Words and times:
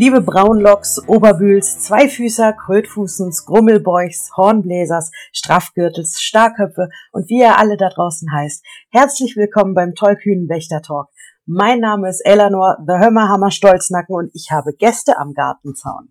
Liebe 0.00 0.22
Braunlocks, 0.22 0.98
Oberbühls, 1.08 1.80
Zweifüßer, 1.80 2.54
Krötfußens, 2.54 3.44
Grummelbeuchs, 3.44 4.30
Hornbläsers, 4.34 5.10
Straffgürtels, 5.30 6.22
Starköpfe 6.22 6.88
und 7.12 7.28
wie 7.28 7.40
ihr 7.40 7.58
alle 7.58 7.76
da 7.76 7.90
draußen 7.90 8.32
heißt, 8.32 8.64
herzlich 8.88 9.36
willkommen 9.36 9.74
beim 9.74 9.94
tollkühnen 9.94 10.48
Wächter 10.48 10.80
Talk. 10.80 11.08
Mein 11.44 11.80
Name 11.80 12.08
ist 12.08 12.22
Eleanor, 12.24 12.78
The 12.86 12.94
Hömmerhammer 12.94 13.50
Stolznacken 13.50 14.16
und 14.16 14.30
ich 14.32 14.50
habe 14.50 14.72
Gäste 14.72 15.18
am 15.18 15.34
Gartenzaun. 15.34 16.10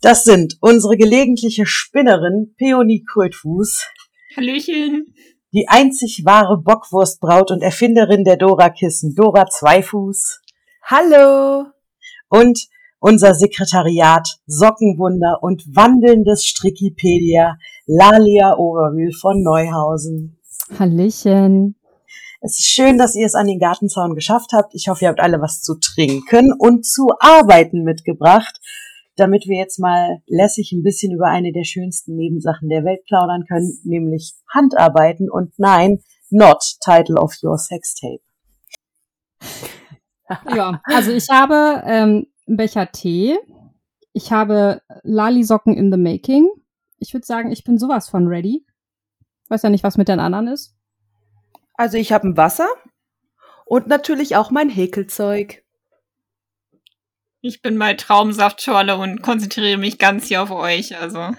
Das 0.00 0.24
sind 0.24 0.56
unsere 0.60 0.96
gelegentliche 0.96 1.64
Spinnerin 1.64 2.56
Peony 2.58 3.04
Krötfuß. 3.08 3.86
Hallöchen. 4.36 5.14
Die 5.52 5.68
einzig 5.68 6.22
wahre 6.24 6.60
Bockwurstbraut 6.60 7.52
und 7.52 7.62
Erfinderin 7.62 8.24
der 8.24 8.36
Dora-Kissen, 8.36 9.14
Dora 9.14 9.46
Zweifuß. 9.46 10.40
Hallo. 10.82 11.66
Und 12.28 12.66
unser 12.98 13.34
Sekretariat, 13.34 14.38
Sockenwunder 14.46 15.42
und 15.42 15.64
wandelndes 15.74 16.44
Strickipedia, 16.44 17.58
Lalia 17.86 18.56
Oberwühl 18.56 19.12
von 19.12 19.42
Neuhausen. 19.42 20.38
Hallöchen. 20.78 21.76
Es 22.40 22.58
ist 22.58 22.66
schön, 22.66 22.98
dass 22.98 23.14
ihr 23.14 23.26
es 23.26 23.34
an 23.34 23.46
den 23.46 23.58
Gartenzaun 23.58 24.14
geschafft 24.14 24.52
habt. 24.52 24.74
Ich 24.74 24.88
hoffe, 24.88 25.04
ihr 25.04 25.08
habt 25.08 25.20
alle 25.20 25.40
was 25.40 25.62
zu 25.62 25.74
trinken 25.80 26.52
und 26.58 26.84
zu 26.84 27.08
arbeiten 27.18 27.82
mitgebracht, 27.82 28.60
damit 29.16 29.46
wir 29.46 29.56
jetzt 29.56 29.78
mal 29.78 30.20
lässig 30.26 30.72
ein 30.72 30.82
bisschen 30.82 31.12
über 31.12 31.26
eine 31.26 31.52
der 31.52 31.64
schönsten 31.64 32.14
Nebensachen 32.14 32.68
der 32.68 32.84
Welt 32.84 33.04
plaudern 33.06 33.44
können, 33.48 33.78
nämlich 33.84 34.34
Handarbeiten 34.52 35.30
und 35.30 35.58
nein, 35.58 36.00
not 36.30 36.62
Title 36.84 37.16
of 37.16 37.34
Your 37.42 37.58
Sextape. 37.58 38.20
Ja, 40.54 40.80
also 40.84 41.12
ich 41.12 41.28
habe 41.30 41.82
ähm, 41.86 42.26
einen 42.46 42.56
Becher 42.56 42.90
Tee. 42.92 43.38
Ich 44.12 44.32
habe 44.32 44.82
Lali-Socken 45.02 45.76
in 45.76 45.92
the 45.92 45.98
making. 45.98 46.48
Ich 46.98 47.12
würde 47.12 47.26
sagen, 47.26 47.52
ich 47.52 47.64
bin 47.64 47.78
sowas 47.78 48.08
von 48.08 48.26
ready. 48.26 48.64
Weiß 49.48 49.62
ja 49.62 49.70
nicht, 49.70 49.84
was 49.84 49.96
mit 49.96 50.08
den 50.08 50.20
anderen 50.20 50.48
ist. 50.48 50.74
Also 51.74 51.98
ich 51.98 52.12
habe 52.12 52.28
ein 52.28 52.36
Wasser 52.36 52.68
und 53.66 53.86
natürlich 53.86 54.36
auch 54.36 54.50
mein 54.50 54.70
Häkelzeug. 54.70 55.62
Ich 57.42 57.62
bin 57.62 57.78
bei 57.78 57.94
Traumsaftschorle 57.94 58.96
und 58.96 59.22
konzentriere 59.22 59.78
mich 59.78 59.98
ganz 59.98 60.26
hier 60.26 60.42
auf 60.42 60.50
euch, 60.50 60.96
also. 60.98 61.32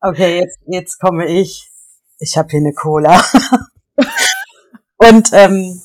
Okay, 0.00 0.40
jetzt, 0.40 0.58
jetzt 0.66 0.98
komme 0.98 1.26
ich. 1.26 1.70
Ich 2.18 2.36
habe 2.36 2.48
hier 2.50 2.60
eine 2.60 2.74
Cola. 2.74 3.24
und 4.96 5.30
ähm, 5.32 5.80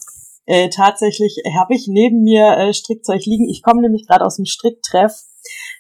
äh, 0.46 0.70
tatsächlich 0.70 1.38
habe 1.58 1.74
ich 1.74 1.88
neben 1.88 2.24
mir 2.24 2.58
äh, 2.58 2.74
Strickzeug 2.74 3.26
liegen. 3.26 3.48
Ich 3.50 3.62
komme 3.62 3.82
nämlich 3.82 4.08
gerade 4.08 4.26
aus 4.26 4.36
dem 4.36 4.46
Stricktreff, 4.46 5.14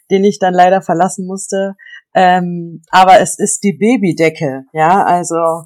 den 0.09 0.23
ich 0.23 0.39
dann 0.39 0.53
leider 0.53 0.81
verlassen 0.81 1.25
musste. 1.25 1.75
Ähm, 2.13 2.81
aber 2.89 3.19
es 3.19 3.39
ist 3.39 3.63
die 3.63 3.73
Babydecke, 3.73 4.65
ja, 4.73 5.03
also. 5.03 5.63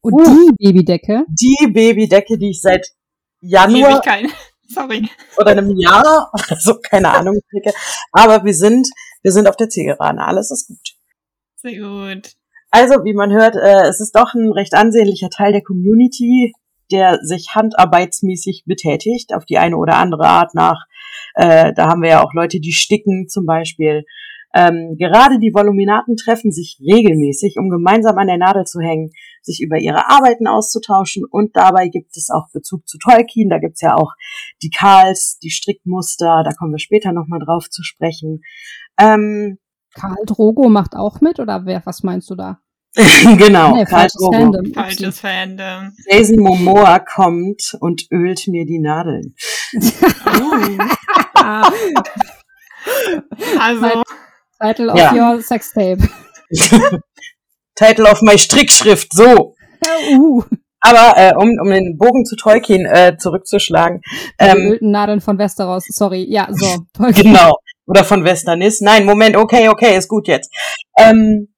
Und 0.00 0.14
uh, 0.14 0.50
die 0.60 0.72
Babydecke? 0.72 1.24
Die 1.28 1.66
Babydecke, 1.72 2.36
die 2.36 2.50
ich 2.50 2.60
seit 2.60 2.86
Januar. 3.40 4.02
Sorry. 4.68 5.08
Oder 5.36 5.52
einem 5.52 5.78
Jahr, 5.78 6.30
also 6.48 6.78
keine 6.80 7.10
Ahnung. 7.10 7.38
Aber 8.12 8.44
wir 8.44 8.54
sind, 8.54 8.88
wir 9.22 9.32
sind 9.32 9.46
auf 9.46 9.56
der 9.56 9.68
Zielgeraden. 9.68 10.18
Alles 10.18 10.50
ist 10.50 10.66
gut. 10.66 10.96
Sehr 11.56 11.80
gut. 11.80 12.32
Also, 12.70 13.04
wie 13.04 13.14
man 13.14 13.30
hört, 13.30 13.54
äh, 13.54 13.88
es 13.88 14.00
ist 14.00 14.16
doch 14.16 14.34
ein 14.34 14.50
recht 14.52 14.74
ansehnlicher 14.74 15.30
Teil 15.30 15.52
der 15.52 15.62
Community, 15.62 16.52
der 16.90 17.18
sich 17.22 17.54
handarbeitsmäßig 17.54 18.64
betätigt, 18.66 19.34
auf 19.34 19.44
die 19.44 19.58
eine 19.58 19.76
oder 19.76 19.96
andere 19.96 20.26
Art 20.26 20.54
nach. 20.54 20.84
Äh, 21.34 21.72
da 21.74 21.88
haben 21.88 22.02
wir 22.02 22.10
ja 22.10 22.24
auch 22.24 22.32
Leute, 22.34 22.60
die 22.60 22.72
sticken 22.72 23.28
zum 23.28 23.46
Beispiel. 23.46 24.04
Ähm, 24.56 24.94
gerade 24.96 25.40
die 25.40 25.52
Voluminaten 25.52 26.16
treffen 26.16 26.52
sich 26.52 26.78
regelmäßig, 26.80 27.56
um 27.58 27.70
gemeinsam 27.70 28.16
an 28.18 28.28
der 28.28 28.38
Nadel 28.38 28.64
zu 28.64 28.80
hängen, 28.80 29.10
sich 29.42 29.60
über 29.60 29.78
ihre 29.78 30.08
Arbeiten 30.08 30.46
auszutauschen 30.46 31.24
und 31.28 31.56
dabei 31.56 31.88
gibt 31.88 32.16
es 32.16 32.30
auch 32.30 32.48
Bezug 32.52 32.86
zu 32.86 32.98
Tolkien. 32.98 33.48
Da 33.48 33.58
gibt's 33.58 33.80
ja 33.80 33.96
auch 33.96 34.12
die 34.62 34.70
Kals, 34.70 35.38
die 35.42 35.50
Strickmuster, 35.50 36.42
da 36.44 36.52
kommen 36.52 36.70
wir 36.70 36.78
später 36.78 37.12
nochmal 37.12 37.40
drauf 37.40 37.68
zu 37.68 37.82
sprechen. 37.82 38.42
Ähm, 38.96 39.58
Karl 39.94 40.24
Drogo 40.24 40.68
macht 40.68 40.94
auch 40.94 41.20
mit 41.20 41.40
oder 41.40 41.66
wer, 41.66 41.84
was 41.84 42.04
meinst 42.04 42.30
du 42.30 42.36
da? 42.36 42.60
genau, 43.38 43.74
nee, 43.74 43.86
falsches 43.86 44.20
Drogo. 44.20 44.32
Fandom. 44.32 44.72
Falsches 44.72 45.18
Fandom. 45.20 45.92
Jason 46.08 46.38
Momoa 46.38 47.00
kommt 47.00 47.76
und 47.80 48.06
ölt 48.12 48.46
mir 48.46 48.64
die 48.66 48.78
Nadeln. 48.78 49.34
also. 53.58 54.02
Title 54.60 54.90
of 54.90 54.98
ja. 54.98 55.12
your 55.12 55.42
Sextape. 55.42 56.08
Title 57.74 58.06
of 58.06 58.22
my 58.22 58.38
Strickschrift, 58.38 59.12
so. 59.12 59.54
Uh. 60.12 60.44
Aber 60.80 61.16
äh, 61.16 61.34
um, 61.34 61.50
um 61.60 61.70
den 61.70 61.96
Bogen 61.98 62.24
zu 62.24 62.36
Tolkien 62.36 62.86
äh, 62.86 63.16
zurückzuschlagen. 63.18 64.02
Ähm, 64.38 64.78
die 64.80 64.86
Nadeln 64.86 65.20
von 65.20 65.38
Westeros, 65.38 65.84
sorry. 65.88 66.24
Ja, 66.28 66.46
so. 66.50 66.84
Tolkien. 66.92 67.32
Genau. 67.32 67.56
Oder 67.86 68.04
von 68.04 68.24
Westernis. 68.24 68.80
Nein, 68.80 69.04
Moment, 69.04 69.36
okay, 69.36 69.68
okay, 69.68 69.96
ist 69.96 70.08
gut 70.08 70.28
jetzt. 70.28 70.52
Ähm, 70.96 71.48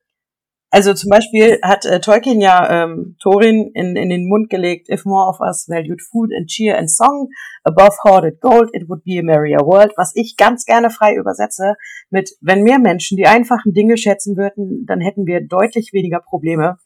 also 0.71 0.95
zum 0.95 1.11
Beispiel 1.11 1.59
hat 1.63 1.85
äh, 1.85 2.01
Tolkien 2.01 2.41
ja 2.41 2.85
ähm, 2.85 3.17
Thorin 3.23 3.71
in, 3.75 3.97
in 3.97 4.11
den 4.11 4.29
Mund 4.29 4.51
gelegt, 4.51 4.89
if 4.89 5.05
more 5.05 5.29
of 5.29 5.41
us 5.41 5.67
valued 5.69 6.03
food 6.03 6.31
and 6.37 6.49
cheer 6.49 6.77
and 6.77 6.91
song 6.91 7.29
above 7.65 7.97
hoarded 8.05 8.41
gold, 8.41 8.71
it 8.73 8.89
would 8.89 9.05
be 9.05 9.19
a 9.19 9.23
merrier 9.23 9.61
world, 9.61 9.93
was 9.97 10.13
ich 10.15 10.37
ganz 10.37 10.65
gerne 10.65 10.91
frei 10.91 11.15
übersetze 11.15 11.75
mit, 12.11 12.31
wenn 12.41 12.63
mehr 12.63 12.79
Menschen 12.79 13.17
die 13.17 13.27
einfachen 13.27 13.73
Dinge 13.73 13.97
schätzen 13.97 14.37
würden, 14.37 14.85
dann 14.87 15.01
hätten 15.01 15.27
wir 15.27 15.47
deutlich 15.47 15.93
weniger 15.93 16.21
Probleme. 16.21 16.79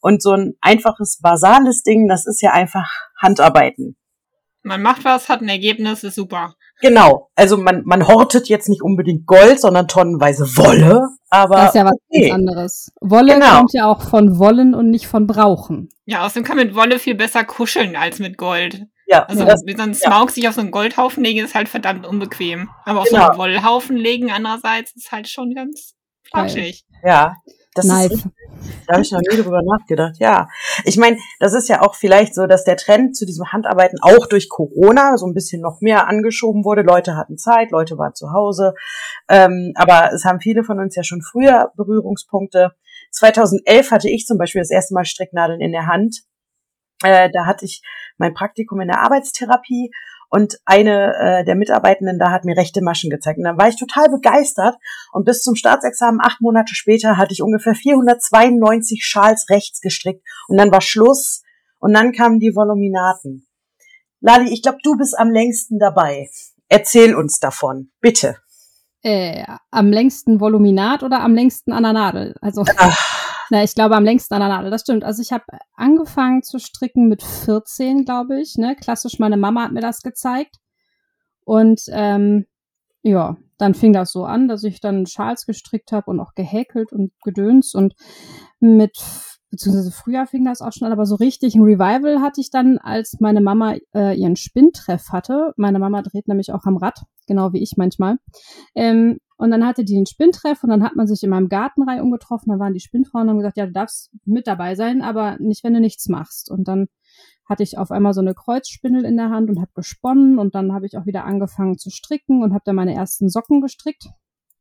Und 0.00 0.22
so 0.22 0.32
ein 0.32 0.54
einfaches, 0.60 1.18
basales 1.20 1.82
Ding, 1.82 2.06
das 2.06 2.26
ist 2.26 2.42
ja 2.42 2.52
einfach 2.52 2.88
Handarbeiten. 3.20 3.96
Man 4.62 4.82
macht 4.82 5.04
was, 5.04 5.28
hat 5.28 5.40
ein 5.40 5.48
Ergebnis, 5.48 6.04
ist 6.04 6.14
super. 6.14 6.54
Genau. 6.80 7.30
Also 7.34 7.56
man, 7.56 7.82
man 7.84 8.06
hortet 8.06 8.48
jetzt 8.48 8.68
nicht 8.68 8.82
unbedingt 8.82 9.26
Gold, 9.26 9.60
sondern 9.60 9.88
tonnenweise 9.88 10.44
Wolle. 10.56 11.08
Aber 11.30 11.56
das 11.56 11.68
ist 11.68 11.74
ja 11.74 11.84
was 11.84 11.96
okay. 12.10 12.32
anderes. 12.32 12.92
Wolle 13.00 13.34
genau. 13.34 13.56
kommt 13.56 13.72
ja 13.72 13.86
auch 13.86 14.02
von 14.02 14.38
wollen 14.38 14.74
und 14.74 14.90
nicht 14.90 15.06
von 15.06 15.26
brauchen. 15.26 15.88
Ja, 16.04 16.24
außerdem 16.24 16.44
kann 16.44 16.56
mit 16.56 16.74
Wolle 16.74 16.98
viel 16.98 17.14
besser 17.14 17.44
kuscheln 17.44 17.96
als 17.96 18.18
mit 18.18 18.36
Gold. 18.36 18.86
Ja. 19.06 19.24
Also 19.24 19.44
das, 19.44 19.62
so 19.64 19.82
ein 19.82 19.94
Smaug 19.94 20.28
ja. 20.28 20.34
sich 20.34 20.48
auf 20.48 20.54
so 20.54 20.60
einen 20.60 20.70
Goldhaufen 20.70 21.22
legen 21.22 21.44
ist 21.44 21.54
halt 21.54 21.68
verdammt 21.68 22.06
unbequem. 22.06 22.68
Aber 22.84 23.00
auf 23.00 23.08
genau. 23.08 23.24
so 23.24 23.28
einen 23.30 23.38
Wollhaufen 23.38 23.96
legen 23.96 24.30
andererseits 24.30 24.94
ist 24.96 25.12
halt 25.12 25.28
schon 25.28 25.54
ganz 25.54 25.94
flauschig. 26.24 26.84
Ja. 27.04 27.34
Das 27.76 27.86
Knife. 27.86 28.14
Ist, 28.14 28.26
da 28.86 28.94
habe 28.94 29.02
ich 29.02 29.12
noch 29.12 29.20
nie 29.20 29.36
drüber 29.36 29.60
nachgedacht. 29.62 30.16
Ja, 30.18 30.48
ich 30.84 30.96
meine, 30.96 31.18
das 31.38 31.54
ist 31.54 31.68
ja 31.68 31.82
auch 31.82 31.94
vielleicht 31.94 32.34
so, 32.34 32.46
dass 32.46 32.64
der 32.64 32.76
Trend 32.76 33.16
zu 33.16 33.26
diesem 33.26 33.52
Handarbeiten 33.52 33.98
auch 34.00 34.26
durch 34.26 34.48
Corona 34.48 35.16
so 35.18 35.26
ein 35.26 35.34
bisschen 35.34 35.60
noch 35.60 35.80
mehr 35.80 36.08
angeschoben 36.08 36.64
wurde. 36.64 36.82
Leute 36.82 37.16
hatten 37.16 37.36
Zeit, 37.36 37.70
Leute 37.70 37.98
waren 37.98 38.14
zu 38.14 38.32
Hause, 38.32 38.74
ähm, 39.28 39.72
aber 39.76 40.12
es 40.12 40.24
haben 40.24 40.40
viele 40.40 40.64
von 40.64 40.80
uns 40.80 40.96
ja 40.96 41.04
schon 41.04 41.22
früher 41.22 41.72
Berührungspunkte. 41.76 42.72
2011 43.10 43.90
hatte 43.90 44.10
ich 44.10 44.26
zum 44.26 44.38
Beispiel 44.38 44.62
das 44.62 44.70
erste 44.70 44.94
Mal 44.94 45.04
Stricknadeln 45.04 45.60
in 45.60 45.72
der 45.72 45.86
Hand. 45.86 46.22
Äh, 47.02 47.30
da 47.30 47.46
hatte 47.46 47.66
ich 47.66 47.82
mein 48.16 48.34
Praktikum 48.34 48.80
in 48.80 48.88
der 48.88 49.00
Arbeitstherapie 49.00 49.90
und 50.30 50.58
eine 50.64 51.14
äh, 51.14 51.44
der 51.44 51.54
Mitarbeitenden 51.54 52.18
da 52.18 52.30
hat 52.30 52.44
mir 52.44 52.56
rechte 52.56 52.82
Maschen 52.82 53.10
gezeigt. 53.10 53.38
Und 53.38 53.44
dann 53.44 53.58
war 53.58 53.68
ich 53.68 53.76
total 53.76 54.08
begeistert. 54.08 54.76
Und 55.12 55.24
bis 55.24 55.42
zum 55.42 55.54
Staatsexamen, 55.54 56.20
acht 56.22 56.40
Monate 56.40 56.74
später, 56.74 57.16
hatte 57.16 57.32
ich 57.32 57.42
ungefähr 57.42 57.74
492 57.74 59.04
Schals 59.04 59.46
rechts 59.50 59.80
gestrickt. 59.80 60.22
Und 60.48 60.58
dann 60.58 60.70
war 60.70 60.80
Schluss. 60.80 61.42
Und 61.78 61.94
dann 61.94 62.12
kamen 62.12 62.40
die 62.40 62.54
Voluminaten. 62.54 63.46
Lali, 64.20 64.52
ich 64.52 64.62
glaube, 64.62 64.78
du 64.82 64.96
bist 64.96 65.16
am 65.18 65.30
längsten 65.30 65.78
dabei. 65.78 66.28
Erzähl 66.68 67.14
uns 67.14 67.38
davon, 67.38 67.90
bitte. 68.00 68.38
Äh, 69.02 69.44
am 69.70 69.92
längsten 69.92 70.40
Voluminat 70.40 71.04
oder 71.04 71.20
am 71.20 71.34
längsten 71.34 71.72
an 71.72 71.84
der 71.84 71.92
Nadel? 71.92 72.34
Also. 72.40 72.64
Ach. 72.76 73.25
Na, 73.50 73.62
ich 73.62 73.74
glaube 73.74 73.96
am 73.96 74.04
längsten 74.04 74.34
an 74.34 74.40
der 74.40 74.48
Nadel, 74.48 74.70
das 74.70 74.82
stimmt. 74.82 75.04
Also 75.04 75.22
ich 75.22 75.32
habe 75.32 75.44
angefangen 75.74 76.42
zu 76.42 76.58
stricken 76.58 77.08
mit 77.08 77.22
14, 77.22 78.04
glaube 78.04 78.40
ich. 78.40 78.56
Ne? 78.56 78.76
Klassisch, 78.76 79.18
meine 79.18 79.36
Mama 79.36 79.64
hat 79.64 79.72
mir 79.72 79.80
das 79.80 80.02
gezeigt. 80.02 80.56
Und 81.44 81.82
ähm, 81.90 82.46
ja, 83.02 83.36
dann 83.56 83.74
fing 83.74 83.92
das 83.92 84.10
so 84.10 84.24
an, 84.24 84.48
dass 84.48 84.64
ich 84.64 84.80
dann 84.80 85.06
Schals 85.06 85.46
gestrickt 85.46 85.92
habe 85.92 86.10
und 86.10 86.18
auch 86.18 86.34
gehäkelt 86.34 86.92
und 86.92 87.12
gedöns. 87.22 87.72
Und 87.74 87.94
mit, 88.58 88.98
beziehungsweise 89.50 89.92
früher 89.92 90.26
fing 90.26 90.44
das 90.44 90.60
auch 90.60 90.72
schon 90.72 90.86
an, 90.86 90.92
aber 90.92 91.06
so 91.06 91.14
richtig 91.14 91.54
ein 91.54 91.62
Revival 91.62 92.20
hatte 92.20 92.40
ich 92.40 92.50
dann, 92.50 92.78
als 92.78 93.18
meine 93.20 93.40
Mama 93.40 93.76
äh, 93.94 94.18
ihren 94.18 94.34
Spinntreff 94.34 95.10
hatte. 95.10 95.52
Meine 95.56 95.78
Mama 95.78 96.02
dreht 96.02 96.26
nämlich 96.26 96.52
auch 96.52 96.64
am 96.64 96.78
Rad, 96.78 97.00
genau 97.26 97.52
wie 97.52 97.62
ich 97.62 97.76
manchmal. 97.76 98.18
Ähm, 98.74 99.18
und 99.38 99.50
dann 99.50 99.66
hatte 99.66 99.84
die 99.84 99.94
den 99.94 100.06
Spinntreff 100.06 100.62
und 100.62 100.70
dann 100.70 100.82
hat 100.82 100.96
man 100.96 101.06
sich 101.06 101.22
in 101.22 101.30
meinem 101.30 101.48
Gartenreih 101.48 102.00
umgetroffen. 102.00 102.52
Da 102.52 102.58
waren 102.58 102.72
die 102.72 102.80
Spinnfrauen 102.80 103.24
und 103.24 103.30
haben 103.30 103.38
gesagt, 103.38 103.58
ja, 103.58 103.66
du 103.66 103.72
darfst 103.72 104.10
mit 104.24 104.46
dabei 104.46 104.74
sein, 104.74 105.02
aber 105.02 105.36
nicht, 105.38 105.62
wenn 105.62 105.74
du 105.74 105.80
nichts 105.80 106.08
machst. 106.08 106.50
Und 106.50 106.68
dann 106.68 106.88
hatte 107.48 107.62
ich 107.62 107.78
auf 107.78 107.90
einmal 107.90 108.14
so 108.14 108.20
eine 108.20 108.34
Kreuzspindel 108.34 109.04
in 109.04 109.16
der 109.16 109.30
Hand 109.30 109.50
und 109.50 109.60
habe 109.60 109.70
gesponnen 109.74 110.38
und 110.38 110.54
dann 110.54 110.72
habe 110.72 110.86
ich 110.86 110.96
auch 110.96 111.06
wieder 111.06 111.24
angefangen 111.24 111.78
zu 111.78 111.90
stricken 111.90 112.42
und 112.42 112.52
habe 112.52 112.62
dann 112.64 112.76
meine 112.76 112.94
ersten 112.94 113.28
Socken 113.28 113.60
gestrickt 113.60 114.08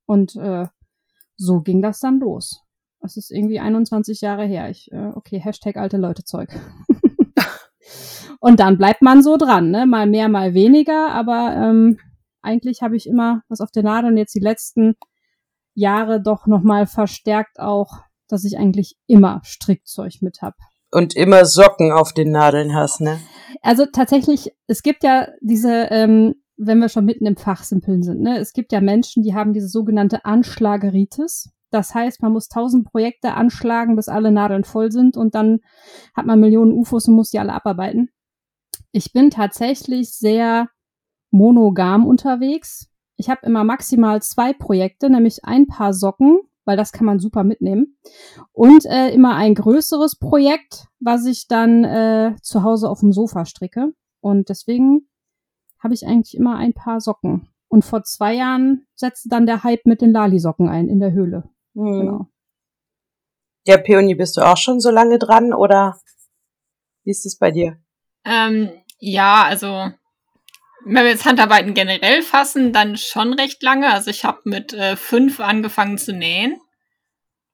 und 0.06 0.36
äh, 0.36 0.68
so 1.38 1.62
ging 1.62 1.82
das 1.82 2.00
dann 2.00 2.20
los. 2.20 2.62
Das 3.02 3.18
ist 3.18 3.32
irgendwie 3.32 3.60
21 3.60 4.22
Jahre 4.22 4.46
her. 4.46 4.70
Ich, 4.70 4.92
äh, 4.92 5.12
okay, 5.16 5.40
Hashtag 5.40 5.78
alte 5.78 5.98
Leute 5.98 6.24
Zeug. 6.24 6.50
und 8.40 8.60
dann 8.60 8.78
bleibt 8.78 9.02
man 9.02 9.22
so 9.22 9.38
dran, 9.38 9.72
ne? 9.72 9.86
Mal 9.86 10.08
mehr, 10.08 10.30
mal 10.30 10.54
weniger, 10.54 11.12
aber 11.12 11.56
ähm, 11.56 12.00
eigentlich 12.46 12.82
habe 12.82 12.96
ich 12.96 13.08
immer 13.08 13.42
was 13.50 13.62
auf 13.62 13.72
der 13.72 13.84
Nadel 13.84 14.12
und 14.12 14.18
jetzt 14.18 14.36
die 14.36 14.40
letzten 14.40 14.96
Jahre 15.74 16.22
doch 16.22 16.48
nochmal 16.48 16.88
verstärkt 16.88 17.60
auch, 17.60 18.00
dass 18.28 18.46
ich 18.46 18.58
eigentlich 18.58 18.96
immer 19.08 19.42
Strickzeug 19.44 20.22
mit 20.22 20.42
hab. 20.42 20.56
Und 20.92 21.16
immer 21.16 21.46
Socken 21.46 21.92
auf 21.92 22.14
den 22.14 22.32
Nadeln 22.32 22.74
hast, 22.74 23.02
ne? 23.02 23.20
Also 23.62 23.86
tatsächlich, 23.86 24.52
es 24.68 24.82
gibt 24.84 25.04
ja 25.04 25.28
diese, 25.42 25.88
ähm, 25.92 26.36
wenn 26.58 26.80
wir 26.80 26.90
schon 26.90 27.06
mitten 27.06 27.26
im 27.26 27.36
Fachsimpeln 27.36 28.02
sind, 28.04 28.22
ne, 28.22 28.38
es 28.40 28.54
gibt 28.54 28.72
ja 28.72 28.80
Menschen, 28.80 29.24
die 29.24 29.36
haben 29.36 29.54
diese 29.54 29.68
sogenannte 29.68 30.24
Anschlageritis. 30.24 31.52
Das 31.72 31.94
heißt, 31.94 32.22
man 32.22 32.32
muss 32.32 32.48
tausend 32.48 32.86
Projekte 32.86 33.34
anschlagen, 33.34 33.96
bis 33.96 34.08
alle 34.08 34.32
Nadeln 34.32 34.64
voll 34.64 34.92
sind 34.92 35.18
und 35.18 35.36
dann 35.36 35.60
hat 36.16 36.26
man 36.26 36.40
Millionen 36.40 36.72
UFOs 36.72 37.08
und 37.08 37.16
muss 37.16 37.32
die 37.32 37.40
alle 37.40 37.54
abarbeiten. 37.54 38.10
Ich 38.92 39.12
bin 39.12 39.30
tatsächlich 39.30 40.12
sehr 40.14 40.70
monogam 41.36 42.08
unterwegs. 42.08 42.90
Ich 43.18 43.30
habe 43.30 43.46
immer 43.46 43.64
maximal 43.64 44.22
zwei 44.22 44.54
Projekte, 44.54 45.10
nämlich 45.10 45.46
ein 45.46 45.68
paar 45.68 45.94
Socken, 45.94 46.40
weil 46.64 46.78
das 46.78 46.92
kann 46.92 47.06
man 47.06 47.20
super 47.20 47.44
mitnehmen. 47.44 47.98
Und 48.52 48.86
äh, 48.86 49.10
immer 49.10 49.36
ein 49.36 49.54
größeres 49.54 50.16
Projekt, 50.16 50.88
was 51.00 51.26
ich 51.26 51.48
dann 51.48 51.84
äh, 51.84 52.36
zu 52.42 52.64
Hause 52.64 52.90
auf 52.90 53.02
dem 53.02 53.12
Sofa 53.12 53.46
stricke. 53.46 53.94
Und 54.22 54.50
deswegen 54.50 55.08
habe 55.80 55.94
ich 55.94 56.08
eigentlich 56.08 56.36
immer 56.36 56.56
ein 56.56 56.74
paar 56.74 57.00
Socken. 57.00 57.50
Und 57.68 57.84
vor 57.86 58.04
zwei 58.04 58.34
Jahren 58.34 58.86
setzte 58.96 59.30
dann 59.30 59.46
der 59.46 59.64
Hype 59.64 59.86
mit 59.86 60.02
den 60.02 60.12
Lali-Socken 60.12 60.70
ein 60.70 60.88
in 60.88 61.00
der 61.00 61.12
Höhle. 61.12 61.44
Mhm. 61.74 62.00
Genau. 62.00 62.28
Ja, 63.68 63.78
Peony, 63.78 64.16
bist 64.16 64.38
du 64.38 64.42
auch 64.42 64.58
schon 64.58 64.80
so 64.80 64.90
lange 64.90 65.20
dran 65.20 65.54
oder 65.54 66.00
wie 67.04 67.12
ist 67.12 67.26
es 67.26 67.38
bei 67.38 67.52
dir? 67.52 67.78
Ähm, 68.24 68.70
ja, 69.00 69.44
also 69.44 69.92
wenn 70.86 71.04
wir 71.04 71.12
jetzt 71.12 71.26
Handarbeiten 71.26 71.74
generell 71.74 72.22
fassen, 72.22 72.72
dann 72.72 72.96
schon 72.96 73.34
recht 73.34 73.62
lange. 73.64 73.92
Also 73.92 74.12
ich 74.12 74.24
habe 74.24 74.42
mit 74.46 74.74
äh, 74.74 74.96
fünf 74.96 75.40
angefangen 75.40 75.98
zu 75.98 76.14
nähen. 76.14 76.62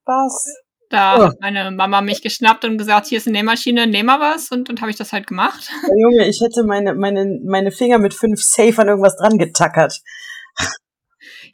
Was? 0.05 0.53
Da 0.89 1.17
oh. 1.17 1.23
hat 1.27 1.39
meine 1.39 1.71
Mama 1.71 2.01
mich 2.01 2.21
geschnappt 2.21 2.65
und 2.65 2.77
gesagt, 2.77 3.07
hier 3.07 3.17
ist 3.17 3.27
eine 3.27 3.37
Nähmaschine, 3.37 3.87
näh 3.87 4.03
mal 4.03 4.19
was. 4.19 4.51
Und 4.51 4.67
dann 4.67 4.81
habe 4.81 4.91
ich 4.91 4.97
das 4.97 5.13
halt 5.13 5.27
gemacht. 5.27 5.69
Ja, 5.83 5.93
Junge, 5.95 6.27
ich 6.27 6.41
hätte 6.41 6.63
meine, 6.63 6.93
meine, 6.93 7.39
meine 7.45 7.71
Finger 7.71 7.97
mit 7.99 8.13
fünf 8.13 8.43
safe 8.43 8.81
an 8.81 8.89
irgendwas 8.89 9.15
dran 9.15 9.37
getackert. 9.37 10.01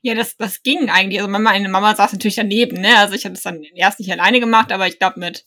Ja, 0.02 0.16
das, 0.16 0.36
das 0.38 0.64
ging 0.64 0.90
eigentlich. 0.90 1.22
Also 1.22 1.32
meine 1.32 1.70
Mama 1.70 1.96
saß 1.96 2.14
natürlich 2.14 2.36
daneben, 2.36 2.82
ne? 2.82 2.98
Also 2.98 3.14
ich 3.14 3.26
habe 3.26 3.34
das 3.34 3.44
dann 3.44 3.62
erst 3.76 4.00
nicht 4.00 4.12
alleine 4.12 4.40
gemacht, 4.40 4.72
aber 4.72 4.88
ich 4.88 4.98
glaube 4.98 5.20
mit, 5.20 5.46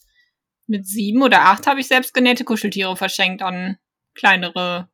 mit 0.67 0.87
sieben 0.87 1.21
oder 1.21 1.41
acht 1.41 1.67
habe 1.67 1.81
ich 1.81 1.87
selbst 1.87 2.13
genähte 2.13 2.45
Kuscheltiere 2.45 2.95
verschenkt 2.95 3.41
an 3.41 3.77
kleinere 4.13 4.89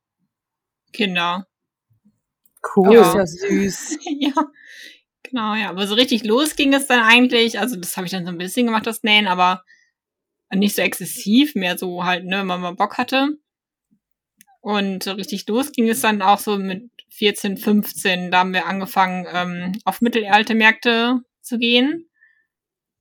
Kinder. 0.98 1.48
Cool, 2.76 2.96
ja. 2.96 3.02
ist 3.02 3.16
ja 3.16 3.26
süß. 3.26 4.00
ja. 4.20 4.34
Genau, 5.24 5.56
ja. 5.56 5.70
Aber 5.70 5.88
so 5.88 5.96
richtig 5.96 6.24
los 6.24 6.56
ging 6.56 6.74
es 6.74 6.88
dann 6.88 7.02
eigentlich. 7.02 7.60
Also, 7.60 7.76
das 7.76 7.96
habe 7.96 8.06
ich 8.06 8.12
dann 8.12 8.26
so 8.26 8.32
ein 8.32 8.38
bisschen 8.38 8.66
gemacht, 8.66 8.88
das 8.88 9.04
Nähen, 9.04 9.28
aber 9.28 9.64
nicht 10.54 10.76
so 10.76 10.82
exzessiv, 10.82 11.56
mehr 11.56 11.78
so 11.78 12.04
halt, 12.04 12.26
ne, 12.26 12.40
wenn 12.40 12.48
man 12.48 12.62
mal 12.62 12.76
Bock 12.76 12.98
hatte. 12.98 13.38
Und 14.62 15.04
so 15.04 15.12
richtig 15.14 15.48
los 15.48 15.72
ging 15.72 15.88
es 15.88 16.02
dann 16.02 16.22
auch 16.22 16.40
so 16.40 16.58
mit 16.58 16.90
14, 17.12 17.58
15. 17.58 18.32
Da 18.32 18.40
haben 18.40 18.54
wir 18.54 18.66
angefangen, 18.66 19.28
ähm, 19.32 19.80
auf 19.86 20.02
mittelalte 20.02 20.56
Märkte 20.56 21.22
zu 21.42 21.58
gehen. 21.58 22.10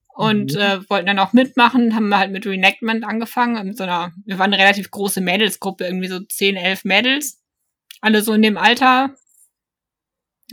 Und 0.09 0.55
mhm. 0.55 0.61
äh, 0.61 0.91
wollten 0.91 1.07
dann 1.07 1.19
auch 1.19 1.33
mitmachen, 1.33 1.95
haben 1.95 2.09
wir 2.09 2.19
halt 2.19 2.33
mit 2.33 2.47
Reenactment 2.47 3.05
angefangen. 3.05 3.67
Mit 3.67 3.77
so 3.77 3.85
einer, 3.85 4.13
wir 4.25 4.39
waren 4.39 4.53
eine 4.53 4.63
relativ 4.63 4.91
große 4.91 5.21
Mädelsgruppe, 5.21 5.85
irgendwie 5.85 6.09
so 6.09 6.21
10, 6.21 6.57
11 6.57 6.85
Mädels 6.85 7.43
alle 8.01 8.23
so 8.23 8.33
in 8.33 8.43
dem 8.43 8.57
Alter. 8.57 9.15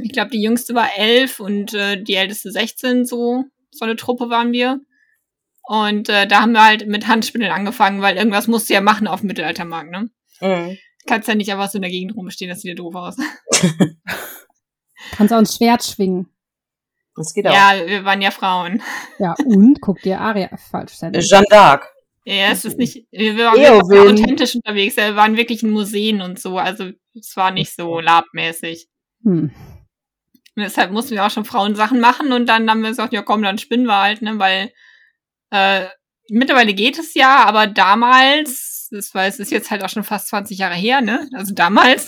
Ich 0.01 0.11
glaube, 0.11 0.31
die 0.31 0.41
jüngste 0.41 0.73
war 0.73 0.89
elf 0.97 1.39
und 1.39 1.73
äh, 1.73 2.01
die 2.01 2.15
älteste 2.15 2.51
16, 2.51 3.05
so, 3.05 3.45
so 3.71 3.85
eine 3.85 3.95
Truppe 3.95 4.29
waren 4.29 4.51
wir. 4.51 4.79
Und 5.63 6.09
äh, 6.09 6.27
da 6.27 6.41
haben 6.41 6.53
wir 6.53 6.65
halt 6.65 6.87
mit 6.87 7.07
Handspindeln 7.07 7.53
angefangen, 7.53 8.01
weil 8.01 8.17
irgendwas 8.17 8.47
musst 8.47 8.69
du 8.69 8.73
ja 8.73 8.81
machen 8.81 9.07
auf 9.07 9.21
dem 9.21 9.27
Mittelaltermarkt, 9.27 9.91
ne? 9.91 10.09
Mhm. 10.41 10.77
Kannst 11.07 11.27
ja 11.27 11.35
nicht 11.35 11.51
einfach 11.51 11.69
so 11.69 11.77
in 11.77 11.83
der 11.83 11.91
Gegend 11.91 12.15
rumstehen, 12.15 12.49
das 12.49 12.61
sieht 12.61 12.69
ja 12.69 12.75
doof 12.75 12.95
aus. 12.95 13.15
Kannst 15.11 15.33
auch 15.33 15.37
ein 15.37 15.45
Schwert 15.45 15.83
schwingen. 15.83 16.29
Das 17.15 17.33
geht 17.33 17.47
auch. 17.47 17.53
Ja, 17.53 17.73
wir 17.85 18.05
waren 18.05 18.21
ja 18.21 18.31
Frauen. 18.31 18.81
Ja, 19.19 19.35
und 19.45 19.79
guck 19.81 20.01
dir 20.01 20.19
Aria 20.19 20.49
falsch. 20.57 20.93
Jeanne 20.99 21.45
d'Arc. 21.45 21.83
Ja, 22.25 22.51
es 22.51 22.63
ist 22.63 22.77
nicht, 22.77 23.05
wir 23.11 23.37
waren 23.37 23.59
wirklich 23.59 24.21
authentisch 24.21 24.55
unterwegs, 24.55 24.95
wir 24.95 25.15
waren 25.15 25.35
wirklich 25.35 25.61
in 25.61 25.71
Museen 25.71 26.21
und 26.21 26.39
so, 26.39 26.57
also 26.57 26.89
es 27.13 27.35
war 27.35 27.51
nicht 27.51 27.75
so 27.75 27.99
labmäßig. 27.99 28.87
Hm. 29.23 29.51
Deshalb 30.55 30.91
mussten 30.91 31.15
wir 31.15 31.25
auch 31.25 31.31
schon 31.31 31.45
Frauensachen 31.45 31.99
machen 31.99 32.31
und 32.31 32.47
dann 32.47 32.69
haben 32.69 32.81
wir 32.81 32.89
gesagt, 32.89 33.11
ja 33.11 33.23
komm, 33.23 33.41
dann 33.41 33.57
spinnen 33.57 33.87
wir 33.87 34.01
halt, 34.01 34.21
ne, 34.21 34.39
weil 34.39 34.71
äh, 35.49 35.87
mittlerweile 36.29 36.73
geht 36.73 36.97
es 36.97 37.13
ja, 37.13 37.43
aber 37.43 37.67
damals, 37.67 38.87
das 38.91 39.13
war, 39.13 39.25
es 39.25 39.39
ist 39.39 39.51
jetzt 39.51 39.69
halt 39.69 39.83
auch 39.83 39.89
schon 39.89 40.03
fast 40.03 40.29
20 40.29 40.57
Jahre 40.57 40.75
her, 40.75 41.01
ne, 41.01 41.27
also 41.33 41.53
damals. 41.53 42.07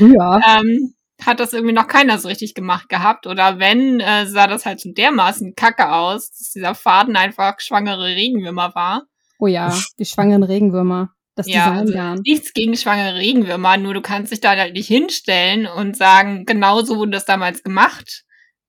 ja. 0.00 0.60
ähm, 0.60 0.94
hat 1.26 1.40
das 1.40 1.52
irgendwie 1.52 1.74
noch 1.74 1.86
keiner 1.86 2.18
so 2.18 2.28
richtig 2.28 2.54
gemacht 2.54 2.88
gehabt. 2.88 3.26
Oder 3.26 3.58
wenn, 3.58 4.00
äh, 4.00 4.26
sah 4.26 4.46
das 4.46 4.66
halt 4.66 4.80
so 4.80 4.92
dermaßen 4.92 5.54
kacke 5.54 5.92
aus, 5.92 6.30
dass 6.30 6.52
dieser 6.52 6.74
Faden 6.74 7.16
einfach 7.16 7.60
schwangere 7.60 8.06
Regenwürmer 8.06 8.74
war. 8.74 9.04
Oh 9.38 9.46
ja, 9.46 9.74
die 9.98 10.04
schwangeren 10.04 10.42
Regenwürmer. 10.42 11.10
Das 11.34 11.48
ja, 11.48 11.72
also 11.72 12.20
nichts 12.22 12.52
gegen 12.52 12.76
schwangere 12.76 13.14
Regenwürmer, 13.14 13.76
nur 13.78 13.94
du 13.94 14.02
kannst 14.02 14.32
dich 14.32 14.40
da 14.40 14.56
halt 14.56 14.74
nicht 14.74 14.88
hinstellen 14.88 15.66
und 15.66 15.96
sagen, 15.96 16.44
genau 16.44 16.82
so 16.82 16.98
wurde 16.98 17.12
das 17.12 17.24
damals 17.24 17.62
gemacht. 17.62 18.24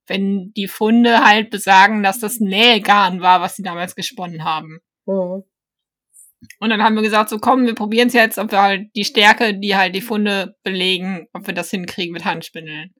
Wenn 0.07 0.53
die 0.55 0.67
Funde 0.67 1.23
halt 1.25 1.49
besagen, 1.49 2.03
dass 2.03 2.19
das 2.19 2.39
Nähgarn 2.39 3.21
war, 3.21 3.41
was 3.41 3.55
sie 3.55 3.63
damals 3.63 3.95
gesponnen 3.95 4.43
haben. 4.43 4.79
Mhm. 5.05 5.43
Und 6.59 6.69
dann 6.69 6.81
haben 6.83 6.95
wir 6.95 7.03
gesagt, 7.03 7.29
so 7.29 7.37
komm, 7.37 7.65
wir 7.65 7.75
probieren 7.75 8.07
es 8.07 8.13
jetzt, 8.13 8.37
ob 8.37 8.51
wir 8.51 8.61
halt 8.61 8.95
die 8.95 9.05
Stärke, 9.05 9.57
die 9.57 9.75
halt 9.75 9.95
die 9.95 10.01
Funde 10.01 10.55
belegen, 10.63 11.27
ob 11.33 11.45
wir 11.45 11.53
das 11.53 11.69
hinkriegen 11.69 12.13
mit 12.13 12.25
Handspindeln. 12.25 12.93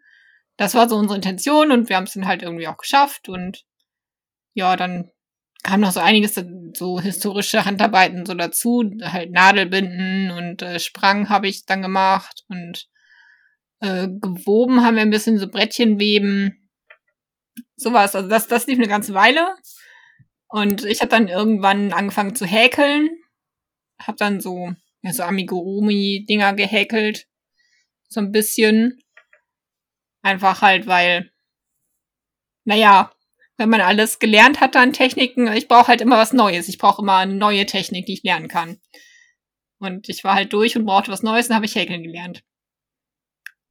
Das 0.58 0.76
war 0.76 0.88
so 0.88 0.96
unsere 0.96 1.16
Intention 1.16 1.72
und 1.72 1.90
wir 1.90 1.96
haben 1.96 2.04
es 2.04 2.14
dann 2.14 2.28
halt 2.28 2.44
irgendwie 2.44 2.68
auch 2.68 2.78
geschafft 2.78 3.30
und 3.30 3.64
ja, 4.54 4.76
dann 4.76 5.10
kam 5.64 5.82
noch 5.82 5.92
so 5.92 6.00
einiges, 6.00 6.40
so 6.76 7.00
historische 7.00 7.66
Handarbeiten 7.66 8.26
so 8.26 8.34
dazu, 8.34 8.84
halt 9.02 9.32
Nadelbinden 9.32 10.32
und 10.32 10.62
äh, 10.62 10.80
Sprang 10.80 11.30
habe 11.30 11.48
ich 11.48 11.66
dann 11.66 11.82
gemacht 11.82 12.44
und 12.48 12.88
äh, 13.80 14.08
gewoben 14.08 14.84
haben 14.84 14.96
wir 14.96 15.04
ein 15.04 15.10
bisschen 15.10 15.38
so 15.38 15.48
Brettchen 15.48 16.00
weben, 16.00 16.70
sowas. 17.76 18.16
Also 18.16 18.28
das, 18.28 18.48
das 18.48 18.68
lief 18.68 18.78
eine 18.78 18.88
ganze 18.88 19.14
Weile 19.14 19.56
und 20.48 20.86
ich 20.86 21.02
habe 21.02 21.10
dann 21.10 21.28
irgendwann 21.28 21.94
angefangen 21.94 22.36
zu 22.36 22.46
häkeln 22.46 23.10
hab 24.08 24.18
dann 24.18 24.42
so, 24.42 24.74
ja, 25.02 25.14
so 25.14 25.24
Amigurumi-Dinger 25.24 26.54
gehäkelt. 26.54 27.28
So 28.08 28.20
ein 28.20 28.32
bisschen. 28.32 29.02
Einfach 30.24 30.62
halt, 30.62 30.86
weil, 30.86 31.32
naja, 32.64 33.12
wenn 33.58 33.70
man 33.70 33.82
alles 33.82 34.20
gelernt 34.20 34.60
hat 34.60 34.76
an 34.76 34.94
Techniken, 34.94 35.48
ich 35.54 35.68
brauche 35.68 35.88
halt 35.88 36.02
immer 36.02 36.18
was 36.18 36.34
Neues. 36.34 36.68
Ich 36.68 36.78
brauche 36.78 37.02
immer 37.02 37.18
eine 37.18 37.34
neue 37.34 37.66
Technik, 37.66 38.06
die 38.06 38.14
ich 38.14 38.24
lernen 38.24 38.48
kann. 38.48 38.80
Und 39.80 40.10
ich 40.10 40.24
war 40.24 40.36
halt 40.36 40.54
durch 40.54 40.78
und 40.78 40.86
brauchte 40.86 41.12
was 41.12 41.24
Neues 41.24 41.50
und 41.50 41.56
habe 41.56 41.66
ich 41.66 41.76
häkeln 41.76 42.04
gelernt. 42.04 42.44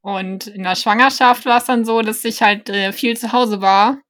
Und 0.02 0.46
in 0.46 0.62
der 0.62 0.76
Schwangerschaft 0.76 1.44
war 1.44 1.58
es 1.58 1.64
dann 1.64 1.84
so, 1.84 2.00
dass 2.00 2.24
ich 2.24 2.42
halt 2.42 2.68
äh, 2.70 2.92
viel 2.92 3.16
zu 3.16 3.32
Hause 3.32 3.60
war 3.60 4.00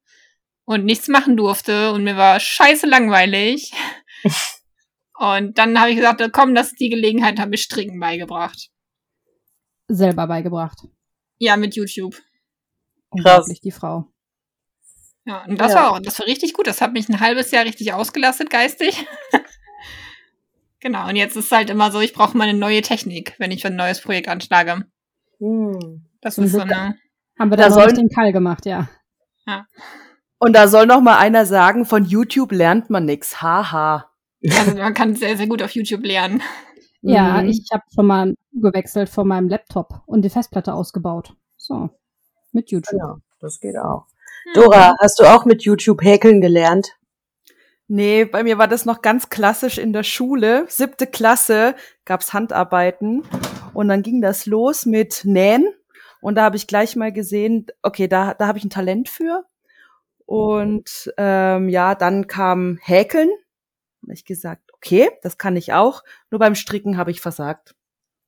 und 0.64 0.84
nichts 0.84 1.08
machen 1.08 1.36
durfte 1.36 1.92
und 1.92 2.04
mir 2.04 2.16
war 2.16 2.38
scheiße 2.38 2.86
langweilig. 2.86 3.72
Und 5.20 5.58
dann 5.58 5.78
habe 5.78 5.90
ich 5.90 5.96
gesagt, 5.96 6.26
komm, 6.32 6.54
das 6.54 6.68
ist 6.68 6.80
die 6.80 6.88
Gelegenheit, 6.88 7.38
habe 7.38 7.54
ich 7.54 7.60
Stricken 7.60 8.00
beigebracht. 8.00 8.70
Selber 9.86 10.26
beigebracht. 10.26 10.78
Ja, 11.36 11.58
mit 11.58 11.76
YouTube. 11.76 12.16
Unglaublich, 13.10 13.60
die 13.60 13.70
Frau. 13.70 14.06
Ja, 15.26 15.44
und 15.44 15.60
das 15.60 15.74
ja. 15.74 15.78
war 15.78 15.92
auch, 15.92 15.98
das 15.98 16.18
war 16.18 16.26
richtig 16.26 16.54
gut. 16.54 16.66
Das 16.66 16.80
hat 16.80 16.94
mich 16.94 17.06
ein 17.10 17.20
halbes 17.20 17.50
Jahr 17.50 17.66
richtig 17.66 17.92
ausgelastet, 17.92 18.48
geistig. 18.48 19.06
genau, 20.80 21.06
und 21.06 21.16
jetzt 21.16 21.36
ist 21.36 21.46
es 21.46 21.52
halt 21.52 21.68
immer 21.68 21.92
so, 21.92 22.00
ich 22.00 22.14
brauche 22.14 22.34
mal 22.34 22.48
eine 22.48 22.58
neue 22.58 22.80
Technik, 22.80 23.34
wenn 23.36 23.50
ich 23.50 23.66
ein 23.66 23.76
neues 23.76 24.00
Projekt 24.00 24.28
anschlage. 24.28 24.86
Hm. 25.38 26.06
Das 26.22 26.38
ist 26.38 26.52
so 26.52 26.60
eine. 26.60 26.96
Haben 27.38 27.50
wir 27.50 27.58
da, 27.58 27.68
da 27.68 27.70
soll 27.72 27.92
den 27.92 28.08
Kall 28.08 28.32
gemacht, 28.32 28.64
ja. 28.64 28.88
Ja. 29.46 29.66
Und 30.38 30.54
da 30.54 30.66
soll 30.66 30.86
noch 30.86 31.02
mal 31.02 31.18
einer 31.18 31.44
sagen, 31.44 31.84
von 31.84 32.06
YouTube 32.06 32.52
lernt 32.52 32.88
man 32.88 33.04
nix. 33.04 33.42
Haha. 33.42 34.09
Also 34.48 34.74
man 34.76 34.94
kann 34.94 35.14
sehr, 35.14 35.36
sehr 35.36 35.46
gut 35.46 35.62
auf 35.62 35.72
YouTube 35.72 36.04
lernen. 36.04 36.42
Ja, 37.02 37.40
Mhm. 37.42 37.48
ich 37.48 37.68
habe 37.72 37.82
schon 37.94 38.06
mal 38.06 38.34
gewechselt 38.52 39.08
von 39.08 39.26
meinem 39.28 39.48
Laptop 39.48 40.02
und 40.06 40.22
die 40.22 40.30
Festplatte 40.30 40.74
ausgebaut. 40.74 41.34
So, 41.56 41.90
mit 42.52 42.70
YouTube. 42.70 42.90
Genau, 43.00 43.16
das 43.40 43.60
geht 43.60 43.76
auch. 43.78 44.06
Dora, 44.54 44.94
hast 45.00 45.18
du 45.20 45.24
auch 45.24 45.44
mit 45.44 45.62
YouTube 45.62 46.02
häkeln 46.02 46.40
gelernt? 46.40 46.96
Nee, 47.88 48.24
bei 48.24 48.42
mir 48.42 48.56
war 48.58 48.68
das 48.68 48.84
noch 48.84 49.02
ganz 49.02 49.30
klassisch 49.30 49.76
in 49.78 49.92
der 49.92 50.02
Schule. 50.04 50.64
Siebte 50.68 51.06
Klasse 51.06 51.74
gab's 52.04 52.32
Handarbeiten 52.32 53.24
und 53.74 53.88
dann 53.88 54.02
ging 54.02 54.20
das 54.20 54.46
los 54.46 54.86
mit 54.86 55.22
Nähen 55.24 55.68
und 56.20 56.36
da 56.36 56.42
habe 56.44 56.56
ich 56.56 56.66
gleich 56.66 56.96
mal 56.96 57.12
gesehen, 57.12 57.66
okay, 57.82 58.08
da, 58.08 58.34
da 58.34 58.46
habe 58.46 58.58
ich 58.58 58.64
ein 58.64 58.70
Talent 58.70 59.08
für. 59.08 59.44
Und 60.26 61.12
ähm, 61.16 61.68
ja, 61.68 61.94
dann 61.94 62.26
kam 62.28 62.78
Häkeln. 62.82 63.30
Da 64.02 64.08
hab 64.08 64.14
ich 64.14 64.24
gesagt, 64.24 64.72
okay, 64.72 65.10
das 65.22 65.38
kann 65.38 65.56
ich 65.56 65.72
auch. 65.72 66.02
Nur 66.30 66.38
beim 66.38 66.54
Stricken 66.54 66.96
habe 66.96 67.10
ich 67.10 67.20
versagt. 67.20 67.74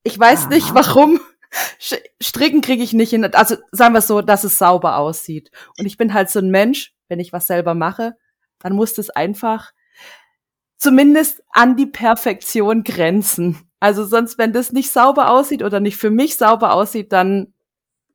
Ich 0.03 0.17
weiß 0.19 0.43
Aha. 0.43 0.49
nicht 0.49 0.73
warum. 0.73 1.19
Stricken 2.21 2.61
kriege 2.61 2.83
ich 2.83 2.93
nicht 2.93 3.11
hin. 3.11 3.25
Also 3.33 3.57
sagen 3.71 3.93
wir 3.93 3.99
es 3.99 4.07
so, 4.07 4.21
dass 4.21 4.43
es 4.43 4.57
sauber 4.57 4.97
aussieht. 4.97 5.51
Und 5.77 5.85
ich 5.85 5.97
bin 5.97 6.13
halt 6.13 6.29
so 6.29 6.39
ein 6.39 6.49
Mensch, 6.49 6.93
wenn 7.07 7.19
ich 7.19 7.33
was 7.33 7.47
selber 7.47 7.73
mache, 7.75 8.15
dann 8.59 8.73
muss 8.73 8.93
das 8.93 9.09
einfach 9.09 9.71
zumindest 10.77 11.43
an 11.49 11.75
die 11.75 11.85
Perfektion 11.85 12.83
grenzen. 12.83 13.69
Also 13.79 14.05
sonst, 14.05 14.37
wenn 14.37 14.53
das 14.53 14.71
nicht 14.71 14.91
sauber 14.91 15.29
aussieht 15.29 15.63
oder 15.63 15.79
nicht 15.79 15.97
für 15.97 16.09
mich 16.09 16.37
sauber 16.37 16.73
aussieht, 16.73 17.11
dann, 17.11 17.53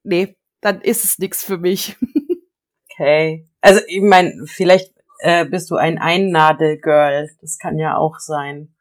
nee, 0.03 0.37
dann 0.61 0.81
ist 0.81 1.05
es 1.05 1.19
nichts 1.19 1.45
für 1.45 1.59
mich. 1.59 1.97
Okay. 3.01 3.47
Also 3.61 3.81
ich 3.87 4.01
meine, 4.01 4.45
vielleicht 4.47 4.93
äh, 5.19 5.45
bist 5.45 5.71
du 5.71 5.77
ein 5.77 5.99
Einnadel-Girl. 5.99 7.29
Das 7.41 7.59
kann 7.59 7.79
ja 7.79 7.97
auch 7.97 8.19
sein. 8.19 8.75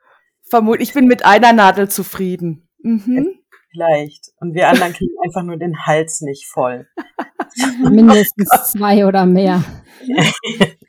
Vermutlich, 0.50 0.90
ich 0.90 0.94
bin 0.94 1.06
mit 1.08 1.26
einer 1.26 1.54
Nadel 1.54 1.90
zufrieden. 1.90 2.70
Mhm. 2.82 3.38
Vielleicht. 3.72 4.32
Und 4.40 4.54
wir 4.54 4.70
anderen 4.70 4.94
kriegen 4.94 5.14
einfach 5.26 5.44
nur 5.44 5.58
den 5.58 5.86
Hals 5.86 6.22
nicht 6.22 6.48
voll. 6.48 6.88
Mindestens 7.90 8.50
zwei 8.72 9.06
oder 9.06 9.26
mehr. 9.26 9.64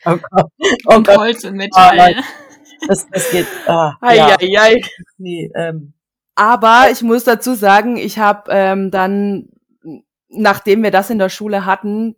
Oh 0.05 0.17
Gott. 0.17 0.52
Oh 0.87 0.95
Und 0.95 1.07
Gott. 1.09 1.17
Holz 1.19 1.43
und 1.45 1.57
Metall. 1.57 2.14
Das, 2.87 3.09
das 3.11 3.31
geht. 3.33 3.47
Ah, 3.67 3.97
Ei, 4.00 4.17
ja. 4.17 4.37
ei, 4.40 4.57
ei. 4.57 4.81
Nee, 5.17 5.50
ähm, 5.57 5.93
Aber 6.37 6.87
ich 6.93 7.02
muss 7.02 7.25
dazu 7.25 7.55
sagen, 7.55 7.97
ich 7.97 8.21
habe 8.21 8.45
ähm, 8.52 8.93
dann, 8.93 9.49
nachdem 10.28 10.85
wir 10.85 10.93
das 10.93 11.11
in 11.11 11.19
der 11.19 11.31
Schule 11.31 11.67
hatten, 11.67 12.14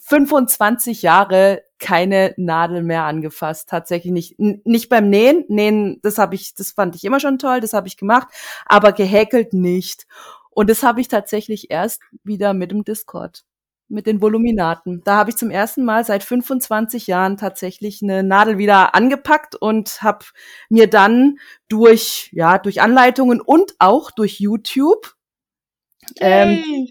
25 0.00 1.02
Jahre 1.02 1.62
keine 1.78 2.34
Nadel 2.36 2.82
mehr 2.82 3.04
angefasst. 3.04 3.68
Tatsächlich 3.68 4.12
nicht. 4.12 4.38
N 4.38 4.60
nicht 4.64 4.88
beim 4.88 5.08
Nähen. 5.08 5.44
Nähen, 5.48 6.00
das 6.02 6.18
habe 6.18 6.34
ich, 6.34 6.54
das 6.54 6.72
fand 6.72 6.96
ich 6.96 7.04
immer 7.04 7.20
schon 7.20 7.38
toll, 7.38 7.60
das 7.60 7.72
habe 7.72 7.88
ich 7.88 7.96
gemacht, 7.96 8.28
aber 8.66 8.92
gehäkelt 8.92 9.52
nicht. 9.52 10.06
Und 10.50 10.70
das 10.70 10.82
habe 10.82 11.00
ich 11.00 11.08
tatsächlich 11.08 11.70
erst 11.70 12.02
wieder 12.24 12.52
mit 12.52 12.72
dem 12.72 12.84
Discord, 12.84 13.44
mit 13.88 14.06
den 14.06 14.20
Voluminaten. 14.20 15.02
Da 15.04 15.16
habe 15.16 15.30
ich 15.30 15.36
zum 15.36 15.50
ersten 15.50 15.84
Mal 15.84 16.04
seit 16.04 16.24
25 16.24 17.06
Jahren 17.06 17.36
tatsächlich 17.36 18.02
eine 18.02 18.24
Nadel 18.24 18.58
wieder 18.58 18.94
angepackt 18.94 19.54
und 19.54 20.02
habe 20.02 20.24
mir 20.68 20.88
dann 20.88 21.38
durch 21.68 22.30
ja 22.32 22.58
durch 22.58 22.80
Anleitungen 22.80 23.40
und 23.40 23.74
auch 23.78 24.10
durch 24.10 24.40
YouTube 24.40 25.14
ähm, 26.20 26.88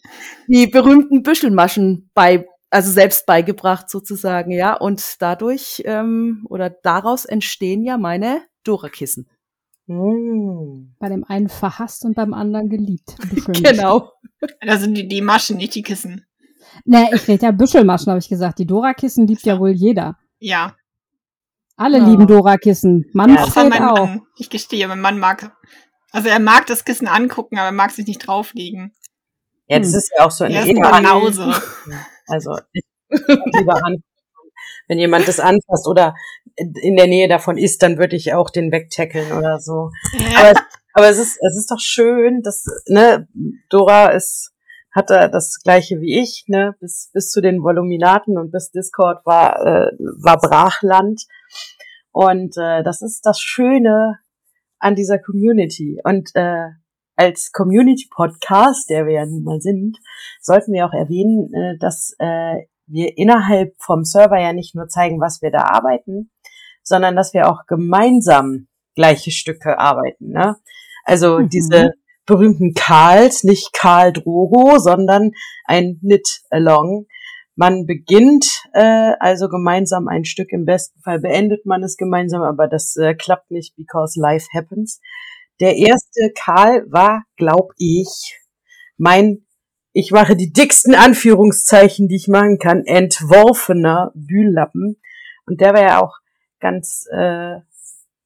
die 0.47 0.67
berühmten 0.67 1.23
Büschelmaschen 1.23 2.09
bei 2.13 2.47
also 2.77 2.91
selbst 2.91 3.25
beigebracht 3.25 3.89
sozusagen 3.89 4.51
ja 4.51 4.73
und 4.75 5.21
dadurch 5.21 5.81
ähm, 5.85 6.45
oder 6.49 6.69
daraus 6.69 7.25
entstehen 7.25 7.83
ja 7.83 7.97
meine 7.97 8.41
Dora-Kissen. 8.63 9.27
mm. 9.87 10.95
Bei 10.99 11.09
dem 11.09 11.23
einen 11.23 11.49
verhasst 11.49 12.05
und 12.05 12.15
beim 12.15 12.33
anderen 12.33 12.69
geliebt. 12.69 13.15
Genau. 13.47 14.11
Also 14.61 14.85
die, 14.87 15.07
die 15.07 15.21
Maschen, 15.21 15.57
nicht 15.57 15.73
die 15.73 15.81
Kissen. 15.81 16.25
Nee, 16.85 17.07
ich 17.13 17.27
rede 17.27 17.47
ja 17.47 17.51
Büschelmaschen, 17.51 18.11
habe 18.11 18.19
ich 18.19 18.29
gesagt. 18.29 18.59
Die 18.59 18.67
Dora-Kissen 18.67 19.25
liebt 19.25 19.41
ja 19.43 19.57
wohl 19.59 19.71
jeder. 19.71 20.17
Ja. 20.39 20.75
Alle 21.75 21.97
Ja. 21.97 22.05
lieben 22.07 22.27
Dora-Kissen. 22.27 23.05
Mann 23.13 23.33
Ja, 23.33 23.47
mein 23.55 23.83
auch. 23.83 24.05
Mann. 24.07 24.21
Ich 24.37 24.49
gestehe, 24.51 24.87
mein 24.87 25.01
Mann 25.01 25.17
mag. 25.19 25.55
Also 26.11 26.29
er 26.29 26.39
mag 26.39 26.67
das 26.67 26.85
Kissen 26.85 27.07
angucken, 27.07 27.57
aber 27.57 27.67
er 27.67 27.71
mag 27.71 27.91
sich 27.91 28.05
nicht 28.05 28.19
drauflegen. 28.27 28.93
Ja, 29.67 29.79
das 29.79 29.89
Hm. 29.93 29.95
ist 29.97 30.11
ja 30.17 30.25
auch 30.25 30.31
so 30.31 30.43
eine 30.43 30.59
ist 30.61 30.67
Ehe. 30.67 30.75
Banause. 30.81 31.53
Also 32.27 32.57
lieber 33.09 33.85
an. 33.85 34.03
Wenn 34.87 34.99
jemand 34.99 35.27
das 35.27 35.39
anfasst 35.39 35.87
oder 35.87 36.15
in 36.55 36.95
der 36.95 37.07
Nähe 37.07 37.27
davon 37.27 37.57
ist, 37.57 37.83
dann 37.83 37.97
würde 37.97 38.15
ich 38.15 38.33
auch 38.33 38.49
den 38.49 38.71
wegtackeln 38.71 39.31
oder 39.31 39.59
so. 39.59 39.91
Ja. 40.13 40.39
Aber, 40.39 40.59
aber 40.93 41.09
es 41.09 41.17
ist, 41.17 41.37
es 41.41 41.57
ist 41.57 41.71
doch 41.71 41.79
schön, 41.79 42.41
dass, 42.41 42.65
ne, 42.87 43.27
Dora 43.69 44.07
ist, 44.07 44.53
hatte 44.91 45.29
das 45.31 45.59
gleiche 45.61 45.99
wie 45.99 46.19
ich, 46.19 46.45
ne, 46.47 46.75
bis, 46.79 47.11
bis 47.13 47.29
zu 47.29 47.41
den 47.41 47.61
Voluminaten 47.61 48.37
und 48.37 48.51
bis 48.51 48.71
Discord 48.71 49.25
war, 49.25 49.65
äh, 49.65 49.91
war 49.99 50.39
Brachland. 50.39 51.23
Und 52.11 52.57
äh, 52.57 52.81
das 52.81 53.01
ist 53.01 53.21
das 53.25 53.39
Schöne 53.39 54.19
an 54.79 54.95
dieser 54.95 55.19
Community. 55.19 55.99
Und 56.03 56.31
äh, 56.33 56.69
als 57.17 57.51
Community-Podcast, 57.51 58.89
der 58.89 59.05
wir 59.05 59.13
ja 59.13 59.25
nun 59.25 59.43
mal 59.43 59.59
sind, 59.59 59.97
sollten 60.39 60.71
wir 60.71 60.85
auch 60.85 60.93
erwähnen, 60.93 61.53
äh, 61.53 61.77
dass 61.79 62.15
äh, 62.19 62.55
wir 62.85 63.17
innerhalb 63.17 63.75
vom 63.79 64.03
Server 64.05 64.39
ja 64.39 64.53
nicht 64.53 64.75
nur 64.75 64.87
zeigen, 64.87 65.19
was 65.19 65.41
wir 65.41 65.51
da 65.51 65.63
arbeiten, 65.63 66.31
sondern 66.83 67.15
dass 67.15 67.33
wir 67.33 67.49
auch 67.49 67.65
gemeinsam 67.67 68.67
gleiche 68.95 69.31
Stücke 69.31 69.77
arbeiten. 69.77 70.29
Ne? 70.29 70.55
Also 71.03 71.39
Mhm. 71.39 71.49
diese 71.49 71.93
berühmten 72.25 72.73
Karls, 72.73 73.43
nicht 73.43 73.73
Karl 73.73 74.13
Drogo, 74.13 74.77
sondern 74.79 75.31
ein 75.65 75.99
Knit-Along. 75.99 77.07
Man 77.55 77.87
beginnt 77.87 78.45
äh, 78.73 79.13
also 79.19 79.49
gemeinsam 79.49 80.07
ein 80.07 80.25
Stück, 80.25 80.51
im 80.51 80.65
besten 80.65 81.01
Fall 81.01 81.19
beendet 81.19 81.65
man 81.65 81.81
es 81.83 81.97
gemeinsam, 81.97 82.43
aber 82.43 82.67
das 82.67 82.95
äh, 82.97 83.15
klappt 83.15 83.49
nicht, 83.49 83.75
because 83.75 84.19
life 84.19 84.47
happens. 84.53 85.01
Der 85.59 85.75
erste 85.75 86.31
Karl 86.35 86.85
war, 86.89 87.23
glaub 87.35 87.71
ich, 87.77 88.39
mein, 88.97 89.45
ich 89.93 90.11
mache 90.11 90.35
die 90.35 90.51
dicksten 90.53 90.93
Anführungszeichen, 90.95 92.07
die 92.07 92.15
ich 92.15 92.27
machen 92.27 92.59
kann, 92.59 92.83
entworfener 92.85 94.11
Bühllappen. 94.13 95.01
Und 95.45 95.61
der 95.61 95.73
war 95.73 95.81
ja 95.81 96.01
auch 96.01 96.17
ganz 96.59 97.05
äh, 97.11 97.55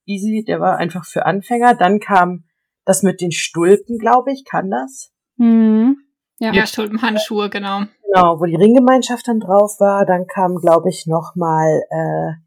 easy, 0.06 0.44
der 0.46 0.60
war 0.60 0.78
einfach 0.78 1.06
für 1.06 1.26
Anfänger. 1.26 1.76
Dann 1.76 2.00
kam 2.00 2.46
das 2.86 3.04
mit 3.04 3.22
den 3.22 3.32
Stulpen, 3.32 3.98
glaube 3.98 4.32
ich, 4.32 4.44
kann 4.46 4.70
das? 4.70 5.12
Hm. 5.38 5.98
Ja. 6.40 6.52
Ja, 6.54 6.66
Stulpenhandschuhe, 6.66 7.50
genau. 7.50 7.82
Genau, 8.04 8.40
wo 8.40 8.46
die 8.46 8.56
Ringgemeinschaft 8.56 9.28
dann 9.28 9.40
drauf 9.40 9.80
war. 9.80 10.06
Dann 10.06 10.26
kam, 10.26 10.56
glaube 10.56 10.90
ich, 10.90 11.06
noch 11.06 11.36
mal 11.36 11.82
äh, 11.92 12.41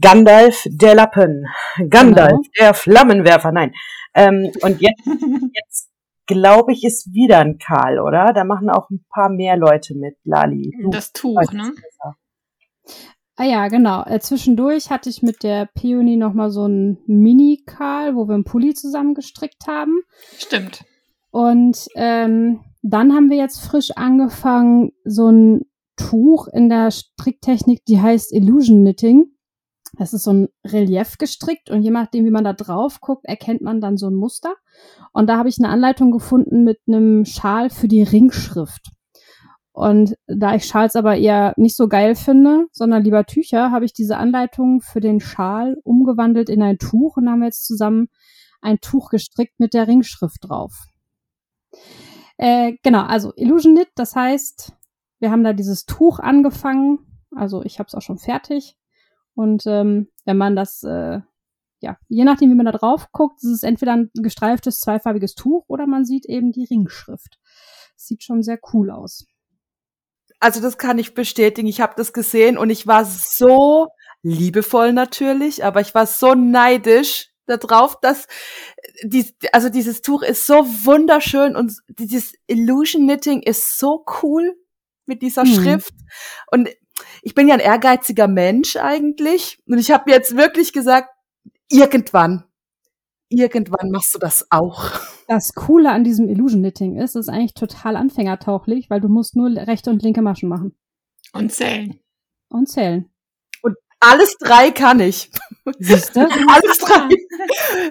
Gandalf 0.00 0.64
der 0.66 0.94
Lappen. 0.94 1.46
Gandalf 1.88 2.30
Genau. 2.30 2.42
der 2.60 2.74
Flammenwerfer. 2.74 3.52
Nein. 3.52 3.72
Ähm, 4.14 4.50
und 4.62 4.80
jetzt, 4.80 5.04
jetzt 5.54 5.90
glaube 6.26 6.72
ich, 6.72 6.84
ist 6.84 7.12
wieder 7.12 7.38
ein 7.38 7.58
Karl, 7.58 7.98
oder? 8.00 8.32
Da 8.32 8.44
machen 8.44 8.70
auch 8.70 8.90
ein 8.90 9.04
paar 9.12 9.28
mehr 9.28 9.56
Leute 9.56 9.94
mit, 9.96 10.16
Lali. 10.24 10.72
Du 10.82 10.90
Das 10.90 11.12
Tuch, 11.12 11.36
weißt 11.36 11.52
ne? 11.52 11.72
besser. 11.74 12.16
Ah 13.36 13.44
ja, 13.44 13.66
genau. 13.68 14.04
Äh, 14.04 14.20
zwischendurch 14.20 14.90
hatte 14.90 15.10
ich 15.10 15.22
mit 15.22 15.42
der 15.42 15.66
Peony 15.74 16.16
noch 16.16 16.34
mal 16.34 16.50
so 16.50 16.64
einen 16.64 16.98
Mini-Karl, 17.06 18.14
wo 18.14 18.28
wir 18.28 18.34
einen 18.34 18.44
Pulli 18.44 18.74
zusammen 18.74 19.14
gestrickt 19.14 19.66
haben. 19.66 20.02
Stimmt. 20.38 20.84
Und 21.30 21.88
ähm, 21.96 22.60
dann 22.82 23.12
haben 23.12 23.30
wir 23.30 23.36
jetzt 23.36 23.58
frisch 23.64 23.90
angefangen, 23.96 24.92
so 25.04 25.30
ein 25.30 25.62
Tuch 25.96 26.46
in 26.52 26.68
der 26.68 26.90
Stricktechnik, 26.92 27.84
die 27.86 28.00
heißt 28.00 28.32
Illusion 28.32 28.82
Knitting. 28.82 29.33
Das 29.96 30.12
ist 30.12 30.24
so 30.24 30.32
ein 30.32 30.48
Relief 30.66 31.18
gestrickt 31.18 31.70
und 31.70 31.82
je 31.82 31.90
nachdem, 31.90 32.24
wie 32.24 32.30
man 32.30 32.44
da 32.44 32.52
drauf 32.52 33.00
guckt, 33.00 33.24
erkennt 33.26 33.62
man 33.62 33.80
dann 33.80 33.96
so 33.96 34.08
ein 34.08 34.14
Muster. 34.14 34.54
Und 35.12 35.28
da 35.28 35.36
habe 35.36 35.48
ich 35.48 35.58
eine 35.58 35.68
Anleitung 35.68 36.10
gefunden 36.10 36.64
mit 36.64 36.80
einem 36.86 37.24
Schal 37.24 37.70
für 37.70 37.88
die 37.88 38.02
Ringschrift. 38.02 38.90
Und 39.72 40.14
da 40.26 40.54
ich 40.54 40.66
Schals 40.66 40.94
aber 40.94 41.16
eher 41.16 41.52
nicht 41.56 41.76
so 41.76 41.88
geil 41.88 42.14
finde, 42.14 42.66
sondern 42.70 43.02
lieber 43.02 43.24
Tücher, 43.24 43.72
habe 43.72 43.84
ich 43.84 43.92
diese 43.92 44.16
Anleitung 44.16 44.80
für 44.80 45.00
den 45.00 45.20
Schal 45.20 45.76
umgewandelt 45.82 46.48
in 46.48 46.62
ein 46.62 46.78
Tuch 46.78 47.16
und 47.16 47.28
haben 47.28 47.42
jetzt 47.42 47.66
zusammen 47.66 48.08
ein 48.60 48.78
Tuch 48.80 49.10
gestrickt 49.10 49.58
mit 49.58 49.74
der 49.74 49.88
Ringschrift 49.88 50.38
drauf. 50.42 50.86
Äh, 52.36 52.74
genau, 52.82 53.02
also 53.02 53.32
Illusion 53.36 53.74
Knit, 53.74 53.88
das 53.96 54.14
heißt, 54.14 54.72
wir 55.18 55.30
haben 55.30 55.44
da 55.44 55.52
dieses 55.52 55.86
Tuch 55.86 56.20
angefangen, 56.20 56.98
also 57.34 57.62
ich 57.62 57.78
habe 57.78 57.88
es 57.88 57.94
auch 57.94 58.02
schon 58.02 58.18
fertig. 58.18 58.76
Und 59.34 59.64
ähm, 59.66 60.08
wenn 60.24 60.36
man 60.36 60.56
das, 60.56 60.82
äh, 60.82 61.20
ja, 61.80 61.96
je 62.08 62.24
nachdem, 62.24 62.50
wie 62.50 62.54
man 62.54 62.66
da 62.66 62.72
drauf 62.72 63.10
guckt, 63.12 63.42
ist 63.42 63.50
es 63.50 63.62
entweder 63.62 63.92
ein 63.92 64.10
gestreiftes, 64.14 64.80
zweifarbiges 64.80 65.34
Tuch 65.34 65.64
oder 65.68 65.86
man 65.86 66.04
sieht 66.04 66.26
eben 66.26 66.52
die 66.52 66.64
Ringschrift. 66.64 67.38
Sieht 67.96 68.22
schon 68.22 68.42
sehr 68.42 68.58
cool 68.72 68.90
aus. 68.90 69.26
Also 70.40 70.60
das 70.60 70.78
kann 70.78 70.98
ich 70.98 71.14
bestätigen. 71.14 71.68
Ich 71.68 71.80
habe 71.80 71.94
das 71.96 72.12
gesehen 72.12 72.58
und 72.58 72.70
ich 72.70 72.86
war 72.86 73.04
so 73.04 73.88
liebevoll 74.22 74.92
natürlich, 74.92 75.64
aber 75.64 75.80
ich 75.80 75.94
war 75.94 76.06
so 76.06 76.34
neidisch 76.34 77.30
darauf, 77.46 78.00
dass 78.00 78.26
die, 79.02 79.26
also 79.52 79.68
dieses 79.68 80.00
Tuch 80.02 80.22
ist 80.22 80.46
so 80.46 80.64
wunderschön 80.84 81.56
und 81.56 81.74
dieses 81.88 82.34
Illusion 82.46 83.02
Knitting 83.02 83.42
ist 83.42 83.78
so 83.78 84.04
cool 84.22 84.54
mit 85.06 85.22
dieser 85.22 85.44
Mhm. 85.44 85.54
Schrift 85.54 85.94
und 86.50 86.68
ich 87.22 87.34
bin 87.34 87.48
ja 87.48 87.54
ein 87.54 87.60
ehrgeiziger 87.60 88.28
Mensch 88.28 88.76
eigentlich 88.76 89.58
und 89.66 89.78
ich 89.78 89.90
habe 89.90 90.10
jetzt 90.10 90.36
wirklich 90.36 90.72
gesagt, 90.72 91.10
irgendwann, 91.70 92.44
irgendwann 93.28 93.90
machst 93.90 94.14
du 94.14 94.18
das 94.18 94.46
auch. 94.50 94.90
Das 95.26 95.54
Coole 95.54 95.90
an 95.90 96.04
diesem 96.04 96.28
Illusion 96.28 96.60
Knitting 96.60 96.96
ist, 96.96 97.16
es 97.16 97.26
ist 97.26 97.28
eigentlich 97.28 97.54
total 97.54 97.96
anfängertauchlich, 97.96 98.90
weil 98.90 99.00
du 99.00 99.08
musst 99.08 99.36
nur 99.36 99.50
rechte 99.50 99.90
und 99.90 100.02
linke 100.02 100.22
Maschen 100.22 100.48
machen 100.48 100.76
Und 101.32 101.52
zählen. 101.52 101.98
und 102.48 102.68
zählen. 102.68 103.10
Alles 104.06 104.36
drei 104.38 104.70
kann 104.70 105.00
ich. 105.00 105.30
Siehst 105.78 106.14
du? 106.14 106.20
Alles 106.48 106.78
drei. 106.78 107.08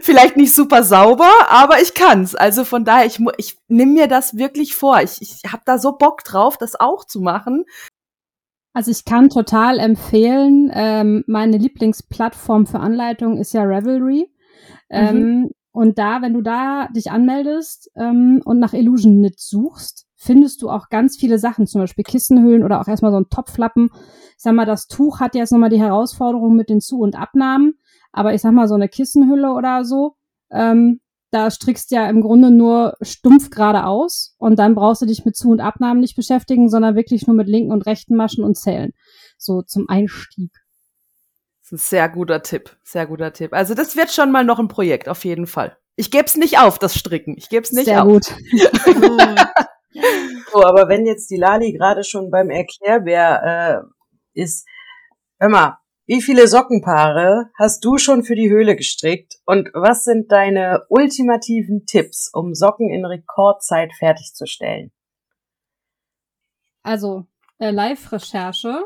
Vielleicht 0.01 0.37
nicht 0.37 0.53
super 0.53 0.83
sauber, 0.83 1.31
aber 1.49 1.81
ich 1.81 1.95
kann's. 1.95 2.35
Also 2.35 2.65
von 2.65 2.85
daher, 2.85 3.07
ich, 3.07 3.19
ich 3.37 3.57
nimm 3.67 3.93
mir 3.93 4.07
das 4.07 4.37
wirklich 4.37 4.75
vor. 4.75 5.01
Ich, 5.01 5.21
ich 5.21 5.51
habe 5.51 5.63
da 5.65 5.79
so 5.79 5.93
Bock 5.93 6.23
drauf, 6.23 6.57
das 6.57 6.79
auch 6.79 7.05
zu 7.05 7.19
machen. 7.19 7.65
Also 8.73 8.89
ich 8.89 9.05
kann 9.05 9.29
total 9.29 9.77
empfehlen, 9.79 10.71
ähm, 10.73 11.23
meine 11.27 11.57
Lieblingsplattform 11.57 12.65
für 12.65 12.79
Anleitungen 12.79 13.37
ist 13.37 13.53
ja 13.53 13.63
Revelry. 13.63 14.31
Ähm, 14.89 15.51
und 15.71 15.97
da, 15.97 16.21
wenn 16.21 16.33
du 16.33 16.41
da 16.41 16.87
dich 16.87 17.11
anmeldest 17.11 17.91
ähm, 17.95 18.41
und 18.45 18.59
nach 18.59 18.73
Illusion 18.73 19.17
Knit 19.17 19.39
suchst, 19.39 20.07
findest 20.15 20.61
du 20.61 20.69
auch 20.69 20.89
ganz 20.89 21.17
viele 21.17 21.37
Sachen, 21.37 21.67
zum 21.67 21.81
Beispiel 21.81 22.03
Kissenhüllen 22.03 22.63
oder 22.63 22.79
auch 22.79 22.87
erstmal 22.87 23.11
so 23.11 23.17
ein 23.17 23.29
Topflappen. 23.29 23.89
Ich 23.93 24.43
sag 24.43 24.53
mal, 24.53 24.65
das 24.65 24.87
Tuch 24.87 25.19
hat 25.19 25.35
jetzt 25.35 25.51
nochmal 25.51 25.69
die 25.69 25.81
Herausforderung 25.81 26.55
mit 26.55 26.69
den 26.69 26.79
Zu- 26.79 26.99
und 26.99 27.15
Abnahmen, 27.15 27.73
aber 28.11 28.33
ich 28.33 28.41
sag 28.41 28.53
mal, 28.53 28.67
so 28.67 28.75
eine 28.75 28.87
Kissenhülle 28.87 29.51
oder 29.53 29.83
so, 29.83 30.15
ähm, 30.51 30.99
da 31.33 31.49
strickst 31.49 31.91
du 31.91 31.95
ja 31.95 32.09
im 32.09 32.21
Grunde 32.21 32.51
nur 32.51 32.95
stumpf 33.01 33.49
geradeaus 33.49 34.35
und 34.37 34.59
dann 34.59 34.75
brauchst 34.75 35.01
du 35.01 35.05
dich 35.05 35.25
mit 35.25 35.35
Zu- 35.35 35.51
und 35.51 35.61
Abnahmen 35.61 35.99
nicht 35.99 36.15
beschäftigen, 36.15 36.69
sondern 36.69 36.95
wirklich 36.95 37.25
nur 37.25 37.35
mit 37.35 37.47
linken 37.47 37.71
und 37.71 37.85
rechten 37.85 38.15
Maschen 38.15 38.43
und 38.43 38.55
Zählen. 38.55 38.93
So 39.37 39.61
zum 39.61 39.89
Einstieg. 39.89 40.51
Das 41.61 41.71
ist 41.71 41.71
ein 41.71 41.77
sehr 41.77 42.09
guter 42.09 42.43
Tipp. 42.43 42.77
Sehr 42.83 43.07
guter 43.07 43.33
Tipp. 43.33 43.53
Also 43.53 43.73
das 43.73 43.95
wird 43.95 44.11
schon 44.11 44.31
mal 44.31 44.43
noch 44.43 44.59
ein 44.59 44.67
Projekt, 44.67 45.09
auf 45.09 45.25
jeden 45.25 45.47
Fall. 45.47 45.77
Ich 45.95 46.11
geb's 46.11 46.35
nicht 46.35 46.59
auf, 46.59 46.77
das 46.79 46.95
Stricken. 46.95 47.35
Ich 47.37 47.49
geb's 47.49 47.71
nicht 47.71 47.85
Sehr 47.85 48.03
auf. 48.03 48.07
gut. 48.07 48.25
Gut. 48.85 49.35
So, 50.51 50.63
aber 50.63 50.87
wenn 50.89 51.05
jetzt 51.05 51.29
die 51.29 51.37
Lali 51.37 51.71
gerade 51.71 52.03
schon 52.03 52.31
beim 52.31 52.49
Erklärbär 52.49 53.83
äh, 54.35 54.41
ist, 54.41 54.67
hör 55.39 55.49
mal, 55.49 55.77
wie 56.05 56.21
viele 56.21 56.47
Sockenpaare 56.47 57.51
hast 57.57 57.85
du 57.85 57.97
schon 57.97 58.23
für 58.23 58.35
die 58.35 58.49
Höhle 58.49 58.75
gestrickt 58.75 59.35
und 59.45 59.69
was 59.73 60.03
sind 60.03 60.31
deine 60.31 60.85
ultimativen 60.89 61.85
Tipps, 61.85 62.29
um 62.33 62.53
Socken 62.53 62.89
in 62.89 63.05
Rekordzeit 63.05 63.93
fertigzustellen? 63.93 64.91
Also, 66.81 67.25
äh, 67.59 67.71
Live-Recherche. 67.71 68.83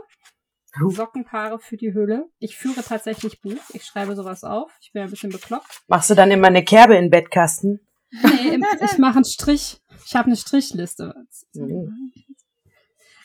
Sockenpaare 0.80 1.58
für 1.58 1.76
die 1.76 1.94
Höhle. 1.94 2.30
Ich 2.38 2.56
führe 2.56 2.84
tatsächlich 2.84 3.42
Buch. 3.42 3.58
Ich 3.74 3.84
schreibe 3.84 4.16
sowas 4.16 4.44
auf. 4.44 4.72
Ich 4.80 4.92
bin 4.92 5.02
ein 5.02 5.10
bisschen 5.10 5.32
bekloppt. 5.32 5.82
Machst 5.88 6.12
du 6.12 6.14
dann 6.14 6.30
immer 6.30 6.48
eine 6.48 6.64
Kerbe 6.64 6.96
in 6.96 7.06
den 7.06 7.10
Bettkasten? 7.10 7.80
Nee, 8.12 8.60
ich 8.86 8.98
mache 9.00 9.16
einen 9.16 9.26
Strich. 9.26 9.82
Ich 10.06 10.16
habe 10.16 10.28
eine 10.28 10.36
Strichliste. 10.36 11.16
Mhm. 11.54 12.12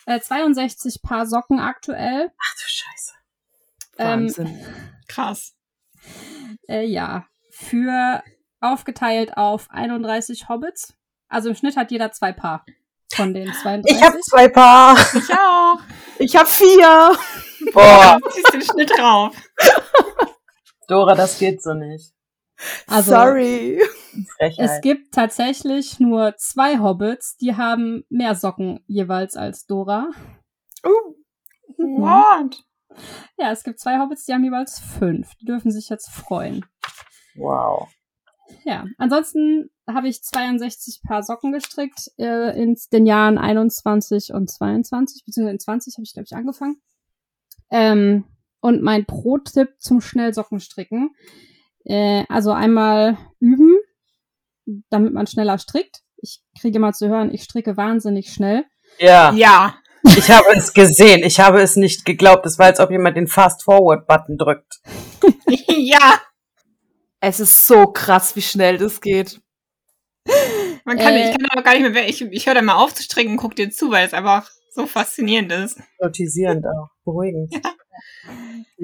Äh, 0.07 0.21
62 0.21 1.03
Paar 1.03 1.27
Socken 1.27 1.61
aktuell. 1.61 2.33
Ach 2.37 2.55
du 2.55 2.63
Scheiße. 2.67 3.13
Ähm, 4.03 4.23
Wahnsinn. 4.25 4.61
Krass. 5.09 5.55
Äh, 6.69 6.85
ja. 6.87 7.27
Für 7.51 8.23
aufgeteilt 8.61 9.37
auf 9.37 9.71
31 9.71 10.49
Hobbits. 10.49 10.95
Also 11.29 11.49
im 11.51 11.55
Schnitt 11.55 11.77
hat 11.77 11.91
jeder 11.91 12.13
zwei 12.13 12.33
Paar 12.33 12.65
von 13.15 13.35
den 13.35 13.53
32. 13.53 13.97
Ich 13.97 14.03
habe 14.03 14.19
zwei 14.21 14.49
Paar. 14.49 14.97
Ich 15.15 15.33
auch. 15.33 15.79
Ich 16.19 16.37
habe 16.37 16.49
vier. 16.49 17.17
Boah, 17.73 18.19
Ziehst 18.31 18.53
den 18.55 18.63
Schnitt 18.63 18.91
drauf. 18.97 19.35
Dora, 20.89 21.15
das 21.15 21.39
geht 21.39 21.63
so 21.63 21.75
nicht. 21.75 22.13
Also- 22.87 23.13
Sorry. 23.13 23.81
Frechheit. 24.39 24.71
Es 24.71 24.81
gibt 24.83 25.15
tatsächlich 25.15 25.99
nur 25.99 26.37
zwei 26.37 26.79
Hobbits, 26.79 27.37
die 27.37 27.57
haben 27.57 28.05
mehr 28.11 28.35
Socken 28.35 28.81
jeweils 28.87 29.37
als 29.37 29.67
Dora. 29.67 30.11
Uh, 30.85 31.15
What? 31.79 32.63
Ja, 33.39 33.51
es 33.53 33.65
gibt 33.65 33.81
zwei 33.81 33.99
Hobbits, 33.99 34.25
die 34.25 34.33
haben 34.33 34.45
jeweils 34.45 34.79
fünf. 34.79 35.35
Die 35.37 35.45
dürfen 35.45 35.71
sich 35.71 35.89
jetzt 35.89 36.11
freuen. 36.11 36.65
wow. 37.35 37.89
Ja, 38.65 38.85
ansonsten 38.99 39.71
habe 39.89 40.09
ich 40.09 40.23
62 40.23 41.03
Paar 41.07 41.23
Socken 41.23 41.53
gestrickt 41.53 42.11
äh, 42.19 42.61
in 42.61 42.77
den 42.93 43.07
Jahren 43.07 43.39
21 43.39 44.33
und 44.35 44.51
22, 44.51 45.25
beziehungsweise 45.25 45.55
in 45.55 45.61
20 45.61 45.95
habe 45.95 46.05
ich, 46.05 46.13
glaube 46.13 46.27
ich, 46.27 46.37
angefangen. 46.37 46.81
Ähm, 47.71 48.25
und 48.61 48.83
mein 48.83 49.07
Pro-Tipp 49.07 49.71
zum 49.79 50.01
Schnellsockenstricken. 50.01 51.15
Äh, 51.85 52.25
also 52.29 52.53
einmal 52.53 53.19
üben, 53.41 53.77
damit 54.91 55.13
man 55.13 55.27
schneller 55.27 55.59
strickt. 55.59 56.03
Ich 56.17 56.43
kriege 56.61 56.79
mal 56.79 56.93
zu 56.93 57.09
hören, 57.09 57.33
ich 57.33 57.43
stricke 57.43 57.77
wahnsinnig 57.77 58.33
schnell. 58.33 58.65
Ja, 58.99 59.33
Ja. 59.33 59.75
Ich 60.05 60.31
habe 60.31 60.49
es 60.57 60.73
gesehen. 60.73 61.23
Ich 61.25 61.41
habe 61.41 61.61
es 61.61 61.77
nicht 61.77 62.05
geglaubt. 62.05 62.47
Es 62.47 62.59
war, 62.59 62.67
als 62.67 62.81
ob 62.81 62.91
jemand 62.91 63.17
den 63.17 63.27
Fast-Forward-Button 63.27 64.39
drückt. 64.39 64.81
ja. 65.69 66.21
es 67.21 67.41
ist 67.41 67.67
so 67.67 67.87
krass, 67.87 68.35
wie 68.37 68.43
schnell 68.43 68.79
das 68.79 69.01
geht. 69.01 69.41
Man 70.85 70.99
kann, 70.99 71.15
Äh. 71.15 71.31
ich 71.31 71.37
kann 71.37 71.47
aber 71.51 71.63
gar 71.63 71.79
nicht 71.79 71.93
mehr, 71.93 72.09
ich, 72.09 72.23
ich 72.23 72.47
höre 72.47 72.55
da 72.55 72.63
mal 72.63 72.77
auf 72.77 72.95
zu 72.95 73.03
stricken 73.03 73.33
und 73.33 73.37
guck 73.37 73.55
dir 73.55 73.71
zu, 73.71 73.91
weil 73.91 74.07
es 74.07 74.15
einfach 74.15 74.49
so 74.75 74.87
faszinierend 74.87 75.53
ist. 75.53 75.79
Hypnotisierend 75.99 76.65
auch. 76.67 76.89
Beruhigend. 77.05 77.55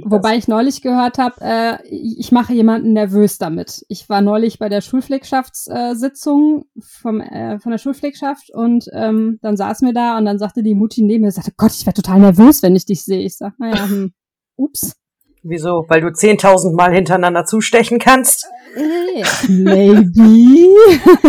Wobei 0.04 0.36
ich 0.36 0.48
neulich 0.48 0.82
gehört 0.82 1.18
habe, 1.18 1.36
äh, 1.40 1.86
ich 1.88 2.32
mache 2.32 2.52
jemanden 2.52 2.92
nervös 2.92 3.38
damit. 3.38 3.84
Ich 3.88 4.08
war 4.08 4.20
neulich 4.20 4.58
bei 4.58 4.68
der 4.68 4.80
Schulpflegschaftssitzung 4.80 6.66
vom, 6.80 7.20
äh, 7.20 7.58
von 7.58 7.72
der 7.72 7.78
Schulpflegschaft 7.78 8.50
und 8.50 8.88
ähm, 8.92 9.38
dann 9.42 9.56
saßen 9.56 9.86
wir 9.86 9.94
da 9.94 10.16
und 10.18 10.24
dann 10.24 10.38
sagte 10.38 10.62
die 10.62 10.74
Mutti 10.74 11.02
neben 11.02 11.24
mir, 11.24 11.32
sagte, 11.32 11.52
Gott, 11.56 11.72
ich 11.72 11.86
werde 11.86 12.02
total 12.02 12.20
nervös, 12.20 12.62
wenn 12.62 12.76
ich 12.76 12.86
dich 12.86 13.04
sehe. 13.04 13.24
Ich 13.24 13.36
sag, 13.36 13.58
naja, 13.58 13.88
hm, 13.88 14.12
ups. 14.56 14.96
Wieso? 15.42 15.84
Weil 15.88 16.00
du 16.00 16.08
10.000 16.08 16.74
Mal 16.74 16.92
hintereinander 16.92 17.44
zustechen 17.44 17.98
kannst? 17.98 18.46
Äh, 18.76 19.24
Maybe. 19.48 20.74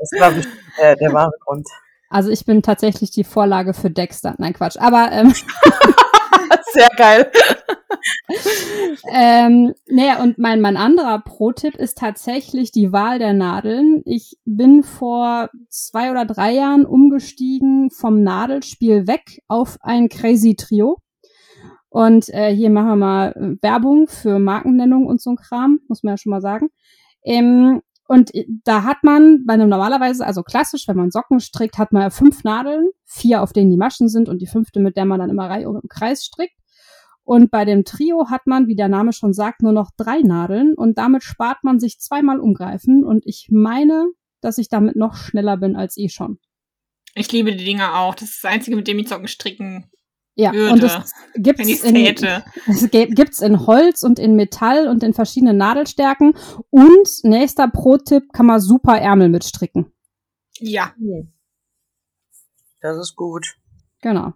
Das 0.00 0.12
ist, 0.12 0.16
glaube 0.16 0.38
ich, 0.38 0.46
äh, 0.78 0.96
der 0.96 1.12
wahre 1.12 1.32
Grund. 1.44 1.66
Also 2.08 2.30
ich 2.30 2.46
bin 2.46 2.62
tatsächlich 2.62 3.10
die 3.10 3.24
Vorlage 3.24 3.74
für 3.74 3.90
Dexter. 3.90 4.34
Nein, 4.38 4.54
Quatsch. 4.54 4.76
Aber 4.78 5.10
ähm, 5.12 5.34
Sehr 6.72 6.88
geil. 6.96 7.30
ähm, 9.12 9.74
naja, 9.86 10.22
und 10.22 10.38
mein, 10.38 10.60
mein 10.60 10.76
anderer 10.76 11.20
Pro-Tipp 11.20 11.74
ist 11.76 11.98
tatsächlich 11.98 12.72
die 12.72 12.92
Wahl 12.92 13.18
der 13.18 13.32
Nadeln. 13.32 14.02
Ich 14.04 14.36
bin 14.44 14.82
vor 14.82 15.50
zwei 15.68 16.10
oder 16.10 16.24
drei 16.24 16.52
Jahren 16.52 16.84
umgestiegen 16.86 17.90
vom 17.90 18.22
Nadelspiel 18.22 19.06
weg 19.06 19.42
auf 19.48 19.78
ein 19.80 20.08
Crazy 20.08 20.56
Trio. 20.56 20.98
Und 21.90 22.28
äh, 22.28 22.54
hier 22.54 22.70
machen 22.70 22.88
wir 22.88 22.96
mal 22.96 23.32
äh, 23.32 23.62
Werbung 23.62 24.08
für 24.08 24.38
Markennennung 24.38 25.06
und 25.06 25.22
so 25.22 25.30
ein 25.30 25.36
Kram, 25.36 25.80
muss 25.88 26.02
man 26.02 26.12
ja 26.12 26.18
schon 26.18 26.30
mal 26.30 26.42
sagen. 26.42 26.68
Ähm, 27.24 27.82
und 28.08 28.32
da 28.64 28.84
hat 28.84 29.04
man 29.04 29.44
bei 29.44 29.52
einem 29.52 29.68
normalerweise, 29.68 30.24
also 30.24 30.42
klassisch, 30.42 30.88
wenn 30.88 30.96
man 30.96 31.10
Socken 31.10 31.40
strickt, 31.40 31.76
hat 31.76 31.92
man 31.92 32.00
ja 32.00 32.10
fünf 32.10 32.42
Nadeln, 32.42 32.88
vier 33.04 33.42
auf 33.42 33.52
denen 33.52 33.70
die 33.70 33.76
Maschen 33.76 34.08
sind 34.08 34.30
und 34.30 34.40
die 34.40 34.46
fünfte, 34.46 34.80
mit 34.80 34.96
der 34.96 35.04
man 35.04 35.20
dann 35.20 35.28
immer 35.28 35.50
Reihe 35.50 35.64
im 35.64 35.88
Kreis 35.90 36.24
strickt. 36.24 36.56
Und 37.22 37.50
bei 37.50 37.66
dem 37.66 37.84
Trio 37.84 38.30
hat 38.30 38.46
man, 38.46 38.66
wie 38.66 38.76
der 38.76 38.88
Name 38.88 39.12
schon 39.12 39.34
sagt, 39.34 39.60
nur 39.60 39.72
noch 39.72 39.90
drei 39.98 40.20
Nadeln 40.22 40.72
und 40.72 40.96
damit 40.96 41.22
spart 41.22 41.62
man 41.64 41.78
sich 41.78 42.00
zweimal 42.00 42.40
umgreifen. 42.40 43.04
Und 43.04 43.26
ich 43.26 43.48
meine, 43.50 44.06
dass 44.40 44.56
ich 44.56 44.70
damit 44.70 44.96
noch 44.96 45.14
schneller 45.14 45.58
bin 45.58 45.76
als 45.76 45.98
eh 45.98 46.08
schon. 46.08 46.38
Ich 47.14 47.30
liebe 47.30 47.54
die 47.54 47.64
Dinger 47.64 47.98
auch. 47.98 48.14
Das 48.14 48.30
ist 48.30 48.42
das 48.42 48.50
Einzige, 48.50 48.74
mit 48.74 48.88
dem 48.88 48.98
ich 48.98 49.08
Socken 49.10 49.28
stricken 49.28 49.90
Ja, 50.40 50.52
würde. 50.52 50.72
und 50.72 50.82
es 50.84 51.12
gibt's 51.34 51.82
in, 51.82 51.96
es 52.68 52.90
gibt's 52.90 53.40
in 53.40 53.66
Holz 53.66 54.04
und 54.04 54.20
in 54.20 54.36
Metall 54.36 54.86
und 54.86 55.02
in 55.02 55.12
verschiedenen 55.12 55.56
Nadelstärken. 55.56 56.34
Und 56.70 57.08
nächster 57.24 57.66
Pro-Tipp 57.66 58.32
kann 58.32 58.46
man 58.46 58.60
super 58.60 58.96
Ärmel 58.96 59.30
mitstricken. 59.30 59.92
Ja. 60.60 60.94
Das 62.80 62.96
ist 62.98 63.16
gut. 63.16 63.56
Genau. 64.00 64.32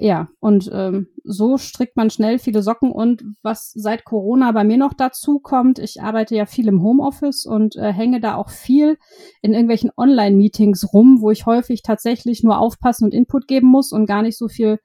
Ja, 0.00 0.26
und 0.40 0.68
ähm, 0.72 1.06
so 1.22 1.58
strickt 1.58 1.96
man 1.96 2.10
schnell 2.10 2.40
viele 2.40 2.60
Socken. 2.62 2.90
Und 2.90 3.22
was 3.42 3.70
seit 3.72 4.04
Corona 4.04 4.50
bei 4.50 4.64
mir 4.64 4.78
noch 4.78 4.94
dazu 4.94 5.38
kommt, 5.38 5.78
ich 5.78 6.02
arbeite 6.02 6.34
ja 6.34 6.46
viel 6.46 6.66
im 6.66 6.82
Homeoffice 6.82 7.46
und 7.46 7.76
äh, 7.76 7.92
hänge 7.92 8.20
da 8.20 8.34
auch 8.34 8.50
viel 8.50 8.98
in 9.42 9.52
irgendwelchen 9.52 9.92
Online-Meetings 9.96 10.92
rum, 10.92 11.18
wo 11.20 11.30
ich 11.30 11.46
häufig 11.46 11.82
tatsächlich 11.82 12.42
nur 12.42 12.58
aufpassen 12.58 13.04
und 13.04 13.14
Input 13.14 13.46
geben 13.46 13.68
muss 13.68 13.92
und 13.92 14.06
gar 14.06 14.22
nicht 14.22 14.36
so 14.36 14.48
viel 14.48 14.80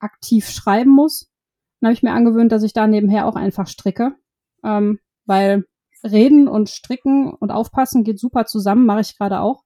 aktiv 0.00 0.48
schreiben 0.48 0.90
muss. 0.90 1.30
Dann 1.80 1.88
habe 1.88 1.94
ich 1.94 2.02
mir 2.02 2.12
angewöhnt, 2.12 2.52
dass 2.52 2.62
ich 2.62 2.72
da 2.72 2.86
nebenher 2.86 3.26
auch 3.26 3.36
einfach 3.36 3.66
stricke. 3.66 4.16
Ähm, 4.64 4.98
weil 5.26 5.64
reden 6.02 6.48
und 6.48 6.68
stricken 6.68 7.32
und 7.32 7.50
aufpassen 7.50 8.04
geht 8.04 8.18
super 8.18 8.46
zusammen, 8.46 8.86
mache 8.86 9.00
ich 9.00 9.16
gerade 9.16 9.40
auch. 9.40 9.64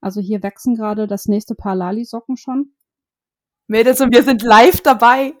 Also 0.00 0.20
hier 0.20 0.42
wachsen 0.42 0.74
gerade 0.74 1.06
das 1.06 1.26
nächste 1.26 1.54
Paar 1.54 1.74
Lali-Socken 1.74 2.36
schon. 2.36 2.74
Mädels 3.66 4.00
und 4.00 4.14
wir 4.14 4.22
sind 4.22 4.42
live 4.42 4.80
dabei. 4.82 5.34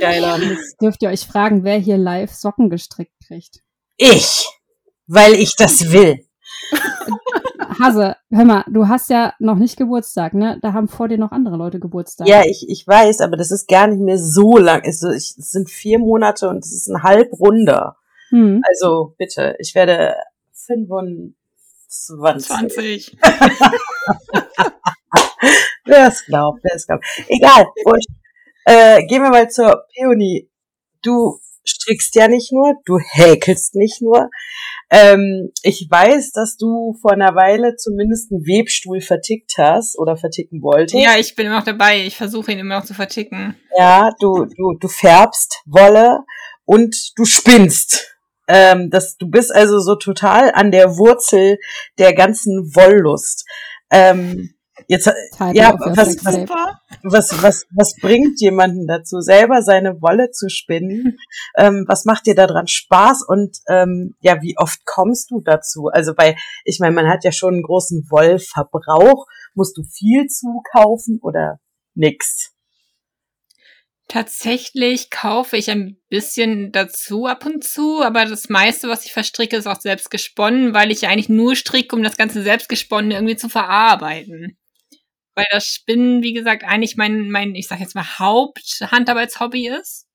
Geiler. 0.00 0.38
Jetzt 0.42 0.80
dürft 0.80 1.02
ihr 1.02 1.10
euch 1.10 1.26
fragen, 1.26 1.64
wer 1.64 1.78
hier 1.78 1.96
live 1.96 2.32
Socken 2.32 2.70
gestrickt 2.70 3.14
kriegt. 3.26 3.60
Ich, 3.96 4.48
weil 5.06 5.34
ich 5.34 5.54
das 5.56 5.92
will. 5.92 6.26
Hase, 7.78 8.16
hör 8.30 8.44
mal, 8.44 8.64
du 8.68 8.88
hast 8.88 9.10
ja 9.10 9.34
noch 9.38 9.56
nicht 9.56 9.76
Geburtstag, 9.76 10.34
ne? 10.34 10.58
Da 10.62 10.72
haben 10.72 10.88
vor 10.88 11.08
dir 11.08 11.18
noch 11.18 11.32
andere 11.32 11.56
Leute 11.56 11.80
Geburtstag. 11.80 12.28
Ja, 12.28 12.42
ich, 12.44 12.66
ich 12.68 12.86
weiß, 12.86 13.20
aber 13.20 13.36
das 13.36 13.50
ist 13.50 13.68
gar 13.68 13.86
nicht 13.86 14.00
mehr 14.00 14.18
so 14.18 14.56
lang. 14.56 14.82
Es, 14.84 15.02
es 15.02 15.34
sind 15.36 15.70
vier 15.70 15.98
Monate 15.98 16.48
und 16.48 16.64
es 16.64 16.72
ist 16.72 16.88
ein 16.88 17.02
Halbrunder. 17.02 17.96
Hm. 18.30 18.62
Also 18.68 19.14
bitte, 19.18 19.56
ich 19.58 19.74
werde 19.74 20.14
25. 20.52 21.36
20. 21.88 23.18
wer 25.84 26.08
es 26.08 26.24
glaubt, 26.24 26.60
wer 26.62 26.74
es 26.74 26.86
glaubt. 26.86 27.04
Egal, 27.28 27.66
wurscht. 27.84 28.08
Äh, 28.64 29.04
gehen 29.06 29.22
wir 29.22 29.30
mal 29.30 29.50
zur 29.50 29.84
Peony. 29.94 30.48
Du 31.02 31.38
strickst 31.66 32.14
ja 32.16 32.28
nicht 32.28 32.52
nur, 32.52 32.74
du 32.84 32.98
häkelst 32.98 33.74
nicht 33.74 34.02
nur. 34.02 34.30
Ähm, 34.90 35.50
ich 35.62 35.86
weiß, 35.88 36.32
dass 36.32 36.56
du 36.56 36.94
vor 37.00 37.12
einer 37.12 37.34
Weile 37.34 37.76
zumindest 37.76 38.30
einen 38.30 38.42
Webstuhl 38.42 39.00
vertickt 39.00 39.52
hast 39.56 39.98
oder 39.98 40.16
verticken 40.16 40.62
wolltest. 40.62 41.02
Ja, 41.02 41.16
ich 41.18 41.34
bin 41.34 41.46
immer 41.46 41.58
noch 41.58 41.64
dabei. 41.64 42.04
Ich 42.04 42.16
versuche 42.16 42.52
ihn 42.52 42.58
immer 42.58 42.78
noch 42.78 42.84
zu 42.84 42.94
verticken. 42.94 43.56
Ja, 43.76 44.10
du, 44.20 44.44
du, 44.44 44.76
du 44.78 44.88
färbst 44.88 45.62
Wolle 45.66 46.20
und 46.64 46.94
du 47.16 47.24
spinnst. 47.24 48.18
Ähm, 48.48 48.90
das, 48.90 49.16
du 49.16 49.28
bist 49.28 49.54
also 49.54 49.78
so 49.80 49.94
total 49.94 50.50
an 50.52 50.70
der 50.70 50.96
Wurzel 50.98 51.58
der 51.98 52.12
ganzen 52.12 52.74
Wollust. 52.74 53.46
Ähm, 53.90 54.54
Jetzt, 54.88 55.10
ja, 55.52 55.78
was, 55.78 56.24
was, 56.24 56.48
was, 57.02 57.42
was, 57.42 57.66
was 57.70 57.94
bringt 58.00 58.40
jemanden 58.40 58.86
dazu, 58.86 59.20
selber 59.20 59.62
seine 59.62 60.00
Wolle 60.00 60.30
zu 60.30 60.48
spinnen? 60.48 61.18
Ähm, 61.56 61.84
was 61.86 62.04
macht 62.06 62.26
dir 62.26 62.34
daran 62.34 62.66
Spaß? 62.66 63.24
Und 63.26 63.58
ähm, 63.68 64.14
ja, 64.20 64.40
wie 64.40 64.56
oft 64.56 64.84
kommst 64.86 65.30
du 65.30 65.40
dazu? 65.40 65.88
Also 65.92 66.14
bei, 66.14 66.36
ich 66.64 66.80
meine, 66.80 66.94
man 66.94 67.08
hat 67.08 67.24
ja 67.24 67.32
schon 67.32 67.54
einen 67.54 67.62
großen 67.62 68.06
Wollverbrauch. 68.10 69.26
Musst 69.54 69.76
du 69.76 69.82
viel 69.82 70.26
zukaufen 70.26 71.20
oder 71.22 71.60
nix? 71.94 72.52
Tatsächlich 74.08 75.10
kaufe 75.10 75.56
ich 75.56 75.70
ein 75.70 75.98
bisschen 76.08 76.72
dazu 76.72 77.26
ab 77.26 77.46
und 77.46 77.62
zu, 77.64 78.02
aber 78.02 78.24
das 78.24 78.48
meiste, 78.48 78.88
was 78.88 79.04
ich 79.04 79.12
verstricke, 79.12 79.56
ist 79.56 79.66
auch 79.66 79.80
selbst 79.80 80.10
gesponnen, 80.10 80.74
weil 80.74 80.90
ich 80.90 81.06
eigentlich 81.06 81.28
nur 81.28 81.56
stricke, 81.56 81.94
um 81.94 82.02
das 82.02 82.16
ganze 82.16 82.42
selbstgesponnene 82.42 83.14
irgendwie 83.14 83.36
zu 83.36 83.48
verarbeiten 83.48 84.58
weil 85.34 85.46
das 85.50 85.66
Spinnen, 85.66 86.22
wie 86.22 86.32
gesagt, 86.32 86.64
eigentlich 86.64 86.96
mein, 86.96 87.30
mein, 87.30 87.54
ich 87.54 87.68
sag 87.68 87.80
jetzt 87.80 87.94
mal, 87.94 88.18
Haupthandarbeitshobby 88.18 89.68
ist. 89.68 90.06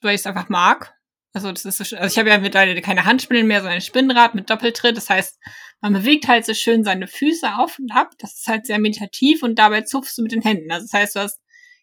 Weil 0.00 0.14
ich 0.14 0.22
es 0.22 0.26
einfach 0.26 0.48
mag. 0.48 0.94
Also 1.32 1.52
das 1.52 1.64
ist 1.64 1.78
so, 1.78 1.96
also 1.96 2.12
ich 2.12 2.18
habe 2.18 2.30
ja 2.30 2.38
mittlerweile 2.38 2.80
keine 2.80 3.04
Handspinnen 3.04 3.46
mehr, 3.46 3.60
sondern 3.60 3.76
ein 3.76 3.82
Spinnrad 3.82 4.34
mit 4.34 4.50
Doppeltritt. 4.50 4.96
Das 4.96 5.10
heißt, 5.10 5.38
man 5.80 5.92
bewegt 5.92 6.26
halt 6.26 6.44
so 6.44 6.54
schön 6.54 6.82
seine 6.82 7.06
Füße 7.06 7.56
auf 7.56 7.78
und 7.78 7.92
ab. 7.92 8.10
Das 8.18 8.34
ist 8.34 8.46
halt 8.48 8.66
sehr 8.66 8.78
meditativ 8.78 9.42
und 9.42 9.58
dabei 9.58 9.82
zupfst 9.82 10.18
du 10.18 10.22
mit 10.22 10.32
den 10.32 10.42
Händen. 10.42 10.72
Also 10.72 10.86
das 10.86 10.92
heißt, 10.92 11.16
du 11.16 11.20
hast 11.20 11.40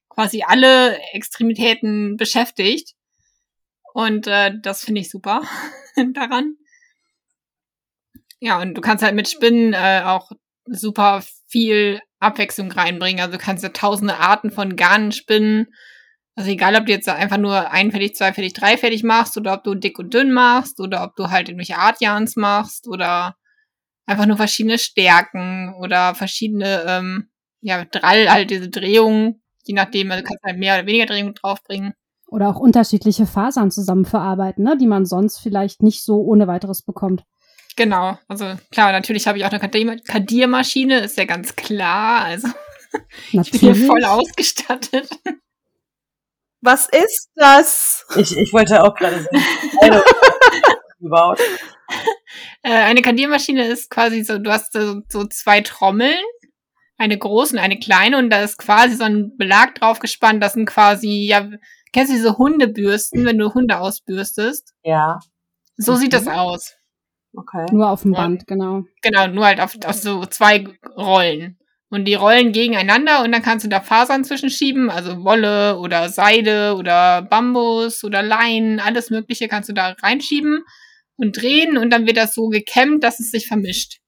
quasi 0.10 0.44
alle 0.46 1.00
Extremitäten 1.14 2.18
beschäftigt. 2.18 2.94
Und 3.94 4.28
äh, 4.28 4.52
das 4.62 4.84
finde 4.84 5.02
ich 5.02 5.10
super 5.10 5.44
daran. 6.14 6.58
Ja, 8.40 8.62
und 8.62 8.76
du 8.76 8.82
kannst 8.82 9.04
halt 9.04 9.16
mit 9.16 9.30
Spinnen 9.30 9.74
äh, 9.74 10.04
auch 10.06 10.32
super 10.66 11.24
viel 11.48 12.02
Abwechslung 12.20 12.72
reinbringen. 12.72 13.22
Also 13.22 13.34
du 13.34 13.38
kannst 13.38 13.64
ja 13.64 13.70
tausende 13.70 14.18
Arten 14.18 14.52
von 14.52 14.76
Garnen 14.76 15.12
spinnen. 15.12 15.68
Also 16.36 16.52
egal, 16.52 16.76
ob 16.76 16.86
du 16.86 16.92
jetzt 16.92 17.10
einfach 17.10 17.38
nur 17.38 17.72
einfällig, 17.72 18.16
zweifällig, 18.16 18.54
dreifällig 18.54 19.04
machst 19.04 19.38
oder 19.38 19.54
ob 19.54 19.64
du 19.64 19.74
dick 19.76 19.98
und 19.98 20.14
dünn 20.14 20.32
machst 20.32 20.80
oder 20.80 21.04
ob 21.04 21.16
du 21.16 21.30
halt 21.30 21.50
irgendwelche 21.50 21.78
Artjans 21.78 22.36
machst 22.36 22.88
oder 22.88 23.36
einfach 24.06 24.26
nur 24.26 24.38
verschiedene 24.38 24.78
Stärken 24.78 25.74
oder 25.80 26.16
verschiedene, 26.16 26.84
ähm, 26.88 27.30
ja, 27.62 27.84
Drall, 27.86 28.30
halt 28.30 28.52
diese 28.52 28.70
Drehungen, 28.70 29.42
je 29.64 29.74
nachdem, 29.74 30.12
also 30.12 30.24
kannst 30.24 30.44
halt 30.44 30.58
mehr 30.58 30.76
oder 30.76 30.88
weniger 30.88 31.08
Drehungen 31.08 31.34
draufbringen. 31.34 31.94
Oder 32.28 32.50
auch 32.50 32.60
unterschiedliche 32.60 33.26
Fasern 33.26 33.72
zusammen 33.72 34.06
verarbeiten, 34.06 34.64
ne, 34.64 34.78
die 34.78 34.88
man 34.88 35.06
sonst 35.06 35.40
vielleicht 35.40 35.82
nicht 35.82 36.04
so 36.04 36.22
ohne 36.22 36.48
weiteres 36.48 36.82
bekommt. 36.84 37.24
Genau, 37.78 38.18
also 38.28 38.56
klar, 38.72 38.92
natürlich 38.92 39.28
habe 39.28 39.38
ich 39.38 39.46
auch 39.46 39.52
eine 39.52 40.02
Kadiermaschine, 40.02 41.00
ist 41.00 41.16
ja 41.16 41.26
ganz 41.26 41.56
klar. 41.56 42.26
Also 42.26 42.48
ich 43.32 43.52
bin 43.52 43.60
hier 43.60 43.76
voll 43.76 44.04
ausgestattet. 44.04 45.08
Was 46.60 46.90
ist 46.90 47.30
das? 47.36 48.06
Ich, 48.16 48.36
ich 48.36 48.52
wollte 48.52 48.84
auch 48.84 48.96
gerade 48.96 49.22
sagen. 49.22 50.02
gebaut. 51.00 51.40
Äh, 52.64 52.72
eine 52.72 53.04
Kadiermaschine 53.04 53.68
ist 53.68 53.92
quasi 53.92 54.24
so, 54.24 54.40
du 54.40 54.52
hast 54.52 54.74
so, 54.74 55.02
so 55.08 55.26
zwei 55.28 55.62
Trommeln, 55.62 56.24
eine 56.98 57.16
große 57.16 57.54
und 57.54 57.60
eine 57.60 57.78
kleine 57.78 58.18
und 58.18 58.32
da 58.32 58.42
ist 58.42 58.58
quasi 58.58 58.96
so 58.96 59.04
ein 59.04 59.38
Belag 59.38 59.76
drauf 59.76 60.00
gespannt, 60.00 60.42
das 60.42 60.54
sind 60.54 60.66
quasi, 60.66 61.28
ja, 61.28 61.48
kennst 61.94 62.12
du 62.12 62.16
diese 62.16 62.40
Hundebürsten, 62.40 63.24
wenn 63.26 63.38
du 63.38 63.54
Hunde 63.54 63.78
ausbürstest? 63.78 64.74
Ja. 64.84 65.20
So 65.76 65.94
mhm. 65.94 65.98
sieht 65.98 66.14
das 66.14 66.28
aus. 66.28 66.74
Okay. 67.38 67.68
Nur 67.72 67.92
auf 67.92 68.02
dem 68.02 68.14
Band, 68.14 68.42
ja. 68.42 68.46
genau. 68.48 68.84
Genau, 69.04 69.28
nur 69.28 69.46
halt 69.46 69.62
auf, 69.62 69.76
auf 69.86 69.96
so 69.96 70.26
zwei 70.26 70.66
Rollen. 70.98 71.58
Und 71.90 72.06
die 72.06 72.16
rollen 72.16 72.52
gegeneinander 72.52 73.24
und 73.24 73.32
dann 73.32 73.44
kannst 73.44 73.64
du 73.64 73.70
da 73.70 73.80
Fasern 73.80 74.26
zwischenschieben, 74.26 74.90
also 74.90 75.24
Wolle 75.24 75.78
oder 75.78 76.10
Seide 76.10 76.76
oder 76.76 77.22
Bambus 77.22 78.04
oder 78.04 78.24
Leinen, 78.24 78.80
alles 78.80 79.10
Mögliche 79.10 79.48
kannst 79.48 79.70
du 79.70 79.74
da 79.74 79.96
reinschieben 80.02 80.64
und 81.16 81.42
drehen 81.42 81.78
und 81.78 81.92
dann 81.92 82.06
wird 82.06 82.18
das 82.18 82.34
so 82.34 82.50
gekämmt, 82.50 83.04
dass 83.04 83.20
es 83.20 83.32
sich 83.32 83.48
vermischt. 83.48 84.00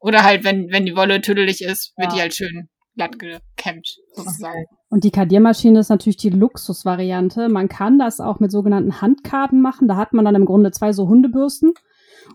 Oder 0.00 0.22
halt, 0.22 0.44
wenn, 0.44 0.70
wenn 0.70 0.86
die 0.86 0.96
Wolle 0.96 1.20
tüdelig 1.20 1.62
ist, 1.62 1.92
wird 1.96 2.10
ja. 2.10 2.14
die 2.14 2.20
halt 2.20 2.34
schön 2.34 2.68
glatt 2.94 3.18
gekämmt, 3.18 3.96
sozusagen. 4.14 4.64
Und 4.88 5.02
die 5.04 5.10
Kadiermaschine 5.10 5.80
ist 5.80 5.88
natürlich 5.88 6.16
die 6.16 6.30
Luxusvariante. 6.30 7.48
Man 7.48 7.68
kann 7.68 7.98
das 7.98 8.20
auch 8.20 8.38
mit 8.38 8.52
sogenannten 8.52 9.00
Handkarten 9.00 9.60
machen. 9.60 9.88
Da 9.88 9.96
hat 9.96 10.12
man 10.12 10.24
dann 10.24 10.36
im 10.36 10.44
Grunde 10.44 10.70
zwei 10.70 10.92
so 10.92 11.08
Hundebürsten 11.08 11.74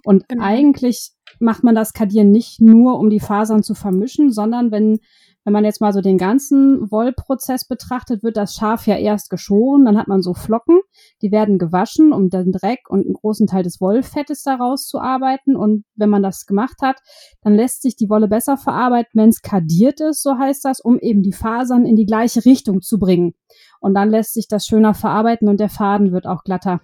und 0.04 0.28
genau. 0.28 0.44
eigentlich 0.44 1.12
macht 1.40 1.64
man 1.64 1.76
das 1.76 1.94
Kadieren 1.94 2.32
nicht 2.32 2.62
nur, 2.62 3.00
um 3.00 3.10
die 3.10 3.20
Fasern 3.20 3.64
zu 3.64 3.76
vermischen, 3.76 4.32
sondern 4.32 4.72
wenn, 4.72 5.00
wenn 5.46 5.54
man 5.54 5.64
jetzt 5.64 5.82
mal 5.82 5.94
so 5.94 6.02
den 6.02 6.18
ganzen 6.18 6.92
Wollprozess 6.92 7.66
betrachtet, 7.66 8.24
wird 8.24 8.38
das 8.38 8.56
Schaf 8.56 8.88
ja 8.88 8.98
erst 8.98 9.30
geschoren, 9.30 9.86
dann 9.86 9.98
hat 9.98 10.08
man 10.08 10.22
so 10.22 10.34
Flocken, 10.34 10.80
die 11.22 11.32
werden 11.32 11.58
gewaschen, 11.58 12.12
um 12.12 12.30
den 12.30 12.52
Dreck 12.52 12.90
und 12.90 13.06
einen 13.06 13.14
großen 13.14 13.48
Teil 13.48 13.64
des 13.64 13.80
Wollfettes 13.80 14.44
daraus 14.44 14.88
zu 14.88 15.00
arbeiten. 15.00 15.56
Und 15.56 15.86
wenn 15.96 16.10
man 16.10 16.24
das 16.24 16.46
gemacht 16.46 16.78
hat, 16.82 16.98
dann 17.42 17.56
lässt 17.56 17.82
sich 17.82 17.96
die 17.96 18.10
Wolle 18.10 18.28
besser 18.28 18.58
verarbeiten, 18.58 19.12
wenn 19.14 19.30
es 19.30 19.42
kadiert 19.42 20.02
ist, 20.02 20.22
so 20.24 20.38
heißt 20.38 20.66
das, 20.66 20.82
um 20.82 21.00
eben 21.00 21.22
die 21.22 21.34
Fasern 21.34 21.86
in 21.86 21.96
die 21.96 22.06
gleiche 22.06 22.44
Richtung 22.46 22.82
zu 22.82 23.00
bringen. 23.00 23.34
Und 23.80 23.94
dann 23.94 24.10
lässt 24.10 24.34
sich 24.34 24.48
das 24.48 24.66
schöner 24.66 24.94
verarbeiten 24.94 25.48
und 25.48 25.60
der 25.60 25.70
Faden 25.70 26.12
wird 26.12 26.28
auch 26.28 26.44
glatter. 26.44 26.82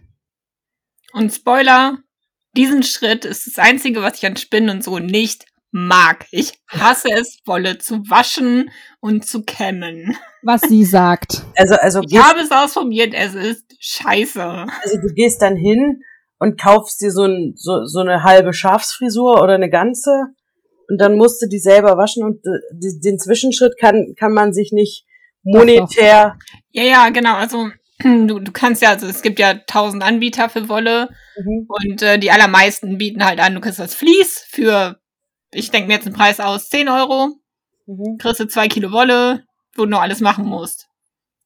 Und 1.14 1.32
Spoiler, 1.32 2.00
diesen 2.56 2.84
Schritt 2.84 3.26
ist 3.26 3.48
das 3.48 3.58
Einzige, 3.58 4.02
was 4.02 4.18
ich 4.18 4.26
an 4.26 4.38
Spinnen 4.38 4.70
und 4.70 4.84
so 4.84 5.00
nicht 5.00 5.46
mag. 5.72 6.26
Ich 6.32 6.54
hasse 6.70 7.10
es, 7.12 7.40
Wolle 7.46 7.78
zu 7.78 7.98
waschen 8.10 8.72
und 9.02 9.26
zu 9.26 9.44
kämmen. 9.44 10.18
Was 10.42 10.62
sie 10.62 10.86
sagt. 10.86 11.44
Also, 11.56 11.76
also 11.76 12.02
ich 12.08 12.18
habe 12.18 12.40
es 12.40 12.52
ausprobiert, 12.52 13.14
es 13.14 13.36
ist 13.36 13.66
scheiße. 13.80 14.42
Also 14.42 14.98
du 15.02 15.14
gehst 15.14 15.42
dann 15.42 15.58
hin 15.58 16.02
und 16.40 16.60
kaufst 16.60 17.02
dir 17.02 17.12
so, 17.12 17.26
ein, 17.26 17.54
so, 17.56 17.86
so 17.86 18.00
eine 18.00 18.24
halbe 18.24 18.54
Schafsfrisur 18.54 19.42
oder 19.42 19.56
eine 19.56 19.70
ganze 19.70 20.12
und 20.88 21.00
dann 21.00 21.18
musst 21.18 21.42
du 21.42 21.48
die 21.48 21.60
selber 21.60 21.98
waschen 21.98 22.24
und 22.24 22.46
äh, 22.46 23.00
den 23.04 23.20
Zwischenschritt 23.20 23.78
kann, 23.80 24.14
kann 24.18 24.34
man 24.34 24.54
sich 24.54 24.72
nicht 24.72 25.06
monetär. 25.44 26.38
Ja, 26.72 26.84
ja, 26.84 27.10
genau. 27.10 27.36
Also 27.36 27.70
du, 28.00 28.40
du 28.40 28.52
kannst 28.52 28.82
ja, 28.82 28.90
also 28.90 29.08
es 29.08 29.22
gibt 29.22 29.40
ja 29.40 29.54
tausend 29.54 30.04
Anbieter 30.04 30.50
für 30.50 30.68
Wolle 30.70 31.10
mhm. 31.38 31.68
und 31.68 32.02
äh, 32.02 32.20
die 32.20 32.32
allermeisten 32.32 32.98
bieten 32.98 33.26
halt 33.26 33.40
an, 33.40 33.56
du 33.56 33.62
kriegst 33.62 33.80
das 33.80 33.96
Vlies 33.96 34.46
für, 34.50 35.00
ich 35.52 35.72
denke 35.72 35.88
mir 35.88 35.96
jetzt 35.96 36.06
einen 36.06 36.16
Preis 36.16 36.40
aus, 36.40 36.70
10 36.70 36.90
Euro, 36.90 37.30
mhm. 37.86 38.18
kriegst 38.18 38.40
du 38.40 38.48
zwei 38.48 38.68
Kilo 38.68 38.92
Wolle, 38.92 39.46
wo 39.76 39.84
du 39.84 39.92
noch 39.92 40.02
alles 40.02 40.20
machen 40.20 40.46
musst. 40.46 40.88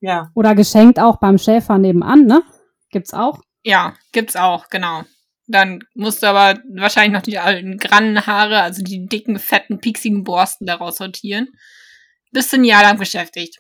Ja. 0.02 0.32
Oder 0.34 0.56
geschenkt 0.56 1.00
auch 1.00 1.18
beim 1.20 1.38
Schäfer 1.38 1.78
nebenan, 1.78 2.26
ne? 2.26 2.42
Gibt's 2.90 3.14
auch? 3.14 3.42
Ja, 3.64 3.94
gibt's 4.12 4.36
auch, 4.36 4.70
genau. 4.70 5.04
Dann 5.48 5.80
musst 5.94 6.24
du 6.24 6.28
aber 6.28 6.60
wahrscheinlich 6.74 7.14
noch 7.14 7.24
die 7.24 7.40
alten 7.40 7.78
Grannenhaare, 7.78 8.62
also 8.62 8.84
die 8.84 9.08
dicken, 9.08 9.40
fetten, 9.40 9.80
pieksigen 9.80 10.24
Borsten 10.24 10.68
daraus 10.68 10.98
sortieren. 10.98 11.50
Bist 12.32 12.54
du 12.54 12.58
ein 12.58 12.64
Jahr 12.64 12.84
lang 12.84 12.98
beschäftigt. 12.98 13.60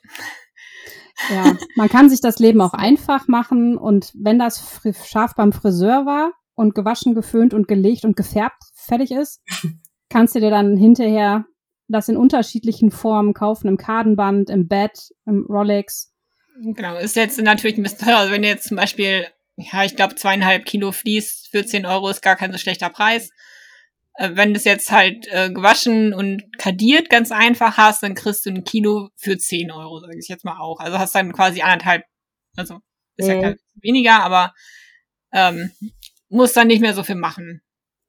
Ja, 1.30 1.54
man 1.76 1.90
kann 1.90 2.10
sich 2.10 2.22
das 2.22 2.40
Leben 2.40 2.62
auch 2.62 2.74
einfach 2.74 3.28
machen 3.28 3.78
und 3.78 4.12
wenn 4.16 4.40
das 4.40 4.82
scharf 5.06 5.36
beim 5.36 5.52
Friseur 5.52 6.06
war 6.06 6.32
und 6.56 6.76
gewaschen, 6.76 7.14
geföhnt 7.14 7.54
und 7.54 7.68
gelegt 7.68 8.06
und 8.06 8.16
gefärbt 8.16 8.62
fertig 8.74 9.12
ist, 9.12 9.42
kannst 10.10 10.36
du 10.36 10.40
dir 10.40 10.50
dann 10.50 10.78
hinterher 10.78 11.46
das 11.88 12.08
in 12.08 12.18
unterschiedlichen 12.18 12.92
Formen 12.92 13.34
kaufen, 13.34 13.68
im 13.68 13.78
Kadenband, 13.78 14.50
im 14.50 14.68
Bett, 14.68 15.10
im 15.26 15.46
Rolex. 15.50 16.14
Genau, 16.62 16.98
ist 16.98 17.16
jetzt 17.16 17.42
natürlich 17.42 17.78
ein 17.78 17.84
bisschen 17.84 18.06
teuer. 18.06 18.18
Also 18.18 18.32
wenn 18.32 18.42
du 18.42 18.48
jetzt 18.48 18.68
zum 18.68 18.78
Beispiel, 18.78 19.26
ja, 19.56 19.84
ich 19.84 19.96
glaube 19.96 20.16
zweieinhalb 20.16 20.66
Kilo 20.66 20.92
fließt, 20.92 21.48
14 21.50 21.86
Euro 21.86 22.10
ist 22.10 22.22
gar 22.22 22.36
kein 22.36 22.52
so 22.52 22.58
schlechter 22.58 22.90
Preis. 22.90 23.30
Äh, 24.20 24.36
wenn 24.36 24.54
du 24.54 24.58
es 24.58 24.66
jetzt 24.66 24.92
halt 24.92 25.28
äh, 25.32 25.50
gewaschen 25.50 26.14
und 26.14 26.44
kadiert 26.58 27.10
ganz 27.10 27.32
einfach 27.32 27.78
hast, 27.78 28.04
dann 28.04 28.16
kriegst 28.16 28.46
du 28.46 28.50
ein 28.50 28.66
Kilo 28.66 29.10
für 29.16 29.38
10 29.38 29.72
Euro, 29.72 30.00
sage 30.00 30.20
ich 30.20 30.28
jetzt 30.28 30.44
mal 30.44 30.60
auch. 30.60 30.82
Also 30.82 31.00
hast 31.00 31.16
dann 31.16 31.32
quasi 31.32 31.62
anderthalb, 31.62 32.04
also 32.58 32.80
ist 33.16 33.30
mhm. 33.30 33.42
ja 33.42 33.54
weniger, 33.82 34.22
aber 34.22 34.54
ähm, 35.32 35.72
muss 36.28 36.52
dann 36.52 36.68
nicht 36.68 36.82
mehr 36.82 36.94
so 36.94 37.04
viel 37.04 37.16
machen. 37.16 37.62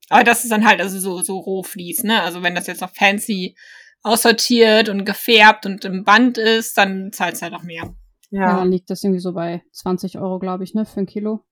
Aber 0.08 0.24
das 0.24 0.42
ist 0.42 0.50
dann 0.50 0.66
halt 0.66 0.80
also 0.80 0.98
so, 0.98 1.22
so 1.22 1.38
Rohflies, 1.38 2.02
ne? 2.02 2.20
Also 2.22 2.42
wenn 2.42 2.56
das 2.56 2.66
jetzt 2.66 2.80
noch 2.80 2.92
fancy 2.92 3.56
aussortiert 4.02 4.88
und 4.88 5.04
gefärbt 5.04 5.64
und 5.64 5.84
im 5.84 6.02
Band 6.02 6.38
ist, 6.38 6.76
dann 6.76 7.12
zahlt 7.12 7.36
es 7.36 7.42
halt 7.42 7.54
auch 7.54 7.62
mehr. 7.62 7.94
Ja. 8.30 8.40
ja, 8.40 8.56
dann 8.56 8.72
liegt 8.72 8.90
das 8.90 9.04
irgendwie 9.04 9.20
so 9.20 9.32
bei 9.32 9.62
20 9.72 10.18
Euro, 10.18 10.40
glaube 10.40 10.64
ich, 10.64 10.74
ne, 10.74 10.86
für 10.86 11.00
ein 11.00 11.06
Kilo. 11.06 11.44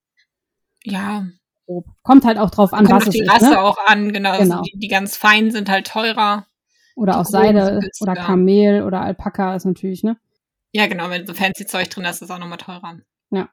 Ja. 0.82 1.28
Kommt 2.02 2.24
halt 2.24 2.38
auch 2.38 2.50
drauf 2.50 2.72
an, 2.72 2.86
Kommt 2.86 3.02
was 3.02 3.08
es 3.08 3.14
die 3.14 3.20
ist. 3.20 3.30
Rasse 3.30 3.50
ne? 3.50 3.60
auch 3.60 3.78
an, 3.86 4.12
genau. 4.12 4.30
Also 4.30 4.42
genau. 4.42 4.56
Also 4.56 4.70
die, 4.72 4.78
die, 4.78 4.88
ganz 4.88 5.16
feinen 5.16 5.50
sind 5.50 5.68
halt 5.68 5.86
teurer. 5.86 6.46
Oder 6.96 7.20
auch 7.20 7.24
Seide 7.24 7.80
oder 8.00 8.14
Kamel 8.14 8.82
oder 8.82 9.02
Alpaka 9.02 9.54
ist 9.54 9.64
natürlich, 9.64 10.02
ne? 10.02 10.16
Ja, 10.72 10.86
genau, 10.86 11.10
wenn 11.10 11.26
so 11.26 11.34
fancy 11.34 11.66
Zeug 11.66 11.88
drin 11.90 12.04
ist, 12.04 12.16
ist 12.16 12.22
es 12.22 12.30
auch 12.30 12.38
nochmal 12.38 12.58
teurer. 12.58 12.98
Ja. 13.30 13.48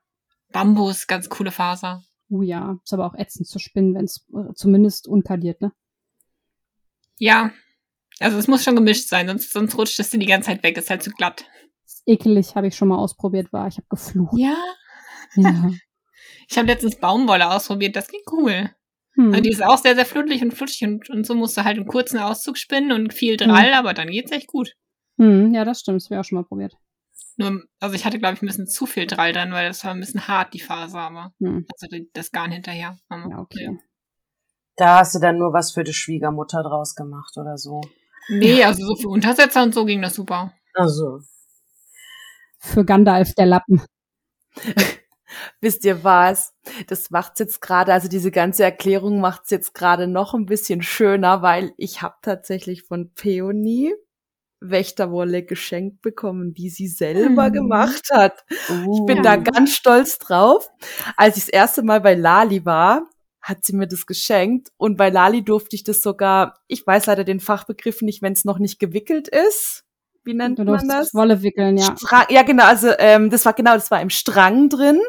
Bambus, 0.51 1.07
ganz 1.07 1.29
coole 1.29 1.51
Faser. 1.51 2.03
Oh 2.29 2.41
ja, 2.41 2.79
ist 2.83 2.93
aber 2.93 3.05
auch 3.05 3.15
ätzend 3.15 3.47
zu 3.47 3.59
spinnen, 3.59 3.93
wenn 3.93 4.05
es 4.05 4.25
äh, 4.33 4.53
zumindest 4.55 5.07
unkadiert, 5.07 5.61
ne? 5.61 5.71
Ja. 7.19 7.51
Also 8.19 8.37
es 8.37 8.47
muss 8.47 8.63
schon 8.63 8.75
gemischt 8.75 9.09
sein, 9.09 9.27
sonst, 9.27 9.51
sonst 9.51 9.77
rutscht 9.77 9.99
es 9.99 10.09
dir 10.09 10.19
die 10.19 10.25
ganze 10.25 10.47
Zeit 10.47 10.63
weg, 10.63 10.77
ist 10.77 10.89
halt 10.89 11.03
zu 11.03 11.11
glatt. 11.11 11.45
Ekelig, 12.05 12.55
habe 12.55 12.67
ich 12.67 12.75
schon 12.75 12.87
mal 12.87 12.97
ausprobiert, 12.97 13.51
war. 13.51 13.67
Ich 13.67 13.77
habe 13.77 13.87
geflucht. 13.89 14.37
Ja. 14.37 14.55
Ja. 15.35 15.71
Ich 16.49 16.57
habe 16.57 16.67
letztens 16.67 16.97
Baumwolle 16.97 17.51
ausprobiert, 17.51 17.95
das 17.95 18.07
ging 18.07 18.21
cool. 18.31 18.69
Hm. 19.13 19.29
Also 19.29 19.41
die 19.41 19.49
ist 19.49 19.63
auch 19.63 19.77
sehr, 19.77 19.95
sehr 19.95 20.05
flutschig 20.05 20.41
und 20.41 20.53
flutschig 20.53 20.87
und, 20.87 21.09
und 21.09 21.25
so 21.25 21.35
musst 21.35 21.57
du 21.57 21.63
halt 21.63 21.77
einen 21.77 21.87
kurzen 21.87 22.19
Auszug 22.19 22.57
spinnen 22.57 22.91
und 22.91 23.13
viel 23.13 23.37
Drall, 23.37 23.69
hm. 23.69 23.79
aber 23.79 23.93
dann 23.93 24.09
geht's 24.09 24.31
echt 24.31 24.47
gut. 24.47 24.73
Hm, 25.17 25.53
ja, 25.53 25.63
das 25.63 25.79
stimmt, 25.79 26.01
das 26.01 26.05
habe 26.05 26.15
ich 26.15 26.19
auch 26.19 26.25
schon 26.25 26.37
mal 26.37 26.45
probiert. 26.45 26.75
Nur, 27.37 27.63
also 27.79 27.95
ich 27.95 28.05
hatte, 28.05 28.19
glaube 28.19 28.35
ich, 28.35 28.41
ein 28.41 28.47
bisschen 28.47 28.67
zu 28.67 28.85
viel 28.85 29.07
Drall 29.07 29.33
dann, 29.33 29.51
weil 29.51 29.67
das 29.67 29.83
war 29.83 29.91
ein 29.91 29.99
bisschen 29.99 30.27
hart, 30.27 30.53
die 30.53 30.59
Faser, 30.59 30.99
aber 30.99 31.33
hm. 31.39 31.65
also 31.81 32.05
das 32.13 32.31
Garn 32.31 32.51
hinterher. 32.51 32.97
Aber, 33.09 33.29
ja, 33.29 33.39
okay. 33.39 33.65
Ja. 33.65 33.71
Da 34.77 34.99
hast 34.99 35.15
du 35.15 35.19
dann 35.19 35.37
nur 35.37 35.53
was 35.53 35.71
für 35.71 35.83
die 35.83 35.93
Schwiegermutter 35.93 36.61
draus 36.63 36.95
gemacht 36.95 37.37
oder 37.37 37.57
so. 37.57 37.81
Nee, 38.27 38.63
also 38.63 38.85
so 38.85 38.95
für 38.95 39.07
Untersetzer 39.07 39.63
und 39.63 39.73
so 39.73 39.85
ging 39.85 40.01
das 40.01 40.15
super. 40.15 40.53
Also. 40.73 41.19
Für 42.59 42.83
Gandalf 42.83 43.33
der 43.35 43.45
Lappen. 43.45 43.81
Wisst 45.61 45.85
ihr 45.85 46.03
was? 46.03 46.53
Das 46.87 47.11
macht's 47.11 47.39
jetzt 47.39 47.61
gerade, 47.61 47.93
also 47.93 48.07
diese 48.07 48.31
ganze 48.31 48.63
Erklärung 48.63 49.19
macht's 49.19 49.51
jetzt 49.51 49.73
gerade 49.73 50.07
noch 50.07 50.33
ein 50.33 50.45
bisschen 50.45 50.81
schöner, 50.81 51.41
weil 51.41 51.73
ich 51.77 52.01
habe 52.01 52.15
tatsächlich 52.21 52.83
von 52.83 53.11
Peony 53.13 53.93
Wächterwolle 54.61 55.43
geschenkt 55.43 56.01
bekommen, 56.01 56.53
die 56.53 56.69
sie 56.69 56.87
selber 56.87 57.49
mhm. 57.49 57.53
gemacht 57.53 58.09
hat. 58.11 58.45
Uh. 58.69 58.99
Ich 58.99 59.05
bin 59.05 59.23
da 59.23 59.35
ganz 59.35 59.73
stolz 59.73 60.17
drauf. 60.17 60.69
Als 61.17 61.37
ich 61.37 61.45
das 61.45 61.53
erste 61.53 61.83
Mal 61.83 62.01
bei 62.01 62.15
Lali 62.15 62.65
war, 62.65 63.07
hat 63.41 63.63
sie 63.63 63.75
mir 63.75 63.87
das 63.87 64.07
geschenkt 64.07 64.69
und 64.77 64.97
bei 64.97 65.09
Lali 65.09 65.43
durfte 65.43 65.75
ich 65.75 65.83
das 65.83 66.01
sogar, 66.01 66.59
ich 66.67 66.85
weiß 66.85 67.05
leider 67.05 67.23
den 67.23 67.39
Fachbegriff 67.39 68.01
nicht, 68.01 68.23
wenn 68.23 68.33
es 68.33 68.43
noch 68.43 68.57
nicht 68.57 68.79
gewickelt 68.79 69.27
ist. 69.27 69.84
Wie 70.25 70.33
nennt 70.33 70.59
du 70.59 70.63
man 70.63 70.87
das? 70.87 71.13
Wolle 71.13 71.41
wickeln, 71.41 71.77
ja. 71.77 71.95
Strang, 71.97 72.25
ja, 72.29 72.43
genau, 72.43 72.65
also 72.65 72.89
ähm, 72.97 73.29
das 73.29 73.45
war 73.45 73.53
genau, 73.53 73.73
das 73.73 73.91
war 73.91 74.01
im 74.01 74.09
Strang 74.09 74.69
drin 74.69 74.99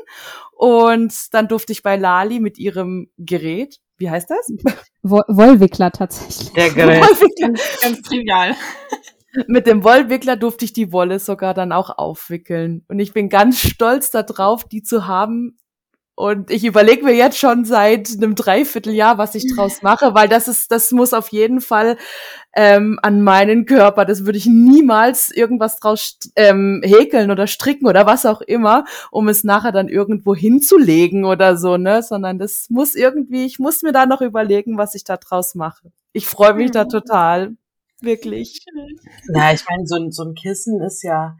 und 0.52 1.35
dann 1.35 1.48
durfte 1.48 1.72
ich 1.72 1.83
bei 1.83 1.96
Lali 1.96 2.40
mit 2.40 2.59
ihrem 2.59 3.11
Gerät, 3.18 3.81
wie 3.98 4.11
heißt 4.11 4.31
das? 4.31 4.48
Wollwickler 5.02 5.92
tatsächlich. 5.92 6.52
Der 6.52 6.70
Gerät. 6.70 7.02
Wollwickler. 7.02 7.62
Ganz 7.83 8.02
trivial. 8.02 8.55
Mit 9.48 9.66
dem 9.66 9.85
Wollwickler 9.85 10.37
durfte 10.37 10.64
ich 10.64 10.72
die 10.72 10.92
Wolle 10.92 11.18
sogar 11.18 11.52
dann 11.52 11.70
auch 11.70 11.98
aufwickeln. 11.98 12.85
Und 12.88 13.00
ich 13.00 13.12
bin 13.12 13.29
ganz 13.29 13.61
stolz 13.61 14.11
darauf, 14.11 14.64
die 14.64 14.83
zu 14.83 15.07
haben. 15.07 15.59
Und 16.14 16.50
ich 16.50 16.64
überlege 16.64 17.05
mir 17.05 17.14
jetzt 17.14 17.37
schon 17.37 17.66
seit 17.66 18.09
einem 18.16 18.35
Dreivierteljahr, 18.35 19.18
was 19.18 19.35
ich 19.35 19.55
draus 19.55 19.83
mache, 19.83 20.14
weil 20.14 20.29
das 20.29 20.48
ist, 20.48 20.72
das 20.72 20.90
muss 20.90 21.12
auf 21.12 21.29
jeden 21.29 21.61
Fall 21.61 21.98
ähm, 22.57 22.99
an 23.03 23.21
meinen 23.21 23.66
Körper. 23.66 24.07
Das 24.07 24.25
würde 24.25 24.38
ich 24.38 24.47
niemals 24.47 25.31
irgendwas 25.31 25.79
draus 25.79 26.19
ähm, 26.35 26.81
häkeln 26.83 27.31
oder 27.31 27.47
stricken 27.47 27.87
oder 27.87 28.07
was 28.07 28.25
auch 28.25 28.40
immer, 28.40 28.85
um 29.11 29.29
es 29.29 29.45
nachher 29.45 29.73
dann 29.73 29.88
irgendwo 29.88 30.35
hinzulegen 30.35 31.27
oder 31.27 31.59
so, 31.59 31.77
ne? 31.77 32.03
Sondern 32.03 32.38
das 32.38 32.66
muss 32.71 32.95
irgendwie, 32.95 33.45
ich 33.45 33.59
muss 33.59 33.83
mir 33.83 33.92
da 33.92 34.07
noch 34.07 34.23
überlegen, 34.23 34.79
was 34.79 34.95
ich 34.95 35.05
da 35.05 35.19
draus 35.19 35.55
mache. 35.55 35.92
Ich 36.12 36.27
freue 36.27 36.55
mich 36.55 36.71
da 36.71 36.87
total. 36.87 37.57
Wirklich. 38.01 38.64
Na, 39.29 39.53
ich 39.53 39.64
meine, 39.69 39.87
so 39.87 39.97
ein, 39.97 40.11
so 40.11 40.25
ein 40.25 40.35
Kissen 40.35 40.81
ist 40.83 41.03
ja, 41.03 41.37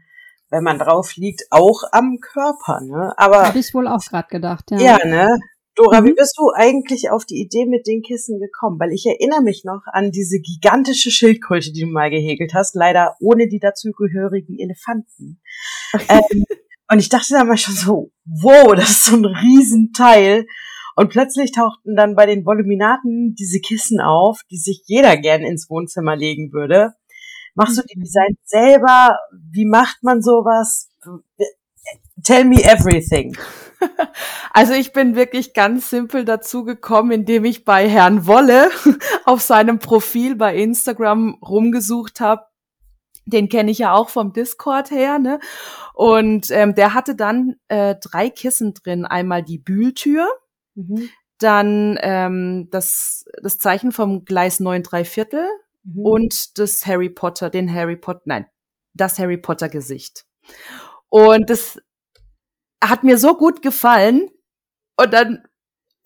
wenn 0.49 0.63
man 0.63 0.77
drauf 0.77 1.15
liegt, 1.15 1.43
auch 1.49 1.81
am 1.91 2.19
Körper, 2.21 2.81
ne? 2.81 3.13
Aber. 3.17 3.47
Habe 3.47 3.59
ich 3.59 3.73
wohl 3.73 3.87
auch 3.87 4.03
gerade 4.05 4.27
gedacht, 4.29 4.69
ja. 4.69 4.77
Ja, 4.79 4.97
ne? 5.05 5.39
Dora, 5.77 6.01
mhm. 6.01 6.07
wie 6.07 6.13
bist 6.13 6.35
du 6.37 6.51
eigentlich 6.55 7.11
auf 7.11 7.23
die 7.25 7.39
Idee 7.39 7.65
mit 7.67 7.85
den 7.85 8.01
Kissen 8.01 8.39
gekommen? 8.39 8.79
Weil 8.79 8.91
ich 8.91 9.05
erinnere 9.05 9.43
mich 9.43 9.63
noch 9.63 9.83
an 9.85 10.11
diese 10.11 10.39
gigantische 10.39 11.11
Schildkröte, 11.11 11.71
die 11.71 11.81
du 11.81 11.87
mal 11.87 12.09
gehegelt 12.09 12.53
hast, 12.53 12.75
leider 12.75 13.15
ohne 13.19 13.47
die 13.47 13.59
dazugehörigen 13.59 14.57
Elefanten. 14.59 15.39
ähm, 16.09 16.45
und 16.91 16.99
ich 16.99 17.09
dachte 17.09 17.33
da 17.33 17.43
mal 17.43 17.57
schon 17.57 17.75
so, 17.75 18.11
wow, 18.25 18.73
das 18.75 18.89
ist 18.89 19.05
so 19.05 19.15
ein 19.15 19.25
Riesenteil. 19.25 20.47
Und 20.95 21.09
plötzlich 21.09 21.51
tauchten 21.51 21.95
dann 21.95 22.15
bei 22.15 22.25
den 22.25 22.43
Voluminaten 22.43 23.35
diese 23.35 23.59
Kissen 23.59 24.01
auf, 24.01 24.41
die 24.49 24.57
sich 24.57 24.81
jeder 24.87 25.15
gern 25.15 25.43
ins 25.43 25.69
Wohnzimmer 25.69 26.15
legen 26.15 26.51
würde. 26.53 26.93
Machst 27.53 27.77
du 27.77 27.83
die 27.83 27.99
mhm. 27.99 28.03
Designs 28.03 28.39
selber? 28.45 29.19
Wie 29.51 29.65
macht 29.65 30.01
man 30.01 30.23
sowas? 30.23 30.89
Tell 32.23 32.45
me 32.45 32.63
everything. 32.63 33.37
Also 34.53 34.73
ich 34.73 34.91
bin 34.91 35.15
wirklich 35.15 35.53
ganz 35.53 35.91
simpel 35.91 36.25
dazu 36.25 36.63
gekommen, 36.63 37.11
indem 37.11 37.45
ich 37.45 37.63
bei 37.63 37.87
Herrn 37.87 38.25
Wolle 38.25 38.71
auf 39.25 39.41
seinem 39.41 39.77
Profil 39.77 40.35
bei 40.35 40.55
Instagram 40.55 41.37
rumgesucht 41.43 42.19
habe. 42.19 42.41
Den 43.27 43.49
kenne 43.49 43.69
ich 43.69 43.77
ja 43.77 43.93
auch 43.93 44.09
vom 44.09 44.33
Discord 44.33 44.89
her, 44.89 45.19
ne? 45.19 45.39
Und 45.93 46.49
ähm, 46.49 46.73
der 46.73 46.95
hatte 46.95 47.13
dann 47.13 47.57
äh, 47.67 47.93
drei 48.01 48.31
Kissen 48.31 48.73
drin. 48.73 49.05
Einmal 49.05 49.43
die 49.43 49.59
Bühltür, 49.59 50.27
Mhm. 50.77 51.09
Dann 51.39 51.99
ähm, 52.01 52.69
das, 52.71 53.25
das 53.41 53.57
Zeichen 53.57 53.91
vom 53.91 54.25
Gleis 54.25 54.59
9 54.59 54.83
3 54.83 55.05
Viertel 55.05 55.45
mhm. 55.83 56.05
und 56.05 56.57
das 56.59 56.85
Harry 56.85 57.09
Potter, 57.09 57.49
den 57.49 57.71
Harry 57.71 57.95
Potter, 57.95 58.21
nein, 58.25 58.45
das 58.93 59.19
Harry 59.19 59.37
Potter 59.37 59.69
Gesicht. 59.69 60.25
Und 61.09 61.49
das 61.49 61.79
hat 62.83 63.03
mir 63.03 63.17
so 63.17 63.35
gut 63.35 63.61
gefallen. 63.61 64.29
Und 64.95 65.13
dann 65.13 65.43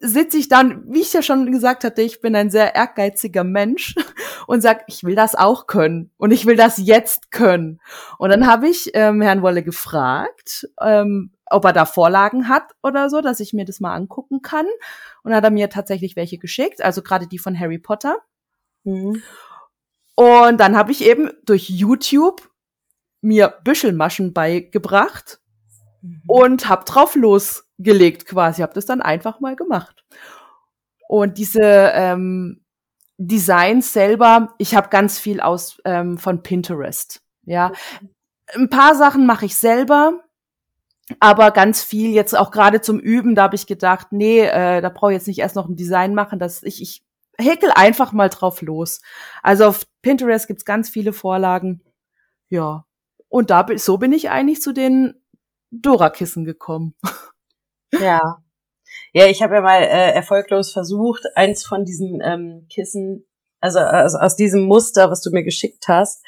sitze 0.02 0.38
ich 0.38 0.50
dann, 0.50 0.84
wie 0.92 1.02
ich 1.02 1.14
ja 1.14 1.22
schon 1.22 1.52
gesagt 1.52 1.84
hatte, 1.84 2.02
ich 2.02 2.22
bin 2.22 2.36
ein 2.36 2.50
sehr 2.50 2.76
ehrgeiziger 2.76 3.44
Mensch 3.44 3.96
und 4.48 4.62
sag, 4.62 4.84
ich 4.88 5.04
will 5.04 5.16
das 5.16 5.36
auch 5.36 5.68
können 5.68 6.12
und 6.18 6.32
ich 6.32 6.46
will 6.46 6.56
das 6.56 6.78
jetzt 6.78 7.32
können. 7.32 7.80
Und 8.18 8.30
dann 8.30 8.48
habe 8.48 8.68
ich 8.68 8.92
ähm, 8.94 9.22
Herrn 9.22 9.44
Wolle 9.44 9.64
gefragt, 9.64 10.68
ähm, 10.82 11.32
ob 11.46 11.66
er 11.66 11.74
da 11.74 11.86
Vorlagen 11.86 12.48
hat 12.48 12.64
oder 12.82 13.10
so, 13.10 13.22
dass 13.22 13.40
ich 13.40 13.54
mir 13.54 13.66
das 13.66 13.80
mal 13.80 13.94
angucken 13.94 14.42
kann. 14.42 14.66
Und 15.24 15.34
hat 15.36 15.44
er 15.44 15.52
mir 15.52 15.70
tatsächlich 15.70 16.16
welche 16.16 16.40
geschickt, 16.40 16.82
also 16.82 17.04
gerade 17.04 17.28
die 17.28 17.38
von 17.38 17.58
Harry 17.60 17.78
Potter. 17.78 18.18
Mhm. 18.84 19.22
Und 20.16 20.60
dann 20.60 20.76
habe 20.76 20.92
ich 20.92 21.04
eben 21.06 21.30
durch 21.46 21.70
YouTube 21.70 22.50
mir 23.22 23.54
Büschelmaschen 23.64 24.34
beigebracht 24.34 25.41
mhm. 26.02 26.22
und 26.28 26.70
hab 26.70 26.86
drauf 26.86 27.16
losgelegt 27.16 28.26
quasi, 28.26 28.62
hab 28.62 28.74
das 28.74 28.86
dann 28.86 29.02
einfach 29.02 29.40
mal 29.40 29.56
gemacht. 29.56 30.04
Und 31.08 31.38
diese 31.38 31.62
ähm, 31.94 32.62
Designs 33.18 33.94
selber, 33.94 34.56
ich 34.58 34.76
habe 34.76 34.90
ganz 34.90 35.20
viel 35.20 35.42
aus 35.42 35.82
ähm, 35.86 36.18
von 36.18 36.42
Pinterest. 36.42 37.22
Ja, 37.44 37.72
ein 38.56 38.70
paar 38.70 38.96
Sachen 38.96 39.26
mache 39.26 39.46
ich 39.46 39.56
selber, 39.56 40.24
aber 41.20 41.52
ganz 41.52 41.84
viel 41.84 42.12
jetzt 42.12 42.38
auch 42.38 42.52
gerade 42.52 42.82
zum 42.82 43.00
Üben, 43.00 43.36
da 43.36 43.44
habe 43.44 43.56
ich 43.56 43.68
gedacht, 43.68 44.08
nee, 44.12 44.42
äh, 44.42 44.82
da 44.82 44.90
brauche 44.90 45.12
ich 45.12 45.18
jetzt 45.18 45.28
nicht 45.28 45.40
erst 45.40 45.56
noch 45.56 45.68
ein 45.68 45.76
Design 45.76 46.14
machen, 46.14 46.40
dass 46.40 46.64
ich, 46.64 46.82
ich 46.82 47.04
häkel 47.38 47.72
einfach 47.74 48.12
mal 48.12 48.30
drauf 48.30 48.62
los. 48.62 49.02
Also 49.44 49.66
auf 49.66 49.86
Pinterest 50.02 50.48
gibt's 50.48 50.66
ganz 50.66 50.90
viele 50.90 51.14
Vorlagen. 51.14 51.82
Ja. 52.50 52.86
Und 53.30 53.50
da 53.50 53.66
so 53.76 53.98
bin 53.98 54.14
ich 54.14 54.30
eigentlich 54.30 54.62
zu 54.62 54.74
den 54.74 55.21
Dora-Kissen 55.72 56.46
gekommen. 56.46 56.96
Ja. 57.92 58.44
Ja, 59.14 59.26
ich 59.26 59.42
habe 59.42 59.56
ja 59.56 59.62
mal 59.62 59.82
äh, 59.82 60.12
erfolglos 60.14 60.72
versucht, 60.72 61.24
eins 61.36 61.66
von 61.66 61.84
diesen 61.86 62.22
ähm, 62.24 62.68
Kissen, 62.70 63.26
also, 63.60 63.80
also 63.80 64.18
aus 64.18 64.36
diesem 64.36 64.66
Muster, 64.66 65.10
was 65.10 65.22
du 65.22 65.32
mir 65.32 65.44
geschickt 65.44 65.88
hast, 65.88 66.24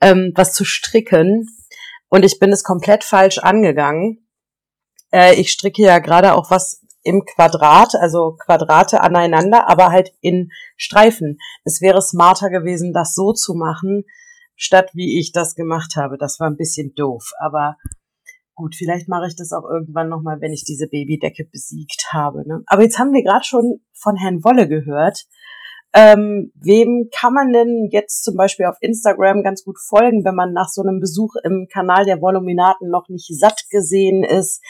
ähm, 0.00 0.32
was 0.34 0.52
zu 0.52 0.64
stricken. 0.64 1.48
Und 2.08 2.24
ich 2.24 2.38
bin 2.38 2.52
es 2.52 2.64
komplett 2.64 3.04
falsch 3.04 3.38
angegangen. 3.38 4.26
Äh, 5.12 5.34
ich 5.34 5.52
stricke 5.52 5.82
ja 5.82 5.98
gerade 5.98 6.34
auch 6.34 6.50
was 6.50 6.82
im 7.02 7.24
Quadrat, 7.24 7.94
also 7.94 8.36
Quadrate 8.38 9.00
aneinander, 9.00 9.68
aber 9.68 9.90
halt 9.90 10.12
in 10.20 10.50
Streifen. 10.76 11.38
Es 11.64 11.80
wäre 11.80 12.00
smarter 12.00 12.48
gewesen, 12.50 12.92
das 12.92 13.14
so 13.14 13.32
zu 13.32 13.54
machen, 13.54 14.04
statt 14.56 14.90
wie 14.94 15.18
ich 15.18 15.32
das 15.32 15.54
gemacht 15.54 15.96
habe. 15.96 16.16
Das 16.18 16.38
war 16.40 16.48
ein 16.48 16.56
bisschen 16.56 16.94
doof, 16.94 17.32
aber 17.40 17.76
gut, 18.54 18.74
vielleicht 18.74 19.08
mache 19.08 19.26
ich 19.28 19.36
das 19.36 19.52
auch 19.52 19.64
irgendwann 19.68 20.08
nochmal, 20.08 20.40
wenn 20.40 20.52
ich 20.52 20.64
diese 20.64 20.88
Babydecke 20.88 21.44
besiegt 21.50 22.08
habe. 22.12 22.46
Ne? 22.46 22.62
Aber 22.66 22.82
jetzt 22.82 22.98
haben 22.98 23.12
wir 23.12 23.22
gerade 23.22 23.44
schon 23.44 23.80
von 23.92 24.16
Herrn 24.16 24.44
Wolle 24.44 24.68
gehört. 24.68 25.24
Ähm, 25.94 26.52
wem 26.54 27.10
kann 27.14 27.34
man 27.34 27.52
denn 27.52 27.88
jetzt 27.90 28.24
zum 28.24 28.36
Beispiel 28.36 28.64
auf 28.64 28.76
Instagram 28.80 29.42
ganz 29.42 29.62
gut 29.62 29.76
folgen, 29.78 30.24
wenn 30.24 30.34
man 30.34 30.54
nach 30.54 30.68
so 30.68 30.82
einem 30.82 31.00
Besuch 31.00 31.34
im 31.44 31.66
Kanal 31.70 32.06
der 32.06 32.22
Voluminaten 32.22 32.88
noch 32.88 33.08
nicht 33.08 33.28
satt 33.38 33.64
gesehen 33.70 34.24
ist? 34.24 34.62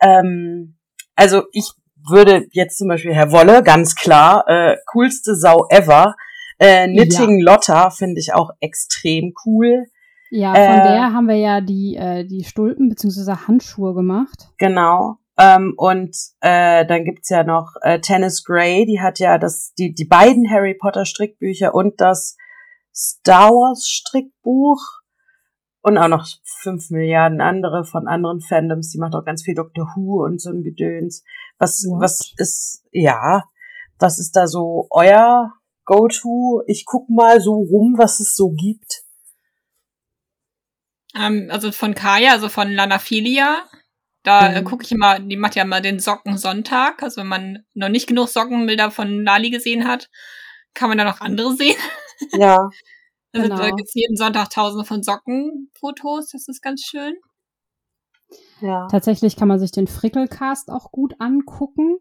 Ähm, 0.00 0.76
also 1.14 1.44
ich 1.52 1.72
würde 2.08 2.46
jetzt 2.52 2.76
zum 2.78 2.88
Beispiel 2.88 3.14
Herr 3.14 3.32
Wolle, 3.32 3.62
ganz 3.62 3.94
klar, 3.94 4.44
äh, 4.46 4.76
coolste 4.92 5.34
Sau 5.34 5.66
ever. 5.70 6.14
Äh, 6.58 6.86
Knitting 6.88 7.40
ja. 7.40 7.52
Lotta 7.52 7.90
finde 7.90 8.20
ich 8.20 8.34
auch 8.34 8.50
extrem 8.60 9.32
cool. 9.46 9.86
Ja, 10.30 10.52
von 10.54 10.62
äh, 10.62 10.92
der 10.92 11.12
haben 11.12 11.26
wir 11.26 11.36
ja 11.36 11.60
die, 11.60 11.96
äh, 11.96 12.24
die 12.24 12.44
Stulpen 12.44 12.88
bzw. 12.88 13.46
Handschuhe 13.46 13.94
gemacht. 13.94 14.50
Genau. 14.58 15.18
Ähm, 15.38 15.74
und 15.76 16.16
äh, 16.40 16.84
dann 16.84 17.04
gibt's 17.04 17.28
ja 17.28 17.44
noch 17.44 17.74
äh, 17.82 18.00
Tennis 18.00 18.44
Grey, 18.44 18.86
die 18.86 19.00
hat 19.00 19.20
ja 19.20 19.38
das, 19.38 19.72
die, 19.78 19.94
die 19.94 20.04
beiden 20.04 20.50
Harry 20.50 20.74
Potter 20.74 21.04
Strickbücher 21.04 21.74
und 21.74 22.00
das 22.00 22.36
Star 22.92 23.50
Wars 23.50 23.86
Strickbuch 23.86 24.80
und 25.80 25.96
auch 25.96 26.08
noch 26.08 26.26
fünf 26.42 26.90
Milliarden 26.90 27.40
andere 27.40 27.84
von 27.84 28.08
anderen 28.08 28.40
Fandoms. 28.40 28.90
Die 28.90 28.98
macht 28.98 29.14
auch 29.14 29.24
ganz 29.24 29.44
viel 29.44 29.54
Doctor 29.54 29.92
Who 29.94 30.24
und 30.24 30.40
so 30.40 30.50
ein 30.50 30.64
Gedöns. 30.64 31.22
Was, 31.58 31.84
What? 31.88 32.02
was 32.02 32.34
ist, 32.36 32.84
ja, 32.90 33.44
was 34.00 34.18
ist 34.18 34.34
da 34.34 34.48
so 34.48 34.88
euer 34.90 35.52
Go-To? 35.84 36.62
Ich 36.66 36.84
guck 36.84 37.08
mal 37.08 37.40
so 37.40 37.52
rum, 37.54 37.94
was 37.96 38.18
es 38.18 38.34
so 38.34 38.50
gibt. 38.50 39.04
Ähm, 41.14 41.48
also 41.50 41.72
von 41.72 41.94
Kaya, 41.94 42.32
also 42.32 42.48
von 42.48 42.72
Lanaphilia. 42.72 43.64
Da 44.22 44.48
äh, 44.48 44.50
mhm. 44.50 44.56
äh, 44.56 44.62
gucke 44.62 44.84
ich 44.84 44.92
immer, 44.92 45.18
die 45.18 45.36
macht 45.36 45.54
ja 45.54 45.62
immer 45.62 45.80
den 45.80 46.00
Sockensonntag. 46.00 47.02
Also 47.02 47.20
wenn 47.20 47.28
man 47.28 47.64
noch 47.74 47.88
nicht 47.88 48.06
genug 48.06 48.28
Sockenbilder 48.28 48.90
von 48.90 49.24
Lali 49.24 49.50
gesehen 49.50 49.86
hat, 49.86 50.08
kann 50.74 50.88
man 50.88 50.98
da 50.98 51.04
noch 51.04 51.20
andere 51.20 51.54
sehen. 51.54 51.76
Ja. 52.32 52.58
also 53.32 53.48
genau. 53.48 53.58
da 53.58 53.70
gibt's 53.70 53.94
jeden 53.94 54.16
Sonntag 54.16 54.50
tausende 54.50 54.84
von 54.84 55.04
Sockenfotos, 55.04 56.30
das 56.32 56.48
ist 56.48 56.60
ganz 56.60 56.82
schön. 56.82 57.14
Ja. 58.60 58.88
Tatsächlich 58.90 59.36
kann 59.36 59.46
man 59.46 59.60
sich 59.60 59.70
den 59.70 59.86
Frickelcast 59.86 60.68
auch 60.68 60.90
gut 60.90 61.14
angucken. 61.20 61.98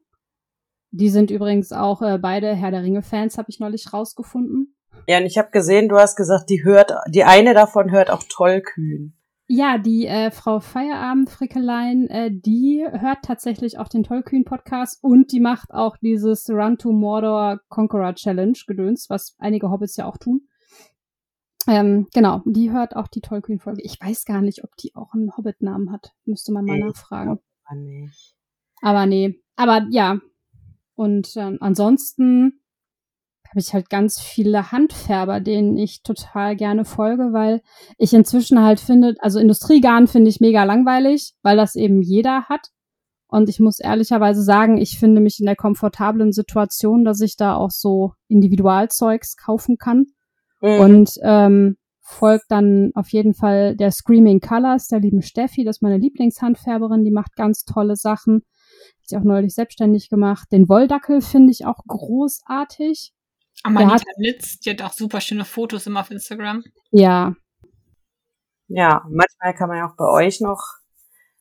Die 0.90 1.10
sind 1.10 1.30
übrigens 1.30 1.72
auch 1.72 2.02
äh, 2.02 2.18
beide 2.18 2.56
Herr 2.56 2.72
der 2.72 2.82
Ringe-Fans, 2.82 3.38
habe 3.38 3.50
ich 3.50 3.60
neulich 3.60 3.94
rausgefunden. 3.94 4.77
Ja, 5.06 5.18
und 5.18 5.26
ich 5.26 5.38
habe 5.38 5.52
gesehen, 5.52 5.90
du 5.90 5.98
hast 5.98 6.16
gesagt, 6.16 6.50
die 6.50 6.64
hört, 6.64 6.94
die 7.10 7.24
eine 7.24 7.54
davon 7.54 7.92
hört 7.92 8.10
auch 8.10 8.24
Tollkühn. 8.24 9.14
Ja, 9.50 9.78
die 9.78 10.06
äh, 10.06 10.30
Frau 10.30 10.60
Feierabend-Frickelein, 10.60 12.08
äh, 12.08 12.30
die 12.32 12.86
hört 12.90 13.24
tatsächlich 13.24 13.80
auch 13.80 13.88
den 13.88 14.04
Tollkühn-Podcast 14.04 15.02
und 15.02 15.32
die 15.32 15.40
macht 15.40 15.72
auch 15.72 15.96
dieses 15.96 16.50
Run 16.50 16.78
to 16.78 16.92
Mordor 16.92 17.62
Conqueror 17.70 18.14
Challenge 18.16 18.58
gedöns, 18.68 19.10
was 19.10 19.36
einige 19.40 19.70
Hobbits 19.72 19.96
ja 19.96 20.06
auch 20.06 20.18
tun. 20.18 20.50
Ähm, 21.66 22.08
genau, 22.14 22.42
die 22.46 22.72
hört 22.72 22.98
auch 22.98 23.08
die 23.08 23.22
Tollkühn-Folge. 23.22 23.82
Ich 23.84 24.02
weiß 24.02 24.26
gar 24.26 24.42
nicht, 24.42 24.66
ob 24.66 24.76
die 24.78 24.94
auch 24.96 25.14
einen 25.14 25.36
Hobbit-Namen 25.36 25.94
hat. 25.94 26.12
Müsste 26.26 26.52
man 26.52 26.66
mal 26.66 26.80
ich 26.80 26.86
nachfragen. 26.86 27.40
Nicht. 27.74 28.36
Aber 28.82 29.06
nee. 29.06 29.42
Aber 29.56 29.86
ja. 29.90 30.20
Und 30.96 31.36
ähm, 31.38 31.58
ansonsten 31.62 32.62
habe 33.50 33.60
ich 33.60 33.74
halt 33.74 33.90
ganz 33.90 34.20
viele 34.20 34.72
Handfärber, 34.72 35.40
denen 35.40 35.78
ich 35.78 36.04
total 36.04 36.56
gerne 36.56 36.86
folge, 36.86 37.34
weil 37.34 37.62
ich 37.98 38.14
inzwischen 38.14 38.62
halt 38.62 38.80
finde, 38.80 39.16
also 39.20 39.40
Industriegarn 39.40 40.08
finde 40.08 40.30
ich 40.30 40.40
mega 40.40 40.64
langweilig, 40.64 41.34
weil 41.44 41.58
das 41.58 41.76
eben 41.76 42.02
jeder 42.02 42.44
hat. 42.44 42.68
Und 43.28 43.50
ich 43.50 43.60
muss 43.60 43.80
ehrlicherweise 43.80 44.42
sagen, 44.42 44.78
ich 44.78 44.98
finde 45.00 45.22
mich 45.22 45.40
in 45.40 45.46
der 45.46 45.56
komfortablen 45.56 46.32
Situation, 46.32 47.04
dass 47.04 47.20
ich 47.20 47.36
da 47.36 47.56
auch 47.56 47.72
so 47.72 48.14
Individualzeugs 48.30 49.36
kaufen 49.36 49.78
kann. 49.78 50.06
Mhm. 50.62 50.80
Und 50.80 51.12
ähm, 51.22 51.78
folgt 52.00 52.46
dann 52.50 52.92
auf 52.96 53.10
jeden 53.10 53.34
Fall 53.34 53.76
der 53.76 53.92
Screaming 53.92 54.40
Colors, 54.40 54.88
der 54.88 55.02
lieben 55.02 55.22
Steffi, 55.22 55.66
das 55.66 55.78
ist 55.78 55.82
meine 55.82 55.98
Lieblingshandfärberin, 55.98 57.04
die 57.04 57.12
macht 57.12 57.36
ganz 57.36 57.66
tolle 57.66 57.98
Sachen. 57.98 58.44
Hat 59.00 59.10
sie 59.10 59.18
auch 59.18 59.24
neulich 59.24 59.54
selbstständig 59.54 60.10
gemacht. 60.10 60.48
Den 60.52 60.70
Wolldackel 60.70 61.22
finde 61.22 61.52
ich 61.52 61.66
auch 61.66 61.82
großartig. 61.86 63.12
Amanita 63.68 63.94
hat, 63.94 64.18
Nitz, 64.18 64.60
die 64.60 64.72
hat 64.72 64.82
auch 64.82 64.94
super 64.94 65.22
schöne 65.22 65.46
Fotos 65.46 65.88
immer 65.88 66.02
auf 66.02 66.12
Instagram. 66.12 66.64
Ja. 66.92 67.36
Ja, 68.68 69.04
manchmal 69.10 69.54
kann 69.56 69.70
man 69.70 69.78
ja 69.78 69.88
auch 69.88 69.96
bei 69.96 70.10
euch 70.10 70.42
noch 70.42 70.62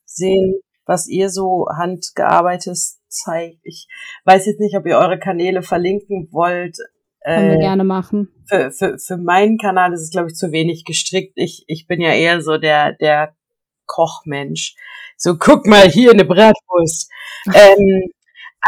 sehen, 0.05 0.61
was 0.85 1.09
ihr 1.09 1.31
so 1.31 1.67
handgearbeitet 1.77 2.79
zeigt. 3.09 3.59
Ich 3.65 3.89
weiß 4.25 4.47
jetzt 4.47 4.61
nicht, 4.61 4.77
ob 4.77 4.87
ihr 4.87 4.99
eure 4.99 5.19
Kanäle 5.19 5.63
verlinken 5.63 6.29
wollt. 6.31 6.77
Können 7.25 7.51
äh, 7.51 7.53
wir 7.55 7.59
gerne 7.59 7.85
machen. 7.85 8.29
Für, 8.49 8.71
für, 8.71 8.99
für 8.99 9.17
meinen 9.17 9.59
Kanal 9.59 9.93
ist 9.93 10.03
es, 10.03 10.11
glaube 10.11 10.29
ich, 10.29 10.35
zu 10.35 10.53
wenig 10.53 10.85
gestrickt. 10.85 11.33
Ich, 11.37 11.65
ich 11.67 11.87
bin 11.87 12.01
ja 12.01 12.13
eher 12.13 12.41
so 12.41 12.59
der, 12.59 12.93
der 12.93 13.35
Kochmensch. 13.87 14.77
So, 15.17 15.37
guck 15.37 15.67
mal, 15.67 15.89
hier 15.89 16.13
eine 16.13 16.25
Bratwurst. 16.25 17.11
ähm, 17.47 18.11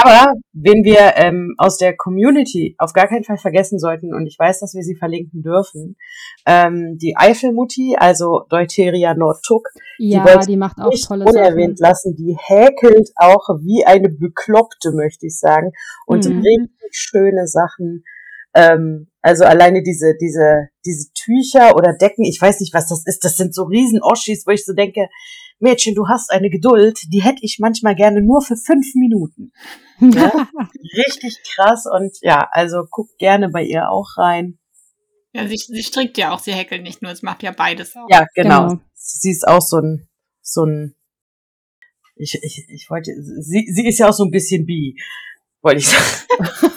aber 0.03 0.33
wen 0.53 0.85
wir 0.85 1.17
ähm, 1.17 1.55
aus 1.59 1.77
der 1.77 1.97
Community 1.97 2.75
auf 2.79 2.93
gar 2.93 3.09
keinen 3.09 3.25
Fall 3.25 3.39
vergessen 3.39 3.79
sollten, 3.79 4.15
und 4.15 4.27
ich 4.27 4.39
weiß, 4.39 4.61
dass 4.61 4.75
wir 4.75 4.83
sie 4.83 4.97
verlinken 4.97 5.43
dürfen, 5.43 5.97
ähm, 6.47 6.99
die 7.01 7.17
Eifelmutti, 7.17 7.97
also 7.99 8.45
Deuteria 8.49 9.15
Nordtuck, 9.15 9.69
ja, 9.99 10.39
die, 10.39 10.47
die 10.47 10.57
macht 10.57 10.79
auch 10.79 10.93
tolle 11.07 11.25
unerwähnt 11.25 11.79
Sachen. 11.79 11.91
lassen. 11.91 12.17
Die 12.17 12.37
häkelt 12.39 13.11
auch 13.17 13.49
wie 13.61 13.85
eine 13.87 14.09
Bekloppte, 14.09 14.93
möchte 14.93 15.27
ich 15.27 15.39
sagen, 15.39 15.73
und 16.07 16.29
mhm. 16.29 16.43
richtig 16.43 16.91
schöne 16.93 17.47
Sachen. 17.47 18.05
Ähm, 18.55 19.09
also 19.21 19.45
alleine 19.45 19.83
diese, 19.83 20.15
diese, 20.21 20.69
diese 20.87 21.13
Tücher 21.13 21.77
oder 21.77 21.93
Decken, 21.93 22.25
ich 22.25 22.41
weiß 22.41 22.61
nicht, 22.61 22.73
was 22.73 22.89
das 22.89 23.03
ist, 23.05 23.25
das 23.25 23.37
sind 23.37 23.55
so 23.55 23.65
riesen 23.65 24.01
Oschis, 24.03 24.45
wo 24.47 24.53
ich 24.53 24.65
so 24.65 24.73
denke, 24.73 25.09
Mädchen, 25.61 25.95
du 25.95 26.09
hast 26.09 26.31
eine 26.31 26.51
Geduld, 26.51 27.01
die 27.13 27.23
hätte 27.23 27.41
ich 27.43 27.59
manchmal 27.61 27.95
gerne 27.95 28.23
nur 28.23 28.43
für 28.43 28.57
fünf 28.57 28.95
Minuten. 28.95 29.53
Ja? 30.01 30.49
Richtig 31.07 31.39
krass 31.55 31.85
und 31.87 32.17
ja, 32.21 32.49
also 32.51 32.85
guck 32.89 33.17
gerne 33.19 33.49
bei 33.49 33.65
ihr 33.65 33.91
auch 33.91 34.17
rein. 34.17 34.59
Ja, 35.33 35.47
sie, 35.47 35.57
sie 35.57 35.83
strickt 35.83 36.17
ja 36.17 36.33
auch, 36.33 36.39
sie 36.39 36.53
häkelt 36.53 36.83
nicht 36.83 37.03
nur, 37.03 37.11
es 37.11 37.23
macht 37.23 37.43
ja 37.43 37.51
beides 37.51 37.97
auch. 37.97 38.07
Ja, 38.09 38.27
genau. 38.35 38.69
genau. 38.69 38.81
Sie 38.95 39.31
ist 39.31 39.47
auch 39.47 39.61
so 39.61 39.79
ein, 39.79 40.09
so 40.41 40.65
ein, 40.65 40.95
ich, 42.17 42.39
ich, 42.43 42.67
ich 42.69 42.89
wollte, 42.89 43.13
sie, 43.41 43.67
sie 43.71 43.87
ist 43.87 43.99
ja 43.99 44.09
auch 44.09 44.15
so 44.15 44.25
ein 44.25 44.31
bisschen 44.31 44.65
bi, 44.65 44.97
wollte 45.61 45.81
ich 45.81 45.89
sagen. 45.89 46.05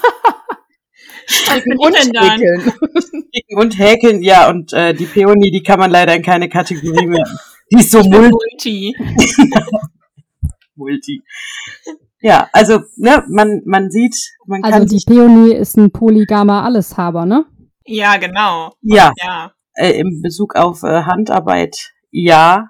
Stricken 1.28 1.78
und 1.78 1.96
häkeln. 1.96 2.74
Stricken 3.00 3.58
und 3.58 3.80
häkeln, 3.80 4.22
ja, 4.22 4.50
und 4.50 4.74
äh, 4.74 4.94
die 4.94 5.06
Peony, 5.06 5.52
die 5.52 5.64
kann 5.64 5.80
man 5.80 5.92
leider 5.92 6.16
in 6.16 6.24
keine 6.24 6.50
Kategorie 6.50 7.08
mehr 7.08 7.24
die 7.72 7.78
ist 7.78 7.92
so 7.92 8.04
multi. 8.04 8.94
multi. 10.76 11.24
Ja, 12.22 12.48
also, 12.54 12.82
ne, 12.98 13.24
man, 13.30 13.62
man 13.66 13.90
sieht, 13.90 14.16
man 14.46 14.64
also 14.64 14.74
kann. 14.74 14.84
Also 14.84 14.98
die 14.98 15.04
Peony 15.06 15.54
ist 15.54 15.78
ein 15.78 15.92
polygamer 15.92 16.64
Alleshaber, 16.64 17.26
ne? 17.26 17.46
Ja, 17.86 18.18
genau. 18.18 18.74
Ja. 18.82 19.12
ja. 19.18 19.52
Äh, 19.74 20.00
Im 20.00 20.22
Bezug 20.22 20.56
auf 20.56 20.84
äh, 20.84 21.04
Handarbeit, 21.04 21.76
ja. 22.12 22.68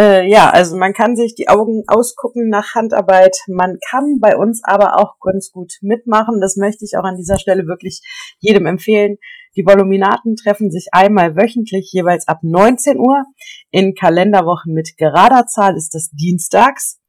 Äh, 0.00 0.30
ja, 0.30 0.48
also 0.48 0.78
man 0.78 0.94
kann 0.94 1.14
sich 1.14 1.34
die 1.34 1.50
Augen 1.50 1.84
ausgucken 1.86 2.48
nach 2.48 2.74
Handarbeit. 2.74 3.36
Man 3.48 3.76
kann 3.86 4.18
bei 4.18 4.34
uns 4.34 4.62
aber 4.64 4.98
auch 4.98 5.18
ganz 5.20 5.50
gut 5.52 5.74
mitmachen. 5.82 6.40
Das 6.40 6.56
möchte 6.56 6.86
ich 6.86 6.96
auch 6.96 7.04
an 7.04 7.16
dieser 7.18 7.38
Stelle 7.38 7.66
wirklich 7.66 8.00
jedem 8.38 8.64
empfehlen. 8.64 9.18
Die 9.56 9.66
Voluminaten 9.66 10.36
treffen 10.36 10.70
sich 10.70 10.88
einmal 10.92 11.36
wöchentlich, 11.36 11.90
jeweils 11.92 12.28
ab 12.28 12.38
19 12.42 12.98
Uhr. 12.98 13.24
In 13.70 13.94
Kalenderwochen 13.94 14.72
mit 14.72 14.96
gerader 14.96 15.44
Zahl 15.46 15.76
ist 15.76 15.94
das 15.94 16.08
dienstags. 16.12 16.99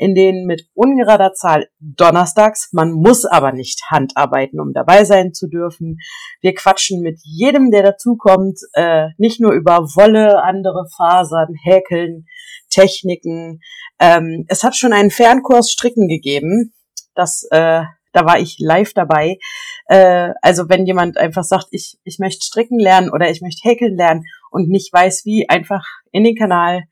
In 0.00 0.14
denen 0.14 0.46
mit 0.46 0.66
ungerader 0.72 1.34
Zahl 1.34 1.68
donnerstags, 1.78 2.70
man 2.72 2.90
muss 2.90 3.26
aber 3.26 3.52
nicht 3.52 3.82
Handarbeiten, 3.90 4.58
um 4.58 4.72
dabei 4.72 5.04
sein 5.04 5.34
zu 5.34 5.46
dürfen. 5.46 5.98
Wir 6.40 6.54
quatschen 6.54 7.02
mit 7.02 7.20
jedem, 7.22 7.70
der 7.70 7.82
dazukommt, 7.82 8.58
äh, 8.72 9.08
nicht 9.18 9.42
nur 9.42 9.52
über 9.52 9.80
Wolle, 9.96 10.42
andere 10.42 10.86
Fasern, 10.96 11.54
Häkeln, 11.62 12.24
Techniken. 12.70 13.60
Ähm, 13.98 14.46
es 14.48 14.64
hat 14.64 14.74
schon 14.74 14.94
einen 14.94 15.10
Fernkurs 15.10 15.70
Stricken 15.70 16.08
gegeben. 16.08 16.72
Das, 17.14 17.46
äh, 17.50 17.82
da 18.14 18.24
war 18.24 18.38
ich 18.38 18.56
live 18.58 18.94
dabei. 18.94 19.36
Äh, 19.84 20.30
also 20.40 20.70
wenn 20.70 20.86
jemand 20.86 21.18
einfach 21.18 21.44
sagt, 21.44 21.66
ich, 21.72 21.98
ich 22.04 22.18
möchte 22.18 22.46
stricken 22.46 22.78
lernen 22.78 23.10
oder 23.10 23.30
ich 23.30 23.42
möchte 23.42 23.68
häkeln 23.68 23.98
lernen 23.98 24.24
und 24.50 24.70
nicht 24.70 24.90
weiß 24.94 25.26
wie, 25.26 25.46
einfach 25.50 25.84
in 26.10 26.24
den 26.24 26.36
Kanal 26.36 26.84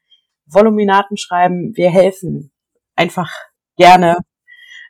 Voluminaten 0.45 1.17
schreiben, 1.17 1.73
wir 1.75 1.89
helfen 1.89 2.53
einfach 2.99 3.31
gerne. 3.77 4.19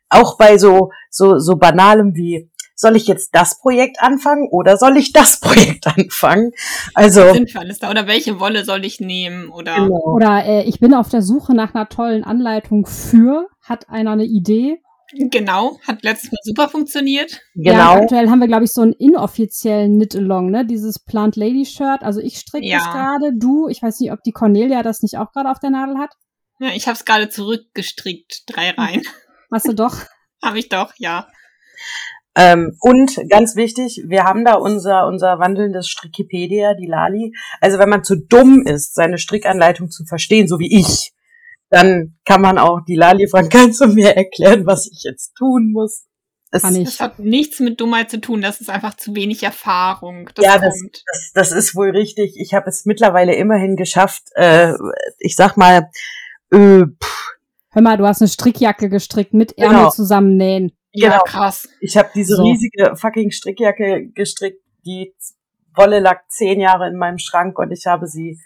Auch 0.08 0.38
bei 0.38 0.56
so, 0.58 0.90
so, 1.10 1.38
so 1.38 1.56
banalem 1.56 2.14
wie, 2.14 2.50
soll 2.74 2.96
ich 2.96 3.06
jetzt 3.06 3.34
das 3.34 3.60
Projekt 3.60 4.00
anfangen 4.00 4.48
oder 4.50 4.76
soll 4.76 4.96
ich 4.96 5.12
das 5.12 5.40
Projekt 5.40 5.86
anfangen? 5.86 6.52
Also. 6.94 7.32
Sinnvoll 7.32 7.66
ist 7.66 7.82
da. 7.82 7.90
Oder 7.90 8.06
welche 8.06 8.40
Wolle 8.40 8.64
soll 8.64 8.84
ich 8.84 9.00
nehmen? 9.00 9.50
Oder, 9.50 9.76
genau. 9.76 10.14
oder 10.14 10.44
äh, 10.44 10.62
ich 10.62 10.80
bin 10.80 10.94
auf 10.94 11.08
der 11.08 11.22
Suche 11.22 11.54
nach 11.54 11.74
einer 11.74 11.88
tollen 11.88 12.24
Anleitung 12.24 12.86
für, 12.86 13.48
hat 13.62 13.90
einer 13.90 14.12
eine 14.12 14.24
Idee? 14.24 14.80
Genau, 15.12 15.78
hat 15.86 16.02
letztes 16.02 16.32
Mal 16.32 16.38
super 16.42 16.68
funktioniert. 16.68 17.40
Genau. 17.54 17.72
Ja, 17.72 17.92
aktuell 17.94 18.28
haben 18.28 18.40
wir, 18.40 18.46
glaube 18.46 18.64
ich, 18.64 18.72
so 18.72 18.82
einen 18.82 18.92
inoffiziellen 18.92 19.96
Knit-Along, 19.96 20.50
ne? 20.50 20.66
Dieses 20.66 20.98
Plant 20.98 21.36
Lady 21.36 21.64
Shirt. 21.64 22.02
Also 22.02 22.20
ich 22.20 22.38
stricke 22.38 22.66
ja. 22.66 22.76
das 22.76 22.92
gerade, 22.92 23.32
du, 23.34 23.68
ich 23.68 23.82
weiß 23.82 24.00
nicht, 24.00 24.12
ob 24.12 24.22
die 24.22 24.32
Cornelia 24.32 24.82
das 24.82 25.00
nicht 25.00 25.16
auch 25.16 25.32
gerade 25.32 25.50
auf 25.50 25.60
der 25.60 25.70
Nadel 25.70 25.96
hat. 25.96 26.10
Ja, 26.60 26.70
ich 26.74 26.86
habe 26.86 26.96
es 26.96 27.04
gerade 27.04 27.28
zurückgestrickt, 27.28 28.42
drei 28.46 28.70
Reihen. 28.70 29.02
Hast 29.52 29.68
du 29.68 29.74
doch? 29.74 29.96
habe 30.42 30.58
ich 30.58 30.68
doch, 30.68 30.92
ja. 30.98 31.28
Ähm, 32.34 32.76
und 32.80 33.18
ganz 33.30 33.56
wichtig, 33.56 34.02
wir 34.06 34.24
haben 34.24 34.44
da 34.44 34.54
unser, 34.54 35.06
unser 35.06 35.38
wandelndes 35.38 35.88
Strickipedia, 35.88 36.74
die 36.74 36.86
Lali. 36.86 37.32
Also 37.60 37.78
wenn 37.78 37.88
man 37.88 38.04
zu 38.04 38.16
dumm 38.16 38.62
ist, 38.64 38.94
seine 38.94 39.18
Strickanleitung 39.18 39.90
zu 39.90 40.04
verstehen, 40.04 40.46
so 40.46 40.58
wie 40.58 40.78
ich, 40.78 41.12
dann 41.70 42.16
kann 42.24 42.40
man 42.40 42.58
auch 42.58 42.80
die 42.86 42.96
Lali 42.96 43.28
fragen, 43.28 43.48
kannst 43.50 43.80
du 43.80 43.88
mir 43.88 44.16
erklären, 44.16 44.66
was 44.66 44.86
ich 44.86 45.02
jetzt 45.04 45.34
tun 45.34 45.72
muss? 45.72 46.04
Ich. 46.50 46.62
Das 46.62 47.00
hat 47.00 47.18
nichts 47.18 47.60
mit 47.60 47.78
Dummheit 47.78 48.10
zu 48.10 48.22
tun, 48.22 48.40
das 48.40 48.62
ist 48.62 48.70
einfach 48.70 48.94
zu 48.94 49.14
wenig 49.14 49.42
Erfahrung. 49.42 50.30
Das 50.34 50.44
ja, 50.46 50.58
das, 50.58 50.80
das, 51.06 51.32
das 51.34 51.52
ist 51.52 51.74
wohl 51.74 51.90
richtig. 51.90 52.36
Ich 52.38 52.54
habe 52.54 52.70
es 52.70 52.86
mittlerweile 52.86 53.34
immerhin 53.34 53.76
geschafft, 53.76 54.22
äh, 54.34 54.72
ich 55.18 55.36
sag 55.36 55.58
mal, 55.58 55.90
äh, 56.50 56.84
pff. 56.84 57.18
Hör 57.70 57.82
mal, 57.82 57.96
du 57.98 58.06
hast 58.06 58.22
eine 58.22 58.28
Strickjacke 58.28 58.88
gestrickt 58.88 59.34
mit 59.34 59.56
Ärmel 59.58 59.76
genau. 59.76 59.90
zusammennähen. 59.90 60.72
Ja, 60.92 61.10
genau. 61.10 61.22
krass. 61.24 61.68
Ich 61.80 61.96
habe 61.96 62.08
diese 62.14 62.36
so. 62.36 62.42
riesige 62.42 62.96
fucking 62.96 63.30
Strickjacke 63.30 64.08
gestrickt, 64.14 64.62
die 64.86 65.14
Wolle 65.74 66.00
lag 66.00 66.22
zehn 66.28 66.60
Jahre 66.60 66.88
in 66.88 66.96
meinem 66.96 67.18
Schrank 67.18 67.58
und 67.58 67.70
ich 67.70 67.86
habe 67.86 68.06
sie 68.06 68.38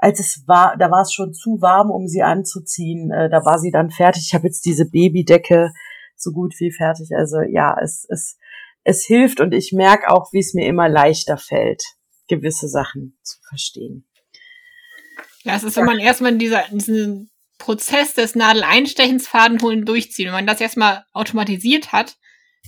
als 0.00 0.18
es 0.18 0.44
war, 0.46 0.76
da 0.78 0.90
war 0.90 1.02
es 1.02 1.12
schon 1.12 1.34
zu 1.34 1.60
warm, 1.60 1.90
um 1.90 2.08
sie 2.08 2.22
anzuziehen. 2.22 3.10
Äh, 3.10 3.28
da 3.28 3.44
war 3.44 3.58
sie 3.58 3.70
dann 3.70 3.90
fertig. 3.90 4.24
Ich 4.26 4.34
habe 4.34 4.46
jetzt 4.46 4.64
diese 4.64 4.88
Babydecke 4.88 5.72
so 6.16 6.32
gut 6.32 6.54
wie 6.58 6.72
fertig. 6.72 7.10
Also 7.14 7.42
ja, 7.42 7.76
es, 7.82 8.06
es, 8.08 8.38
es 8.82 9.04
hilft 9.04 9.40
und 9.40 9.52
ich 9.52 9.72
merke 9.72 10.10
auch, 10.10 10.32
wie 10.32 10.38
es 10.38 10.54
mir 10.54 10.66
immer 10.66 10.88
leichter 10.88 11.36
fällt, 11.36 11.82
gewisse 12.28 12.68
Sachen 12.68 13.18
zu 13.22 13.38
verstehen. 13.46 14.06
Ja, 15.44 15.56
es 15.56 15.62
ist, 15.62 15.76
wenn 15.76 15.86
man 15.86 15.98
erstmal 15.98 16.36
dieser, 16.36 16.64
diesen 16.70 17.30
Prozess 17.58 18.14
des 18.14 18.34
Nadeleinstechens, 18.34 19.28
Fadenholen 19.28 19.84
durchzieht. 19.84 20.26
Wenn 20.26 20.32
man 20.32 20.46
das 20.46 20.60
erstmal 20.60 21.04
automatisiert 21.12 21.92
hat, 21.92 22.16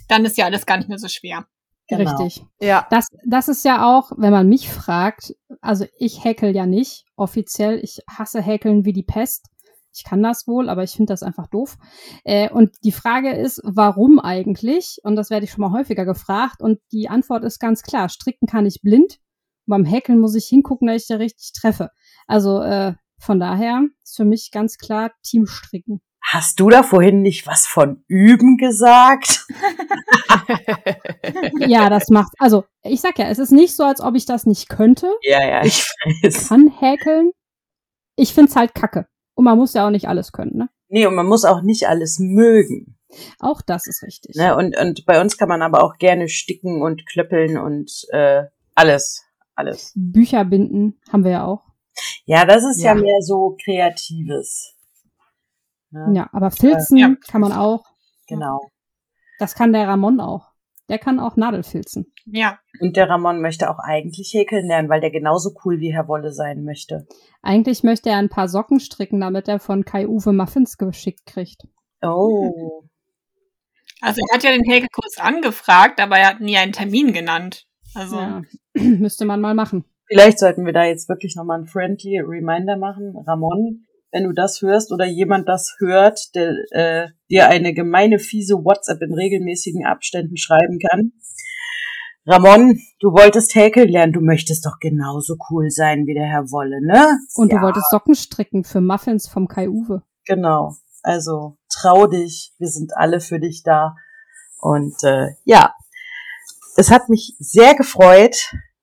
dann 0.08 0.24
ist 0.24 0.36
ja 0.36 0.44
alles 0.44 0.66
gar 0.66 0.76
nicht 0.76 0.88
mehr 0.88 0.98
so 0.98 1.08
schwer. 1.08 1.46
Genau. 1.88 2.16
Richtig. 2.16 2.44
Ja. 2.60 2.86
Das, 2.90 3.08
das 3.26 3.48
ist 3.48 3.64
ja 3.64 3.84
auch, 3.84 4.12
wenn 4.16 4.30
man 4.30 4.48
mich 4.48 4.68
fragt, 4.68 5.34
also 5.60 5.84
ich 5.98 6.24
häkel 6.24 6.54
ja 6.54 6.66
nicht 6.66 7.04
offiziell. 7.16 7.80
Ich 7.82 8.00
hasse 8.08 8.40
Häkeln 8.40 8.84
wie 8.84 8.92
die 8.92 9.02
Pest. 9.02 9.46
Ich 9.94 10.04
kann 10.04 10.22
das 10.22 10.46
wohl, 10.46 10.70
aber 10.70 10.84
ich 10.84 10.92
finde 10.92 11.12
das 11.12 11.22
einfach 11.22 11.48
doof. 11.48 11.76
Äh, 12.24 12.48
und 12.50 12.70
die 12.82 12.92
Frage 12.92 13.32
ist, 13.32 13.60
warum 13.62 14.20
eigentlich? 14.20 14.98
Und 15.02 15.16
das 15.16 15.28
werde 15.28 15.44
ich 15.44 15.50
schon 15.50 15.60
mal 15.60 15.72
häufiger 15.72 16.06
gefragt. 16.06 16.62
Und 16.62 16.80
die 16.92 17.10
Antwort 17.10 17.44
ist 17.44 17.58
ganz 17.58 17.82
klar. 17.82 18.08
Stricken 18.08 18.46
kann 18.46 18.64
ich 18.64 18.80
blind. 18.80 19.18
Beim 19.66 19.84
Häkeln 19.84 20.18
muss 20.18 20.34
ich 20.34 20.46
hingucken, 20.46 20.88
dass 20.88 21.02
ich 21.02 21.08
da 21.08 21.16
richtig 21.16 21.52
treffe. 21.52 21.90
Also 22.26 22.62
äh, 22.62 22.94
von 23.18 23.40
daher 23.40 23.82
ist 24.02 24.16
für 24.16 24.24
mich 24.24 24.50
ganz 24.50 24.78
klar 24.78 25.12
Team 25.22 25.46
Stricken. 25.46 26.00
Hast 26.24 26.60
du 26.60 26.70
da 26.70 26.82
vorhin 26.82 27.20
nicht 27.20 27.46
was 27.46 27.66
von 27.66 28.04
üben 28.06 28.56
gesagt? 28.56 29.44
ja, 31.58 31.90
das 31.90 32.08
macht, 32.08 32.32
also 32.38 32.64
ich 32.84 33.00
sag 33.00 33.18
ja, 33.18 33.26
es 33.26 33.38
ist 33.38 33.50
nicht 33.50 33.74
so, 33.74 33.82
als 33.82 34.00
ob 34.00 34.14
ich 34.14 34.24
das 34.24 34.46
nicht 34.46 34.68
könnte. 34.68 35.12
Ja, 35.22 35.44
ja, 35.44 35.64
ich 35.64 35.84
weiß. 36.22 36.48
Kann 36.48 36.68
häkeln. 36.68 37.32
Ich 38.16 38.34
find's 38.34 38.54
halt 38.54 38.74
kacke. 38.74 39.06
Und 39.34 39.44
man 39.44 39.58
muss 39.58 39.74
ja 39.74 39.86
auch 39.86 39.90
nicht 39.90 40.08
alles 40.08 40.32
können, 40.32 40.56
ne? 40.56 40.68
Nee, 40.88 41.06
und 41.06 41.14
man 41.14 41.26
muss 41.26 41.44
auch 41.44 41.62
nicht 41.62 41.88
alles 41.88 42.18
mögen. 42.18 42.98
Auch 43.38 43.62
das 43.62 43.86
ist 43.86 44.02
richtig. 44.02 44.36
Ne, 44.36 44.56
und, 44.56 44.76
und 44.78 45.04
bei 45.06 45.20
uns 45.20 45.36
kann 45.36 45.48
man 45.48 45.62
aber 45.62 45.82
auch 45.82 45.98
gerne 45.98 46.28
sticken 46.28 46.82
und 46.82 47.06
klöppeln 47.06 47.58
und 47.58 48.06
äh, 48.10 48.44
alles. 48.74 49.24
Alles. 49.54 49.92
Bücher 49.94 50.44
binden 50.44 50.98
haben 51.10 51.24
wir 51.24 51.30
ja 51.32 51.44
auch. 51.44 51.71
Ja, 52.24 52.44
das 52.44 52.64
ist 52.64 52.82
ja, 52.82 52.94
ja 52.94 53.00
mehr 53.00 53.20
so 53.20 53.56
Kreatives. 53.62 54.74
Ne? 55.90 56.12
Ja, 56.14 56.30
aber 56.32 56.50
Filzen 56.50 56.96
äh, 56.96 57.00
ja. 57.00 57.14
kann 57.28 57.40
man 57.40 57.52
auch. 57.52 57.84
Genau. 58.26 58.60
Das 59.38 59.54
kann 59.54 59.72
der 59.72 59.88
Ramon 59.88 60.20
auch. 60.20 60.52
Der 60.88 60.98
kann 60.98 61.20
auch 61.20 61.36
Nadelfilzen. 61.36 62.12
Ja. 62.26 62.58
Und 62.80 62.96
der 62.96 63.08
Ramon 63.08 63.40
möchte 63.40 63.70
auch 63.70 63.78
eigentlich 63.78 64.32
häkeln 64.34 64.66
lernen, 64.66 64.88
weil 64.88 65.00
der 65.00 65.10
genauso 65.10 65.54
cool 65.64 65.80
wie 65.80 65.92
Herr 65.92 66.08
Wolle 66.08 66.32
sein 66.32 66.64
möchte. 66.64 67.06
Eigentlich 67.40 67.82
möchte 67.82 68.10
er 68.10 68.18
ein 68.18 68.28
paar 68.28 68.48
Socken 68.48 68.80
stricken, 68.80 69.20
damit 69.20 69.48
er 69.48 69.58
von 69.58 69.84
Kai-Uwe 69.84 70.32
Muffins 70.32 70.76
geschickt 70.78 71.26
kriegt. 71.26 71.62
Oh. 72.02 72.84
Also 74.00 74.20
er 74.20 74.34
hat 74.34 74.42
ja 74.42 74.50
den 74.50 74.64
Häkelkurs 74.64 75.18
angefragt, 75.18 76.00
aber 76.00 76.18
er 76.18 76.28
hat 76.28 76.40
nie 76.40 76.56
einen 76.56 76.72
Termin 76.72 77.12
genannt. 77.12 77.66
Also 77.94 78.16
ja. 78.16 78.42
müsste 78.74 79.24
man 79.24 79.40
mal 79.40 79.54
machen. 79.54 79.84
Vielleicht 80.12 80.38
sollten 80.38 80.66
wir 80.66 80.72
da 80.72 80.84
jetzt 80.84 81.08
wirklich 81.08 81.36
nochmal 81.36 81.60
ein 81.60 81.66
friendly 81.66 82.20
Reminder 82.20 82.76
machen. 82.76 83.16
Ramon, 83.26 83.86
wenn 84.10 84.24
du 84.24 84.32
das 84.32 84.60
hörst 84.60 84.92
oder 84.92 85.06
jemand 85.06 85.48
das 85.48 85.74
hört, 85.78 86.34
der 86.34 86.54
äh, 86.70 87.08
dir 87.30 87.48
eine 87.48 87.72
gemeine, 87.72 88.18
fiese 88.18 88.56
WhatsApp 88.56 89.00
in 89.02 89.14
regelmäßigen 89.14 89.86
Abständen 89.86 90.36
schreiben 90.36 90.78
kann. 90.78 91.12
Ramon, 92.26 92.78
du 93.00 93.12
wolltest 93.12 93.54
häkeln 93.54 93.88
lernen, 93.88 94.12
du 94.12 94.20
möchtest 94.20 94.64
doch 94.64 94.78
genauso 94.80 95.36
cool 95.50 95.70
sein 95.70 96.06
wie 96.06 96.14
der 96.14 96.26
Herr 96.26 96.50
Wolle, 96.52 96.80
ne? 96.84 97.18
Und 97.34 97.52
ja. 97.52 97.58
du 97.58 97.64
wolltest 97.64 97.90
Socken 97.90 98.14
stricken 98.14 98.64
für 98.64 98.80
Muffins 98.80 99.28
vom 99.28 99.48
Kai 99.48 99.68
Uwe. 99.68 100.02
Genau. 100.26 100.76
Also 101.02 101.56
trau 101.68 102.06
dich, 102.06 102.54
wir 102.58 102.68
sind 102.68 102.96
alle 102.96 103.18
für 103.18 103.40
dich 103.40 103.62
da. 103.64 103.96
Und 104.60 105.02
äh, 105.02 105.30
ja, 105.44 105.74
es 106.76 106.90
hat 106.92 107.08
mich 107.08 107.34
sehr 107.40 107.74
gefreut, 107.74 108.36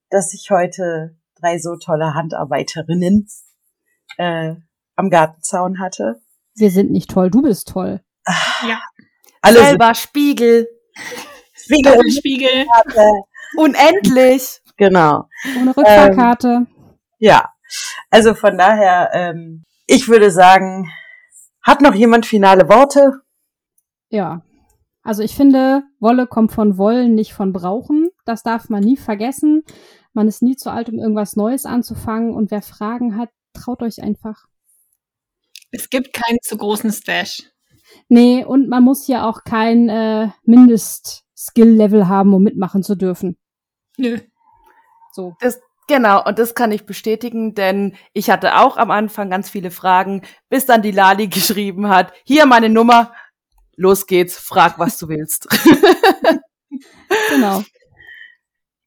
dass 0.10 0.34
ich 0.34 0.50
heute 0.52 1.16
drei 1.40 1.60
so 1.60 1.76
tolle 1.78 2.14
Handarbeiterinnen 2.14 3.28
äh, 4.18 4.56
am 4.96 5.10
Gartenzaun 5.10 5.80
hatte. 5.80 6.22
Wir 6.56 6.72
sind 6.72 6.92
nicht 6.92 7.10
toll, 7.10 7.30
du 7.30 7.42
bist 7.42 7.70
toll. 7.70 8.02
Ja. 8.68 8.82
Alle 9.42 9.60
Selber 9.60 9.96
Spiegel. 9.96 10.68
Spiegel 11.54 11.98
und 11.98 12.12
Spiegel. 12.12 12.66
Unendlich. 13.56 14.62
Genau. 14.78 15.28
Ohne 15.60 15.76
Rückfahrkarte. 15.76 16.48
Ähm, 16.48 16.68
ja. 17.18 17.50
Also 18.10 18.34
von 18.34 18.58
daher, 18.58 19.10
ähm, 19.14 19.64
ich 19.88 20.08
würde 20.08 20.32
sagen, 20.32 20.92
hat 21.62 21.82
noch 21.82 21.94
jemand 21.94 22.26
finale 22.26 22.68
Worte? 22.70 23.22
Ja. 24.10 24.42
Also 25.04 25.24
ich 25.24 25.36
finde, 25.36 25.84
Wolle 26.00 26.28
kommt 26.28 26.52
von 26.52 26.78
Wollen, 26.78 27.16
nicht 27.16 27.34
von 27.34 27.54
Brauchen. 27.54 28.10
Das 28.26 28.44
darf 28.44 28.70
man 28.70 28.84
nie 28.84 28.98
vergessen. 28.98 29.64
Man 30.14 30.28
ist 30.28 30.42
nie 30.42 30.56
zu 30.56 30.72
alt, 30.72 30.90
um 30.90 31.00
irgendwas 31.00 31.36
Neues 31.36 31.66
anzufangen. 31.66 32.34
Und 32.34 32.52
wer 32.52 32.62
Fragen 32.62 33.18
hat, 33.18 33.30
traut 33.54 33.82
euch 33.82 34.02
einfach. 34.02 34.46
Es 35.72 35.90
gibt 35.90 36.14
keinen 36.14 36.40
zu 36.42 36.58
großen 36.58 36.92
Stash. 36.92 37.44
Nee, 38.08 38.44
und 38.44 38.70
man 38.70 38.84
muss 38.84 39.08
ja 39.08 39.28
auch 39.28 39.44
kein 39.44 39.90
äh, 39.90 40.30
Mindest-Skill-Level 40.44 42.08
haben, 42.08 42.34
um 42.34 42.44
mitmachen 42.44 42.84
zu 42.84 42.96
dürfen. 42.96 43.38
Nö. 43.98 44.20
So. 45.12 45.36
Das, 45.40 45.60
genau, 45.88 46.24
und 46.26 46.40
das 46.40 46.56
kann 46.56 46.72
ich 46.72 46.86
bestätigen, 46.86 47.56
denn 47.56 47.96
ich 48.14 48.30
hatte 48.30 48.58
auch 48.60 48.78
am 48.78 48.92
Anfang 48.92 49.30
ganz 49.30 49.50
viele 49.50 49.72
Fragen, 49.72 50.22
bis 50.50 50.66
dann 50.66 50.82
die 50.82 50.92
Lali 50.92 51.28
geschrieben 51.30 51.90
hat, 51.90 52.14
hier 52.24 52.46
meine 52.46 52.70
Nummer, 52.70 53.14
los 53.76 54.08
geht's, 54.08 54.38
frag, 54.38 54.80
was 54.80 54.98
du 54.98 55.08
willst. 55.10 55.48
genau. 57.30 57.64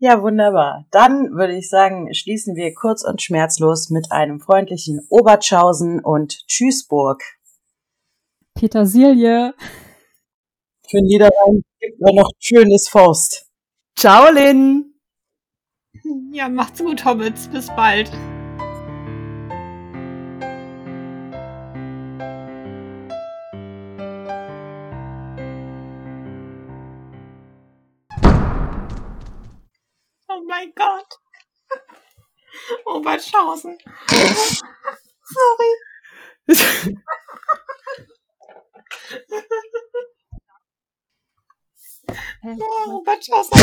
Ja, 0.02 0.20
wunderbar. 0.20 0.84
Dann 0.90 1.30
würde 1.30 1.56
ich 1.56 1.68
sagen, 1.68 2.12
schließen 2.12 2.56
wir 2.56 2.74
kurz 2.74 3.04
und 3.04 3.22
schmerzlos 3.22 3.88
mit 3.88 4.10
einem 4.10 4.40
freundlichen 4.40 5.06
Obertschausen 5.08 6.00
und 6.00 6.44
Tschüssburg. 6.48 7.22
Petersilie. 8.52 9.54
Für 10.90 11.00
Niederrhein 11.02 11.62
gibt 11.78 12.02
auch 12.04 12.14
noch 12.14 12.30
schönes 12.40 12.88
Forst. 12.88 13.46
Ciao, 13.96 14.28
Lynn. 14.32 14.92
Ja, 16.32 16.48
macht's 16.48 16.82
gut, 16.82 17.04
Hobbits. 17.04 17.46
Bis 17.46 17.68
bald. 17.68 18.10
Obertschaußen. 32.94 33.78
Sorry. 35.24 35.70
oh, 42.44 42.90
Obertschaußen. 42.98 43.58